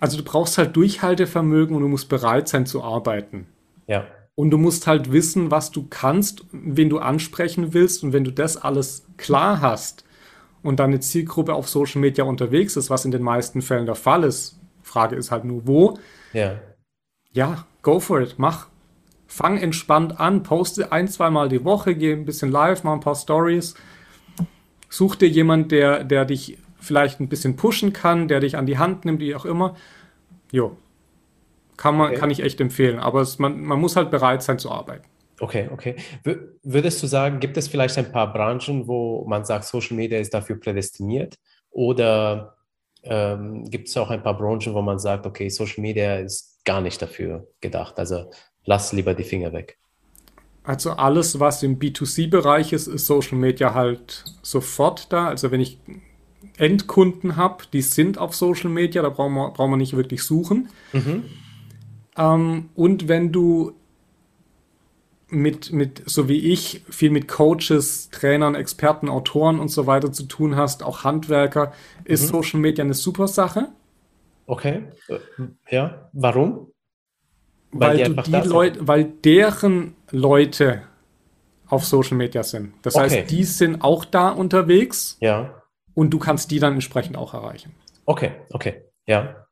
Also 0.00 0.16
du 0.16 0.24
brauchst 0.24 0.58
halt 0.58 0.74
Durchhaltevermögen 0.74 1.76
und 1.76 1.82
du 1.82 1.88
musst 1.88 2.08
bereit 2.08 2.48
sein 2.48 2.66
zu 2.66 2.82
arbeiten. 2.82 3.46
Ja. 3.86 4.04
Und 4.34 4.50
du 4.50 4.58
musst 4.58 4.88
halt 4.88 5.12
wissen, 5.12 5.52
was 5.52 5.70
du 5.70 5.86
kannst, 5.88 6.44
wen 6.50 6.90
du 6.90 6.98
ansprechen 6.98 7.74
willst. 7.74 8.02
Und 8.02 8.12
wenn 8.12 8.24
du 8.24 8.32
das 8.32 8.56
alles 8.56 9.06
klar 9.18 9.60
hast 9.60 10.04
und 10.64 10.80
deine 10.80 10.98
Zielgruppe 10.98 11.54
auf 11.54 11.68
Social 11.68 12.00
Media 12.00 12.24
unterwegs 12.24 12.76
ist, 12.76 12.90
was 12.90 13.04
in 13.04 13.12
den 13.12 13.22
meisten 13.22 13.62
Fällen 13.62 13.86
der 13.86 13.94
Fall 13.94 14.24
ist, 14.24 14.58
Frage 14.82 15.14
ist 15.14 15.30
halt 15.30 15.44
nur 15.44 15.66
wo. 15.68 15.98
Ja. 16.32 16.58
Ja, 17.32 17.66
go 17.82 18.00
for 18.00 18.20
it, 18.20 18.34
mach. 18.38 18.68
Fang 19.26 19.56
entspannt 19.58 20.20
an, 20.20 20.42
poste 20.42 20.92
ein, 20.92 21.08
zweimal 21.08 21.48
die 21.48 21.64
Woche, 21.64 21.94
geh 21.94 22.12
ein 22.12 22.26
bisschen 22.26 22.50
live, 22.50 22.84
mach 22.84 22.92
ein 22.92 23.00
paar 23.00 23.14
Stories. 23.14 23.74
Such 24.90 25.16
dir 25.16 25.28
jemanden, 25.28 25.68
der, 25.70 26.04
der 26.04 26.26
dich 26.26 26.58
vielleicht 26.78 27.20
ein 27.20 27.28
bisschen 27.28 27.56
pushen 27.56 27.92
kann, 27.92 28.28
der 28.28 28.40
dich 28.40 28.56
an 28.56 28.66
die 28.66 28.76
Hand 28.76 29.06
nimmt, 29.06 29.20
wie 29.20 29.34
auch 29.34 29.46
immer. 29.46 29.74
Jo, 30.50 30.76
kann, 31.82 31.96
man, 31.96 32.10
okay. 32.10 32.18
kann 32.18 32.30
ich 32.30 32.40
echt 32.42 32.60
empfehlen. 32.60 32.98
Aber 32.98 33.20
es, 33.20 33.38
man, 33.38 33.60
man 33.60 33.80
muss 33.80 33.96
halt 33.96 34.10
bereit 34.10 34.42
sein 34.42 34.58
zu 34.58 34.70
arbeiten. 34.70 35.04
Okay, 35.40 35.68
okay. 35.72 35.96
Würdest 36.62 37.02
du 37.02 37.08
sagen, 37.08 37.40
gibt 37.40 37.56
es 37.56 37.66
vielleicht 37.66 37.98
ein 37.98 38.12
paar 38.12 38.32
Branchen, 38.32 38.86
wo 38.86 39.24
man 39.26 39.44
sagt, 39.44 39.64
Social 39.64 39.96
Media 39.96 40.18
ist 40.18 40.32
dafür 40.32 40.60
prädestiniert? 40.60 41.38
Oder 41.70 42.56
ähm, 43.02 43.68
gibt 43.68 43.88
es 43.88 43.96
auch 43.96 44.10
ein 44.10 44.22
paar 44.22 44.36
Branchen, 44.36 44.74
wo 44.74 44.82
man 44.82 45.00
sagt, 45.00 45.26
okay, 45.26 45.48
Social 45.48 45.82
Media 45.82 46.16
ist 46.16 46.51
gar 46.64 46.80
nicht 46.80 47.00
dafür 47.00 47.48
gedacht? 47.60 47.98
Also 47.98 48.30
lass 48.64 48.92
lieber 48.92 49.14
die 49.14 49.24
Finger 49.24 49.52
weg. 49.52 49.78
Also 50.64 50.92
alles, 50.92 51.40
was 51.40 51.62
im 51.62 51.78
B2C-Bereich 51.78 52.72
ist, 52.72 52.86
ist 52.86 53.06
Social 53.06 53.36
Media 53.36 53.74
halt 53.74 54.24
sofort 54.42 55.12
da. 55.12 55.28
Also 55.28 55.50
wenn 55.50 55.60
ich 55.60 55.78
Endkunden 56.56 57.36
habe, 57.36 57.64
die 57.72 57.82
sind 57.82 58.18
auf 58.18 58.34
Social 58.34 58.70
Media, 58.70 59.02
da 59.02 59.08
brauchen 59.08 59.34
wir, 59.34 59.50
brauchen 59.50 59.72
wir 59.72 59.76
nicht 59.76 59.96
wirklich 59.96 60.22
suchen. 60.22 60.68
Mhm. 60.92 61.24
Ähm, 62.16 62.68
und 62.74 63.08
wenn 63.08 63.32
du 63.32 63.72
mit, 65.28 65.72
mit, 65.72 66.02
so 66.06 66.28
wie 66.28 66.52
ich, 66.52 66.82
viel 66.90 67.10
mit 67.10 67.26
Coaches, 67.26 68.10
Trainern, 68.10 68.54
Experten, 68.54 69.08
Autoren 69.08 69.58
und 69.58 69.68
so 69.68 69.86
weiter 69.86 70.12
zu 70.12 70.24
tun 70.24 70.56
hast, 70.56 70.82
auch 70.82 71.04
Handwerker, 71.04 71.72
ist 72.04 72.24
mhm. 72.24 72.28
Social 72.28 72.60
Media 72.60 72.84
eine 72.84 72.94
super 72.94 73.26
Sache. 73.28 73.68
Okay. 74.46 74.84
Ja, 75.70 76.10
warum? 76.12 76.72
Weil, 77.70 77.98
weil 77.98 78.22
die, 78.22 78.22
die 78.22 78.48
Leute, 78.48 78.86
weil 78.86 79.04
deren 79.04 79.94
Leute 80.10 80.82
auf 81.66 81.86
Social 81.86 82.16
Media 82.16 82.42
sind. 82.42 82.74
Das 82.82 82.96
okay. 82.96 83.04
heißt, 83.04 83.30
die 83.30 83.44
sind 83.44 83.82
auch 83.82 84.04
da 84.04 84.28
unterwegs. 84.28 85.16
Ja. 85.20 85.62
Und 85.94 86.10
du 86.10 86.18
kannst 86.18 86.50
die 86.50 86.58
dann 86.58 86.74
entsprechend 86.74 87.16
auch 87.16 87.34
erreichen. 87.34 87.74
Okay, 88.04 88.32
okay. 88.50 88.82
Ja. 89.06 89.46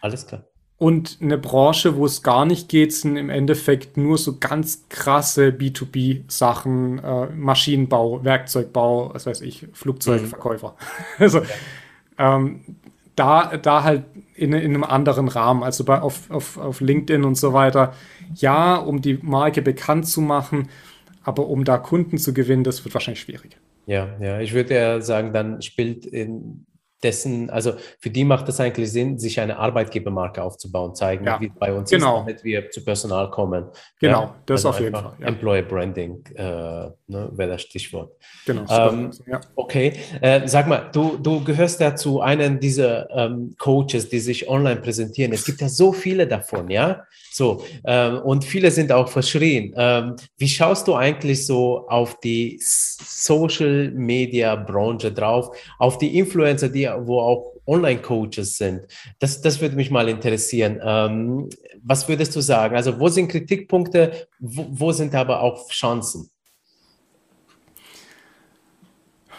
Alles 0.00 0.26
klar. 0.26 0.44
Und 0.78 1.18
eine 1.22 1.38
Branche, 1.38 1.96
wo 1.96 2.04
es 2.04 2.22
gar 2.22 2.44
nicht 2.44 2.68
geht, 2.68 2.92
sind 2.92 3.16
im 3.16 3.30
Endeffekt 3.30 3.96
nur 3.96 4.18
so 4.18 4.38
ganz 4.38 4.88
krasse 4.90 5.48
B2B-Sachen, 5.48 6.98
äh, 6.98 7.26
Maschinenbau, 7.30 8.22
Werkzeugbau, 8.24 9.14
was 9.14 9.24
weiß 9.24 9.40
ich, 9.40 9.68
Flugzeugverkäufer. 9.72 10.76
Mhm. 10.78 11.04
also 11.18 11.42
ähm, 12.18 12.76
da, 13.16 13.56
da 13.56 13.82
halt 13.82 14.04
in, 14.34 14.52
in 14.52 14.74
einem 14.74 14.84
anderen 14.84 15.28
Rahmen, 15.28 15.62
also 15.62 15.84
bei, 15.84 16.00
auf, 16.00 16.30
auf, 16.30 16.58
auf 16.58 16.80
LinkedIn 16.80 17.24
und 17.24 17.36
so 17.36 17.52
weiter. 17.52 17.94
Ja, 18.34 18.76
um 18.76 19.00
die 19.00 19.18
Marke 19.22 19.62
bekannt 19.62 20.06
zu 20.06 20.20
machen, 20.20 20.68
aber 21.24 21.48
um 21.48 21.64
da 21.64 21.78
Kunden 21.78 22.18
zu 22.18 22.34
gewinnen, 22.34 22.62
das 22.62 22.84
wird 22.84 22.94
wahrscheinlich 22.94 23.20
schwierig. 23.20 23.58
Ja, 23.86 24.08
ja, 24.20 24.40
ich 24.40 24.52
würde 24.52 24.74
ja 24.74 25.00
sagen, 25.00 25.32
dann 25.32 25.62
spielt 25.62 26.06
in 26.06 26.66
dessen, 27.02 27.50
also 27.50 27.74
für 28.00 28.10
die 28.10 28.24
macht 28.24 28.48
es 28.48 28.58
eigentlich 28.58 28.90
Sinn, 28.90 29.18
sich 29.18 29.38
eine 29.38 29.58
Arbeitgebermarke 29.58 30.42
aufzubauen, 30.42 30.94
zeigen, 30.94 31.26
ja, 31.26 31.40
wie 31.40 31.48
bei 31.48 31.72
uns 31.72 31.90
genau. 31.90 32.20
ist, 32.20 32.26
damit 32.26 32.44
wir 32.44 32.70
zu 32.70 32.84
Personal 32.84 33.30
kommen. 33.30 33.66
Genau, 34.00 34.22
ja? 34.22 34.42
das 34.46 34.64
also 34.64 34.68
auf 34.70 34.80
jeden 34.80 34.94
Fall. 34.94 35.12
Ja. 35.20 35.26
Employer 35.26 35.62
Branding 35.62 36.24
äh, 36.34 36.42
ne, 36.42 36.96
wäre 37.06 37.50
das 37.50 37.62
Stichwort. 37.62 38.12
Genau. 38.46 38.64
Ähm, 38.70 39.10
ja. 39.26 39.40
Okay, 39.54 39.92
äh, 40.20 40.46
sag 40.46 40.66
mal, 40.68 40.90
du, 40.92 41.18
du 41.18 41.44
gehörst 41.44 41.80
ja 41.80 41.94
zu 41.94 42.20
einem 42.20 42.58
dieser 42.60 43.10
ähm, 43.10 43.54
Coaches, 43.58 44.08
die 44.08 44.20
sich 44.20 44.48
online 44.48 44.80
präsentieren. 44.80 45.32
Es 45.32 45.44
gibt 45.44 45.60
ja 45.60 45.68
so 45.68 45.92
viele 45.92 46.26
davon, 46.26 46.70
ja. 46.70 47.04
So, 47.30 47.62
ähm, 47.84 48.20
und 48.20 48.44
viele 48.44 48.70
sind 48.70 48.90
auch 48.90 49.08
verschrien. 49.08 49.74
Ähm, 49.76 50.16
wie 50.38 50.48
schaust 50.48 50.88
du 50.88 50.94
eigentlich 50.94 51.46
so 51.46 51.86
auf 51.86 52.18
die 52.20 52.58
Social 52.62 53.90
Media 53.90 54.56
Branche 54.56 55.12
drauf, 55.12 55.54
auf 55.78 55.98
die 55.98 56.18
Influencer, 56.18 56.70
die 56.70 56.85
wo 57.06 57.20
auch 57.20 57.52
Online-Coaches 57.66 58.56
sind. 58.56 58.82
Das, 59.18 59.40
das 59.40 59.60
würde 59.60 59.76
mich 59.76 59.90
mal 59.90 60.08
interessieren. 60.08 60.80
Ähm, 60.82 61.50
was 61.82 62.08
würdest 62.08 62.34
du 62.36 62.40
sagen? 62.40 62.76
Also 62.76 62.98
wo 63.00 63.08
sind 63.08 63.28
Kritikpunkte, 63.28 64.28
wo, 64.38 64.66
wo 64.70 64.92
sind 64.92 65.14
aber 65.14 65.42
auch 65.42 65.68
Chancen? 65.70 66.30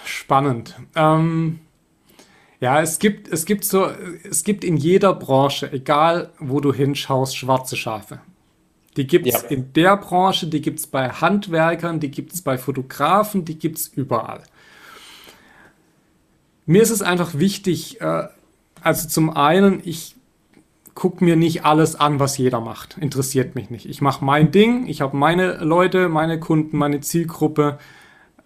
Spannend. 0.04 0.76
Ähm, 0.96 1.60
ja, 2.60 2.82
es 2.82 3.00
gibt, 3.00 3.28
es 3.28 3.46
gibt 3.46 3.64
so, 3.66 3.88
es 4.30 4.44
gibt 4.44 4.64
in 4.64 4.78
jeder 4.78 5.14
Branche, 5.14 5.72
egal 5.72 6.32
wo 6.40 6.60
du 6.60 6.74
hinschaust, 6.74 7.38
schwarze 7.38 7.76
Schafe. 7.76 8.20
Die 8.96 9.06
gibt 9.06 9.28
es 9.28 9.44
ja. 9.44 9.50
in 9.50 9.74
der 9.74 9.96
Branche, 9.98 10.48
die 10.48 10.60
gibt 10.60 10.80
es 10.80 10.88
bei 10.88 11.10
Handwerkern, 11.10 12.00
die 12.00 12.10
gibt 12.10 12.34
es 12.34 12.42
bei 12.42 12.58
Fotografen, 12.58 13.46
die 13.46 13.60
gibt 13.60 13.78
es 13.78 13.88
überall. 13.90 14.42
Mir 16.68 16.84
ist 16.84 16.92
es 16.92 17.02
einfach 17.02 17.34
wichtig, 17.34 18.02
äh, 18.02 18.28
also 18.82 19.08
zum 19.08 19.32
einen, 19.32 19.82
ich 19.84 20.16
gucke 20.94 21.24
mir 21.24 21.36
nicht 21.36 21.64
alles 21.64 21.96
an, 21.96 22.20
was 22.20 22.38
jeder 22.38 22.60
macht. 22.60 22.98
Interessiert 22.98 23.56
mich 23.56 23.70
nicht. 23.70 23.88
Ich 23.88 24.02
mache 24.02 24.24
mein 24.24 24.52
Ding, 24.52 24.86
ich 24.88 25.02
habe 25.02 25.16
meine 25.16 25.64
Leute, 25.64 26.10
meine 26.10 26.40
Kunden, 26.40 26.78
meine 26.78 27.00
Zielgruppe. 27.00 27.80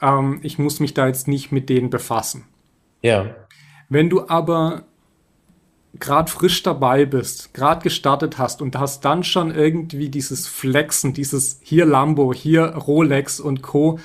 Ähm, 0.01 0.39
ich 0.43 0.59
muss 0.59 0.79
mich 0.79 0.93
da 0.93 1.07
jetzt 1.07 1.27
nicht 1.27 1.51
mit 1.51 1.67
denen 1.67 1.89
befassen. 1.89 2.45
Ja. 3.01 3.35
Wenn 3.89 4.09
du 4.09 4.29
aber 4.29 4.83
gerade 5.99 6.31
frisch 6.31 6.61
dabei 6.61 7.05
bist, 7.05 7.53
gerade 7.55 7.81
gestartet 7.81 8.37
hast 8.37 8.61
und 8.61 8.77
hast 8.77 9.03
dann 9.03 9.23
schon 9.23 9.53
irgendwie 9.53 10.09
dieses 10.09 10.47
Flexen, 10.47 11.13
dieses 11.13 11.59
hier 11.63 11.85
Lambo, 11.85 12.33
hier 12.33 12.65
Rolex 12.75 13.39
und 13.39 13.63
Co, 13.63 13.99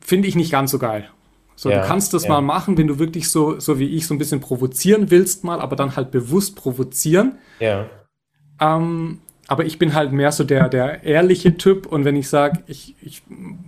finde 0.00 0.28
ich 0.28 0.36
nicht 0.36 0.52
ganz 0.52 0.70
so 0.70 0.78
geil. 0.78 1.08
So, 1.56 1.70
ja, 1.70 1.80
du 1.80 1.86
kannst 1.86 2.14
das 2.14 2.24
ja. 2.24 2.30
mal 2.30 2.40
machen, 2.40 2.76
wenn 2.76 2.86
du 2.86 2.98
wirklich 2.98 3.30
so, 3.30 3.60
so 3.60 3.78
wie 3.78 3.88
ich, 3.88 4.06
so 4.06 4.14
ein 4.14 4.18
bisschen 4.18 4.40
provozieren 4.40 5.10
willst 5.10 5.44
mal, 5.44 5.60
aber 5.60 5.76
dann 5.76 5.96
halt 5.96 6.10
bewusst 6.10 6.56
provozieren. 6.56 7.38
Ja. 7.60 7.86
Ähm, 8.60 9.20
aber 9.46 9.64
ich 9.64 9.78
bin 9.78 9.94
halt 9.94 10.12
mehr 10.12 10.32
so 10.32 10.42
der, 10.42 10.68
der 10.68 11.04
ehrliche 11.04 11.56
Typ 11.56 11.86
und 11.86 12.04
wenn 12.04 12.16
ich 12.16 12.28
sage, 12.28 12.62
ich, 12.66 12.96
ich 13.02 13.22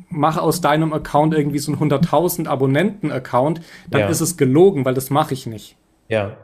mache 0.08 0.40
aus 0.40 0.60
deinem 0.60 0.92
Account 0.92 1.34
irgendwie 1.34 1.58
so 1.58 1.72
einen 1.72 1.92
100.000 1.92 2.46
Abonnenten-Account, 2.46 3.60
dann 3.90 4.00
ja. 4.02 4.08
ist 4.08 4.20
es 4.20 4.36
gelogen, 4.36 4.84
weil 4.84 4.94
das 4.94 5.10
mache 5.10 5.34
ich 5.34 5.46
nicht. 5.46 5.76
Ja. 6.08 6.36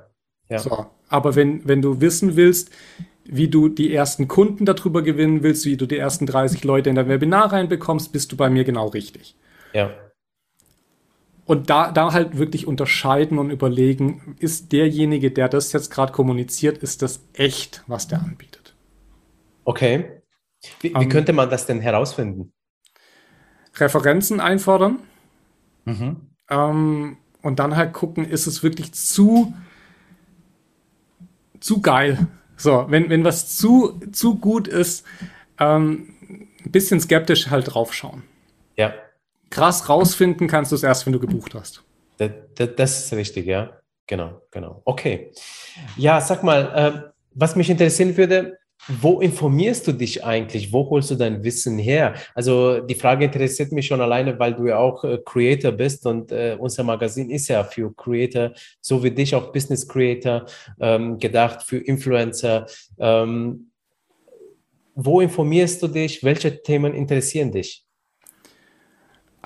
ja. 0.49 0.59
So. 0.59 0.87
Aber 1.09 1.35
wenn, 1.35 1.67
wenn 1.67 1.81
du 1.81 2.01
wissen 2.01 2.37
willst, 2.37 2.71
wie 3.25 3.49
du 3.49 3.69
die 3.69 3.95
ersten 3.95 4.29
Kunden 4.29 4.65
darüber 4.65 5.03
gewinnen 5.03 5.43
willst, 5.43 5.65
wie 5.65 5.77
du 5.77 5.87
die 5.87 5.97
ersten 5.97 6.27
30 6.27 6.65
Leute 6.65 6.91
in 6.91 6.97
dein 6.97 7.09
Webinar 7.09 7.53
reinbekommst, 7.53 8.13
bist 8.13 8.33
du 8.33 8.37
bei 8.37 8.51
mir 8.51 8.65
genau 8.65 8.89
richtig. 8.89 9.37
Ja. 9.73 9.91
Und 11.53 11.69
da, 11.69 11.93
da 11.93 12.15
halt 12.15 12.39
wirklich 12.39 12.67
unterscheiden 12.67 13.39
und 13.39 13.51
überlegen, 13.51 14.37
ist 14.39 14.73
derjenige, 14.73 15.31
der 15.31 15.51
das 15.51 15.71
jetzt 15.75 15.91
gerade 15.91 16.11
kommuniziert, 16.11 16.79
ist 16.79 17.03
das 17.03 17.27
echt, 17.35 17.85
was 17.87 18.09
der 18.09 18.21
anbietet? 18.21 18.75
Okay. 19.65 20.23
Wie, 20.81 20.95
wie 20.95 21.03
ähm. 21.03 21.09
könnte 21.11 21.35
man 21.35 21.51
das 21.51 21.67
denn 21.67 21.81
herausfinden? 21.81 22.55
Referenzen 23.77 24.41
einfordern. 24.41 25.01
Mhm. 25.85 26.31
Ähm, 26.49 27.19
und 27.43 27.59
dann 27.59 27.77
halt 27.77 27.93
gucken, 27.93 28.25
ist 28.25 28.47
es 28.47 28.63
wirklich 28.63 28.95
zu, 28.95 29.53
zu 31.61 31.83
geil. 31.83 32.29
So, 32.57 32.87
wenn, 32.89 33.11
wenn 33.11 33.25
was 33.25 33.55
zu, 33.55 34.01
zu 34.11 34.39
gut 34.39 34.69
ist, 34.69 35.05
ähm, 35.59 36.15
ein 36.65 36.71
bisschen 36.71 36.99
skeptisch 36.99 37.51
halt 37.51 37.75
draufschauen. 37.75 38.23
Ja. 38.79 38.95
Krass 39.53 39.87
rausfinden 39.87 40.49
kannst 40.49 40.73
du 40.73 40.77
es 40.77 40.83
erst, 40.83 41.05
wenn 41.05 41.13
du 41.13 41.21
gebucht 41.21 41.55
hast. 41.55 41.85
Das, 42.17 42.31
das, 42.55 42.69
das 42.75 43.05
ist 43.05 43.13
richtig, 43.13 43.47
ja. 43.47 43.71
Genau, 44.07 44.41
genau. 44.51 44.81
Okay. 44.87 45.31
Ja, 45.97 46.23
sag 46.23 46.43
mal, 46.43 46.73
äh, 46.75 47.11
was 47.35 47.55
mich 47.55 47.69
interessieren 47.69 48.17
würde, 48.17 48.59
wo 48.89 49.21
informierst 49.21 49.87
du 49.87 49.93
dich 49.93 50.25
eigentlich? 50.25 50.73
Wo 50.73 50.89
holst 50.89 51.11
du 51.11 51.17
dein 51.17 51.45
Wissen 51.45 51.79
her? 51.79 52.15
Also 52.35 52.81
die 52.81 52.95
Frage 52.95 53.27
interessiert 53.27 53.73
mich 53.73 53.87
schon 53.87 54.01
alleine, 54.01 54.39
weil 54.39 54.55
du 54.55 54.67
ja 54.69 54.79
auch 54.79 55.05
äh, 55.05 55.19
Creator 55.25 55.73
bist 55.73 56.07
und 56.07 56.33
äh, 56.33 56.57
unser 56.59 56.83
Magazin 56.83 57.31
ist 57.31 57.49
ja 57.49 57.63
für 57.63 57.95
Creator, 57.95 58.53
so 58.81 59.05
wie 59.05 59.11
dich 59.11 59.35
auch 59.35 59.53
Business 59.53 59.87
Creator 59.87 60.47
ähm, 60.81 61.19
gedacht, 61.19 61.63
für 61.63 61.77
Influencer. 61.77 62.67
Ähm, 62.99 63.71
wo 64.95 65.21
informierst 65.21 65.83
du 65.83 65.89
dich? 65.89 66.25
Welche 66.25 66.63
Themen 66.63 66.95
interessieren 66.95 67.53
dich? 67.53 67.85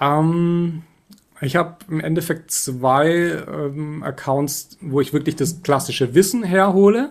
Ähm, 0.00 0.82
ich 1.40 1.56
habe 1.56 1.76
im 1.88 2.00
Endeffekt 2.00 2.50
zwei 2.50 3.08
ähm, 3.08 4.02
Accounts, 4.02 4.78
wo 4.80 5.00
ich 5.00 5.12
wirklich 5.12 5.36
das 5.36 5.62
klassische 5.62 6.14
Wissen 6.14 6.42
herhole 6.42 7.10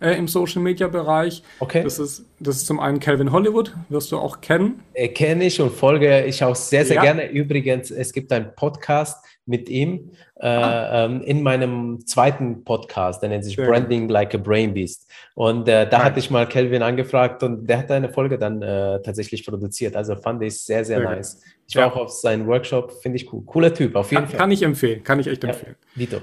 äh, 0.00 0.16
im 0.16 0.28
Social 0.28 0.62
Media 0.62 0.88
Bereich. 0.88 1.42
Okay. 1.60 1.82
Das 1.82 1.98
ist, 1.98 2.24
das 2.38 2.56
ist 2.56 2.66
zum 2.66 2.80
einen 2.80 3.00
Calvin 3.00 3.32
Hollywood, 3.32 3.74
wirst 3.88 4.12
du 4.12 4.18
auch 4.18 4.40
kennen. 4.40 4.82
Äh, 4.94 5.08
Kenne 5.08 5.44
ich 5.44 5.60
und 5.60 5.72
folge 5.72 6.24
ich 6.24 6.42
auch 6.42 6.56
sehr, 6.56 6.84
sehr 6.84 6.96
ja. 6.96 7.02
gerne. 7.02 7.30
Übrigens, 7.30 7.90
es 7.90 8.12
gibt 8.12 8.32
einen 8.32 8.54
Podcast 8.54 9.24
mit 9.46 9.68
ihm 9.68 10.10
äh, 10.40 11.04
ähm, 11.04 11.22
in 11.22 11.42
meinem 11.42 12.06
zweiten 12.06 12.64
Podcast, 12.64 13.20
der 13.20 13.30
nennt 13.30 13.44
sich 13.44 13.56
sehr 13.56 13.66
Branding 13.66 14.02
gut. 14.02 14.12
Like 14.12 14.34
a 14.34 14.38
Brain 14.38 14.72
Beast. 14.72 15.10
Und 15.34 15.68
äh, 15.68 15.88
da 15.88 15.98
Nein. 15.98 16.04
hatte 16.06 16.18
ich 16.18 16.30
mal 16.30 16.48
Calvin 16.48 16.82
angefragt 16.82 17.42
und 17.42 17.66
der 17.66 17.78
hat 17.78 17.90
eine 17.90 18.10
Folge 18.10 18.38
dann 18.38 18.62
äh, 18.62 19.02
tatsächlich 19.02 19.44
produziert. 19.44 19.96
Also 19.96 20.16
fand 20.16 20.42
ich 20.42 20.62
sehr, 20.62 20.84
sehr, 20.84 20.98
sehr 20.98 21.10
nice. 21.10 21.34
Gut. 21.34 21.44
Ich 21.70 21.76
war 21.76 21.84
ja. 21.84 21.92
auch 21.92 21.96
auf 21.96 22.10
seinen 22.10 22.48
Workshop, 22.48 22.90
finde 23.00 23.16
ich 23.16 23.32
cool. 23.32 23.44
Cooler 23.46 23.72
Typ, 23.72 23.94
auf 23.94 24.10
jeden 24.10 24.22
kann, 24.22 24.30
Fall. 24.30 24.40
Kann 24.40 24.50
ich 24.50 24.62
empfehlen, 24.62 25.04
kann 25.04 25.20
ich 25.20 25.28
echt 25.28 25.44
ja, 25.44 25.50
empfehlen. 25.50 25.76
Dito. 25.94 26.16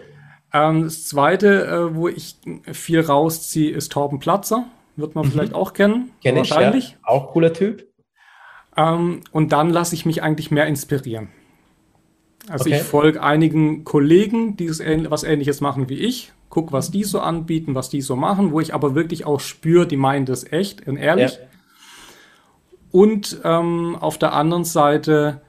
Ähm, 0.53 0.83
das 0.83 1.07
zweite, 1.07 1.65
äh, 1.65 1.95
wo 1.95 2.09
ich 2.09 2.35
viel 2.73 2.99
rausziehe, 2.99 3.71
ist 3.71 3.93
Torben 3.93 4.19
Platzer. 4.19 4.65
Wird 4.97 5.15
man 5.15 5.25
mhm. 5.25 5.31
vielleicht 5.31 5.53
auch 5.53 5.71
kennen. 5.71 6.11
Kenn 6.21 6.35
ich, 6.35 6.51
wahrscheinlich. 6.51 6.91
Ja. 6.91 6.97
Auch 7.03 7.31
cooler 7.31 7.53
Typ. 7.53 7.87
Ähm, 8.75 9.21
und 9.31 9.53
dann 9.53 9.69
lasse 9.69 9.95
ich 9.95 10.05
mich 10.05 10.21
eigentlich 10.21 10.51
mehr 10.51 10.67
inspirieren. 10.67 11.29
Also 12.49 12.65
okay. 12.65 12.75
ich 12.75 12.81
folge 12.83 13.23
einigen 13.23 13.85
Kollegen, 13.85 14.57
die 14.57 14.69
was 14.69 15.23
ähnliches 15.23 15.61
machen 15.61 15.87
wie 15.87 15.99
ich, 15.99 16.33
guck, 16.49 16.73
was 16.73 16.91
die 16.91 17.05
so 17.05 17.21
anbieten, 17.21 17.73
was 17.73 17.89
die 17.89 18.01
so 18.01 18.17
machen, 18.17 18.51
wo 18.51 18.59
ich 18.59 18.73
aber 18.73 18.95
wirklich 18.95 19.25
auch 19.25 19.39
spüre, 19.39 19.87
die 19.87 19.97
meinen 19.97 20.25
das 20.25 20.51
echt 20.51 20.87
und 20.87 20.97
ehrlich. 20.97 21.35
Ja. 21.35 21.39
Und 22.91 23.41
ähm, 23.43 23.97
auf 23.99 24.17
der 24.17 24.33
anderen 24.33 24.63
Seite 24.63 25.41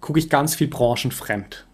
gucke 0.00 0.18
ich 0.18 0.28
ganz 0.28 0.54
viel 0.54 0.68
branchenfremd. 0.68 1.66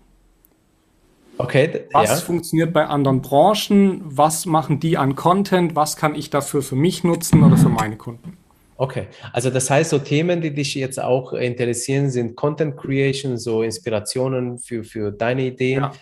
Okay. 1.39 1.85
Was 1.93 2.11
ja. 2.11 2.17
funktioniert 2.17 2.73
bei 2.73 2.87
anderen 2.87 3.23
Branchen? 3.23 4.03
Was 4.05 4.45
machen 4.45 4.79
die 4.79 4.99
an 4.99 5.17
Content? 5.17 5.75
Was 5.75 5.97
kann 5.97 6.15
ich 6.15 6.29
dafür 6.29 6.63
für 6.63 6.77
mich 6.77 7.03
nutzen 7.03 7.43
oder 7.43 7.57
für 7.57 7.71
meine 7.71 7.97
Kunden? 7.97 8.37
Okay, 8.77 9.09
also 9.35 9.51
das 9.51 9.69
heißt, 9.69 9.91
so 9.91 9.99
Themen, 9.99 10.41
die 10.41 10.55
dich 10.55 10.75
jetzt 10.75 10.99
auch 10.99 11.35
interessieren, 11.35 12.09
sind 12.09 12.35
Content 12.35 12.79
Creation, 12.79 13.37
so 13.37 13.63
Inspirationen 13.63 14.59
für, 14.59 14.85
für 14.85 15.13
deine 15.13 15.43
Ideen. 15.43 15.83
Ja. 15.83 15.93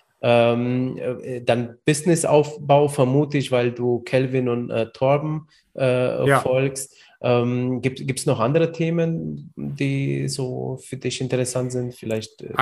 Ähm, 0.52 0.96
äh, 0.96 1.40
dann 1.40 1.78
Businessaufbau 1.84 2.86
vermute 2.86 3.36
ich, 3.38 3.50
weil 3.50 3.72
du 3.72 4.00
Kelvin 4.00 4.48
und 4.48 4.70
äh, 4.70 4.92
Torben 4.92 5.48
äh, 5.76 6.28
ja. 6.28 6.38
folgst. 6.38 6.94
Ähm, 7.20 7.82
gibt 7.82 8.18
es 8.18 8.26
noch 8.26 8.40
andere 8.40 8.72
Themen, 8.72 9.52
die 9.56 10.28
so 10.28 10.78
für 10.82 10.96
dich 10.96 11.20
interessant 11.20 11.72
sind? 11.72 11.94
Vielleicht. 11.94 12.42
Äh, 12.42 12.54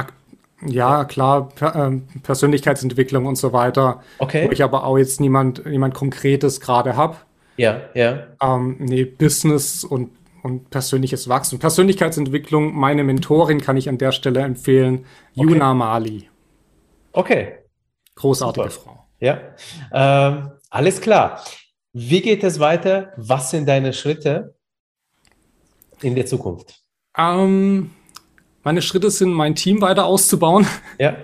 ja, 0.67 1.05
klar, 1.05 1.49
per, 1.51 1.75
äh, 1.75 2.01
Persönlichkeitsentwicklung 2.23 3.27
und 3.27 3.37
so 3.37 3.53
weiter. 3.53 4.03
Okay. 4.19 4.47
Wo 4.47 4.53
ich 4.53 4.63
aber 4.63 4.85
auch 4.85 4.97
jetzt 4.97 5.21
niemand, 5.21 5.67
niemand 5.67 5.95
Konkretes 5.95 6.61
gerade 6.61 6.97
habe. 6.97 7.17
Ja, 7.57 7.83
ja. 7.95 8.27
Ähm, 8.43 8.77
nee, 8.79 9.05
Business 9.05 9.85
und, 9.85 10.11
und 10.43 10.71
persönliches 10.71 11.29
Wachstum. 11.29 11.59
Persönlichkeitsentwicklung, 11.59 12.75
meine 12.75 13.05
Mentorin 13.05 13.61
kann 13.61 13.77
ich 13.77 13.89
an 13.89 13.99
der 13.99 14.13
Stelle 14.13 14.41
empfehlen, 14.41 15.05
okay. 15.35 15.51
Yuna 15.51 15.75
Mali. 15.75 16.29
Okay. 17.13 17.59
Großartige 18.15 18.71
Super. 18.71 18.85
Frau. 18.85 19.07
Ja, 19.21 19.41
ähm, 19.93 20.51
alles 20.71 21.01
klar. 21.01 21.43
Wie 21.99 22.21
geht 22.21 22.45
es 22.45 22.61
weiter? 22.61 23.15
Was 23.17 23.51
sind 23.51 23.67
deine 23.67 23.95
Schritte 23.95 24.55
in 26.03 26.15
der 26.15 26.27
Zukunft? 26.27 26.83
Ähm, 27.17 27.91
meine 28.63 28.83
Schritte 28.83 29.11
sind, 29.11 29.33
mein 29.33 29.55
Team 29.55 29.81
weiter 29.81 30.05
auszubauen, 30.05 30.67
ja. 30.99 31.17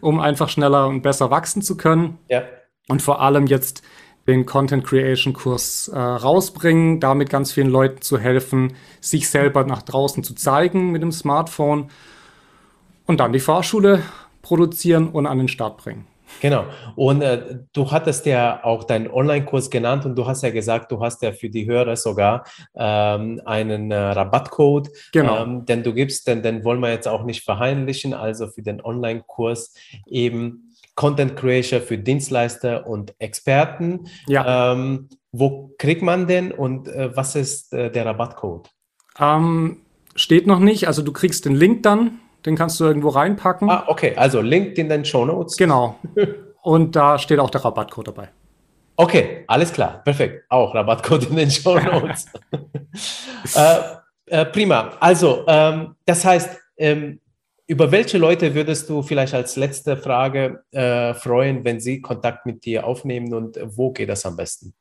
um 0.00 0.18
einfach 0.18 0.48
schneller 0.48 0.88
und 0.88 1.02
besser 1.02 1.30
wachsen 1.30 1.60
zu 1.60 1.76
können. 1.76 2.16
Ja. 2.30 2.44
Und 2.88 3.02
vor 3.02 3.20
allem 3.20 3.46
jetzt 3.46 3.82
den 4.26 4.46
Content 4.46 4.86
Creation 4.86 5.34
Kurs 5.34 5.88
äh, 5.88 5.98
rausbringen, 5.98 6.98
damit 7.00 7.28
ganz 7.28 7.52
vielen 7.52 7.68
Leuten 7.68 8.00
zu 8.00 8.16
helfen, 8.16 8.72
sich 9.02 9.28
selber 9.28 9.64
nach 9.64 9.82
draußen 9.82 10.24
zu 10.24 10.34
zeigen 10.34 10.92
mit 10.92 11.02
dem 11.02 11.12
Smartphone 11.12 11.90
und 13.04 13.20
dann 13.20 13.34
die 13.34 13.38
Fahrschule 13.38 14.02
produzieren 14.40 15.10
und 15.10 15.26
an 15.26 15.36
den 15.36 15.48
Start 15.48 15.76
bringen. 15.76 16.06
Genau. 16.40 16.64
Und 16.96 17.22
äh, 17.22 17.58
du 17.72 17.90
hattest 17.90 18.26
ja 18.26 18.64
auch 18.64 18.84
deinen 18.84 19.08
Online-Kurs 19.08 19.70
genannt 19.70 20.06
und 20.06 20.16
du 20.16 20.26
hast 20.26 20.42
ja 20.42 20.50
gesagt, 20.50 20.90
du 20.92 21.00
hast 21.00 21.22
ja 21.22 21.32
für 21.32 21.50
die 21.50 21.66
Hörer 21.66 21.96
sogar 21.96 22.44
ähm, 22.74 23.40
einen 23.44 23.90
äh, 23.90 23.96
Rabattcode, 23.96 24.88
genau. 25.12 25.42
ähm, 25.42 25.66
den 25.66 25.82
du 25.82 25.92
gibst, 25.92 26.26
denn 26.26 26.42
den 26.42 26.64
wollen 26.64 26.80
wir 26.80 26.90
jetzt 26.90 27.08
auch 27.08 27.24
nicht 27.24 27.44
verheimlichen. 27.44 28.14
Also 28.14 28.48
für 28.48 28.62
den 28.62 28.80
Online-Kurs 28.80 29.74
eben 30.06 30.74
Content 30.94 31.36
Creator 31.36 31.80
für 31.80 31.98
Dienstleister 31.98 32.86
und 32.86 33.14
Experten. 33.18 34.06
Ja. 34.26 34.72
Ähm, 34.72 35.08
wo 35.32 35.74
kriegt 35.78 36.02
man 36.02 36.26
den 36.26 36.52
und 36.52 36.88
äh, 36.88 37.16
was 37.16 37.36
ist 37.36 37.72
äh, 37.72 37.90
der 37.90 38.06
Rabattcode? 38.06 38.68
Ähm, 39.18 39.82
steht 40.14 40.46
noch 40.46 40.58
nicht. 40.58 40.88
Also 40.88 41.02
du 41.02 41.12
kriegst 41.12 41.44
den 41.44 41.54
Link 41.54 41.82
dann, 41.84 42.18
den 42.44 42.56
kannst 42.56 42.80
du 42.80 42.84
irgendwo 42.84 43.08
reinpacken. 43.08 43.68
Ah, 43.70 43.84
okay, 43.86 44.14
also 44.16 44.40
Link 44.40 44.78
in 44.78 44.88
den 44.88 45.04
Show 45.04 45.24
Notes. 45.24 45.56
Genau. 45.56 45.96
Und 46.62 46.94
da 46.96 47.18
steht 47.18 47.38
auch 47.38 47.50
der 47.50 47.64
Rabattcode 47.64 48.08
dabei. 48.08 48.28
Okay, 48.96 49.44
alles 49.46 49.72
klar, 49.72 50.02
perfekt. 50.04 50.44
Auch 50.50 50.74
Rabattcode 50.74 51.30
in 51.30 51.36
den 51.36 51.50
Show 51.50 51.78
Notes. 51.78 52.26
äh, 53.54 53.78
äh, 54.26 54.44
prima. 54.44 54.92
Also, 55.00 55.44
ähm, 55.46 55.94
das 56.04 56.24
heißt, 56.24 56.58
ähm, 56.76 57.18
über 57.66 57.90
welche 57.92 58.18
Leute 58.18 58.54
würdest 58.54 58.90
du 58.90 59.00
vielleicht 59.00 59.32
als 59.32 59.56
letzte 59.56 59.96
Frage 59.96 60.64
äh, 60.72 61.14
freuen, 61.14 61.64
wenn 61.64 61.80
sie 61.80 62.00
Kontakt 62.00 62.44
mit 62.44 62.64
dir 62.64 62.84
aufnehmen 62.84 63.32
und 63.32 63.58
wo 63.62 63.92
geht 63.92 64.08
das 64.08 64.26
am 64.26 64.36
besten? 64.36 64.74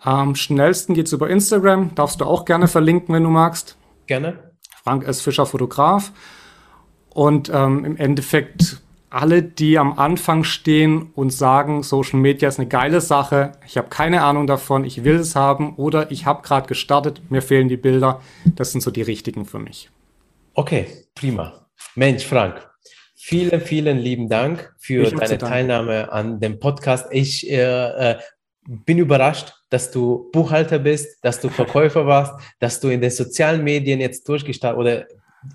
Am 0.00 0.34
schnellsten 0.34 0.92
geht 0.92 1.06
es 1.06 1.14
über 1.14 1.30
Instagram. 1.30 1.94
Darfst 1.94 2.20
du 2.20 2.26
auch 2.26 2.44
gerne 2.44 2.68
verlinken, 2.68 3.14
wenn 3.14 3.22
du 3.22 3.30
magst. 3.30 3.78
Gerne. 4.06 4.52
Frank 4.82 5.08
S. 5.08 5.22
Fischer 5.22 5.46
Fotograf. 5.46 6.12
Und 7.14 7.50
ähm, 7.52 7.84
im 7.84 7.96
Endeffekt 7.96 8.82
alle, 9.08 9.44
die 9.44 9.78
am 9.78 9.96
Anfang 9.96 10.42
stehen 10.42 11.12
und 11.14 11.32
sagen, 11.32 11.84
Social 11.84 12.18
Media 12.18 12.48
ist 12.48 12.58
eine 12.58 12.68
geile 12.68 13.00
Sache, 13.00 13.52
ich 13.64 13.78
habe 13.78 13.88
keine 13.88 14.22
Ahnung 14.22 14.48
davon, 14.48 14.84
ich 14.84 15.04
will 15.04 15.14
es 15.14 15.36
haben 15.36 15.76
oder 15.76 16.10
ich 16.10 16.26
habe 16.26 16.42
gerade 16.42 16.66
gestartet, 16.66 17.22
mir 17.30 17.40
fehlen 17.40 17.68
die 17.68 17.76
Bilder, 17.76 18.20
das 18.56 18.72
sind 18.72 18.80
so 18.80 18.90
die 18.90 19.02
richtigen 19.02 19.46
für 19.46 19.60
mich. 19.60 19.88
Okay, 20.54 20.88
prima. 21.14 21.68
Mensch, 21.94 22.26
Frank, 22.26 22.68
vielen, 23.14 23.60
vielen 23.60 23.98
lieben 23.98 24.28
Dank 24.28 24.74
für 24.78 25.04
deine 25.04 25.38
Teilnahme 25.38 26.10
an 26.10 26.40
dem 26.40 26.58
Podcast. 26.58 27.06
Ich 27.12 27.48
äh, 27.48 28.12
äh, 28.12 28.18
bin 28.66 28.98
überrascht, 28.98 29.52
dass 29.70 29.92
du 29.92 30.28
Buchhalter 30.32 30.80
bist, 30.80 31.22
dass 31.22 31.40
du 31.40 31.48
Verkäufer 31.50 32.04
warst, 32.06 32.32
dass 32.58 32.80
du 32.80 32.88
in 32.88 33.00
den 33.00 33.10
sozialen 33.10 33.62
Medien 33.62 34.00
jetzt 34.00 34.28
durchgestartet 34.28 34.78
oder 34.80 35.06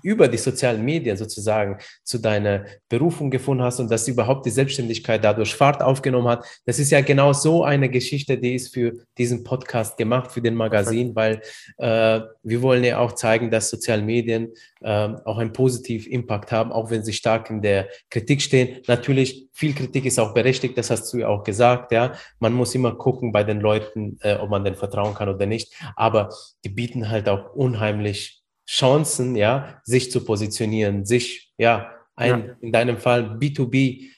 über 0.02 0.28
die 0.28 0.38
sozialen 0.38 0.84
Medien 0.84 1.16
sozusagen 1.16 1.78
zu 2.04 2.18
deiner 2.18 2.64
Berufung 2.88 3.30
gefunden 3.30 3.62
hast 3.62 3.80
und 3.80 3.90
dass 3.90 4.08
überhaupt 4.08 4.46
die 4.46 4.50
Selbstständigkeit 4.50 5.24
dadurch 5.24 5.54
Fahrt 5.54 5.82
aufgenommen 5.82 6.28
hat. 6.28 6.44
Das 6.64 6.78
ist 6.78 6.90
ja 6.90 7.00
genau 7.00 7.32
so 7.32 7.64
eine 7.64 7.88
Geschichte, 7.88 8.38
die 8.38 8.54
ist 8.54 8.72
für 8.72 8.92
diesen 9.18 9.44
Podcast 9.44 9.96
gemacht, 9.96 10.32
für 10.32 10.42
den 10.42 10.54
Magazin, 10.54 11.14
weil 11.14 11.40
äh, 11.78 12.20
wir 12.42 12.62
wollen 12.62 12.84
ja 12.84 12.98
auch 12.98 13.12
zeigen, 13.12 13.50
dass 13.50 13.70
soziale 13.70 14.02
Medien 14.02 14.52
äh, 14.80 15.08
auch 15.24 15.38
einen 15.38 15.52
positiven 15.52 16.10
Impact 16.10 16.52
haben, 16.52 16.72
auch 16.72 16.90
wenn 16.90 17.04
sie 17.04 17.12
stark 17.12 17.50
in 17.50 17.62
der 17.62 17.88
Kritik 18.08 18.42
stehen. 18.42 18.78
Natürlich, 18.86 19.48
viel 19.52 19.74
Kritik 19.74 20.06
ist 20.06 20.18
auch 20.18 20.34
berechtigt, 20.34 20.78
das 20.78 20.90
hast 20.90 21.12
du 21.12 21.18
ja 21.18 21.28
auch 21.28 21.44
gesagt, 21.44 21.92
ja. 21.92 22.12
Man 22.38 22.52
muss 22.52 22.74
immer 22.74 22.94
gucken 22.94 23.32
bei 23.32 23.44
den 23.44 23.60
Leuten, 23.60 24.18
äh, 24.22 24.34
ob 24.36 24.50
man 24.50 24.64
denn 24.64 24.74
vertrauen 24.74 25.14
kann 25.14 25.28
oder 25.28 25.46
nicht, 25.46 25.74
aber 25.96 26.30
die 26.64 26.70
bieten 26.70 27.10
halt 27.10 27.28
auch 27.28 27.54
unheimlich 27.54 28.39
Chancen, 28.70 29.34
ja, 29.34 29.80
sich 29.82 30.12
zu 30.12 30.24
positionieren, 30.24 31.04
sich, 31.04 31.52
ja, 31.58 31.90
ein, 32.14 32.30
ja. 32.30 32.54
in 32.60 32.70
deinem 32.70 32.98
Fall 32.98 33.36
B2B 33.36 34.10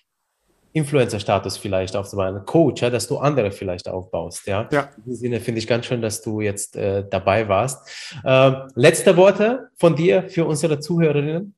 Influencer-Status 0.75 1.57
vielleicht 1.57 1.97
aufzubauen, 1.97 2.45
Coach, 2.45 2.83
ja, 2.83 2.91
dass 2.91 3.09
du 3.09 3.17
andere 3.17 3.51
vielleicht 3.51 3.89
aufbaust, 3.89 4.47
ja. 4.47 4.69
ja. 4.71 4.91
In 4.99 5.05
diesem 5.05 5.21
Sinne 5.21 5.41
finde 5.41 5.59
ich 5.59 5.67
ganz 5.67 5.87
schön, 5.87 6.03
dass 6.03 6.21
du 6.21 6.43
jetzt 6.43 6.77
äh, 6.77 7.05
dabei 7.09 7.49
warst. 7.49 7.89
Äh, 8.25 8.53
letzte 8.75 9.17
Worte 9.17 9.71
von 9.77 9.97
dir 9.97 10.29
für 10.29 10.45
unsere 10.45 10.81
Zuhörerinnen? 10.81 11.55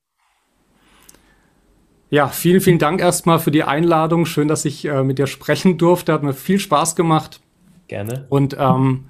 Ja, 2.11 2.29
vielen, 2.29 2.61
vielen 2.61 2.79
Dank 2.79 3.01
erstmal 3.01 3.41
für 3.41 3.51
die 3.51 3.65
Einladung. 3.65 4.25
Schön, 4.25 4.47
dass 4.47 4.65
ich 4.65 4.85
äh, 4.85 5.03
mit 5.03 5.19
dir 5.19 5.27
sprechen 5.27 5.79
durfte. 5.79 6.13
Hat 6.13 6.23
mir 6.23 6.33
viel 6.33 6.61
Spaß 6.61 6.95
gemacht. 6.95 7.41
Gerne. 7.89 8.27
Und 8.29 8.57
ähm, 8.59 9.07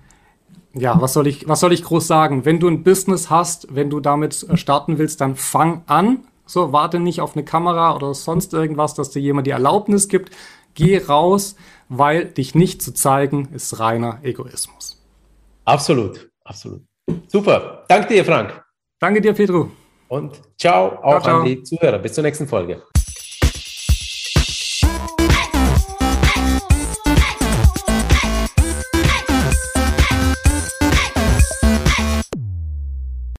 ja, 0.75 1.01
was 1.01 1.13
soll 1.13 1.27
ich, 1.27 1.49
was 1.49 1.61
soll 1.61 1.73
ich 1.73 1.85
groß 1.85 2.07
sagen? 2.07 2.45
Wenn 2.45 2.61
du 2.61 2.69
ein 2.69 2.83
Business 2.83 3.31
hast, 3.31 3.75
wenn 3.75 3.91
du 3.91 4.01
damit 4.01 4.47
äh, 4.49 4.57
starten 4.57 4.99
willst, 4.99 5.21
dann 5.21 5.37
fang 5.37 5.83
an. 5.87 6.25
So, 6.47 6.73
warte 6.73 7.01
nicht 7.01 7.21
auf 7.21 7.37
eine 7.37 7.45
Kamera 7.45 7.97
oder 7.97 8.13
sonst 8.13 8.53
irgendwas, 8.53 8.95
dass 8.95 9.11
dir 9.11 9.21
jemand 9.21 9.47
die 9.47 9.53
Erlaubnis 9.53 10.09
gibt. 10.09 10.35
Geh 10.75 10.99
raus, 10.99 11.57
weil 11.89 12.27
dich 12.27 12.55
nicht 12.55 12.83
zu 12.83 12.93
zeigen, 12.93 13.49
ist 13.55 13.79
reiner 13.79 14.19
Egoismus. 14.23 15.01
Absolut, 15.65 16.29
absolut. 16.45 16.83
Super. 17.29 17.85
Danke 17.89 18.09
dir, 18.09 18.25
Frank. 18.25 18.63
Danke 18.99 19.21
dir, 19.21 19.33
Pedro. 19.33 19.71
Und 20.09 20.41
ciao 20.59 20.99
auch 21.03 21.11
ciao, 21.13 21.21
ciao. 21.21 21.39
an 21.41 21.45
die 21.47 21.63
Zuhörer. 21.63 21.99
Bis 21.99 22.13
zur 22.13 22.25
nächsten 22.25 22.47
Folge. 22.47 22.83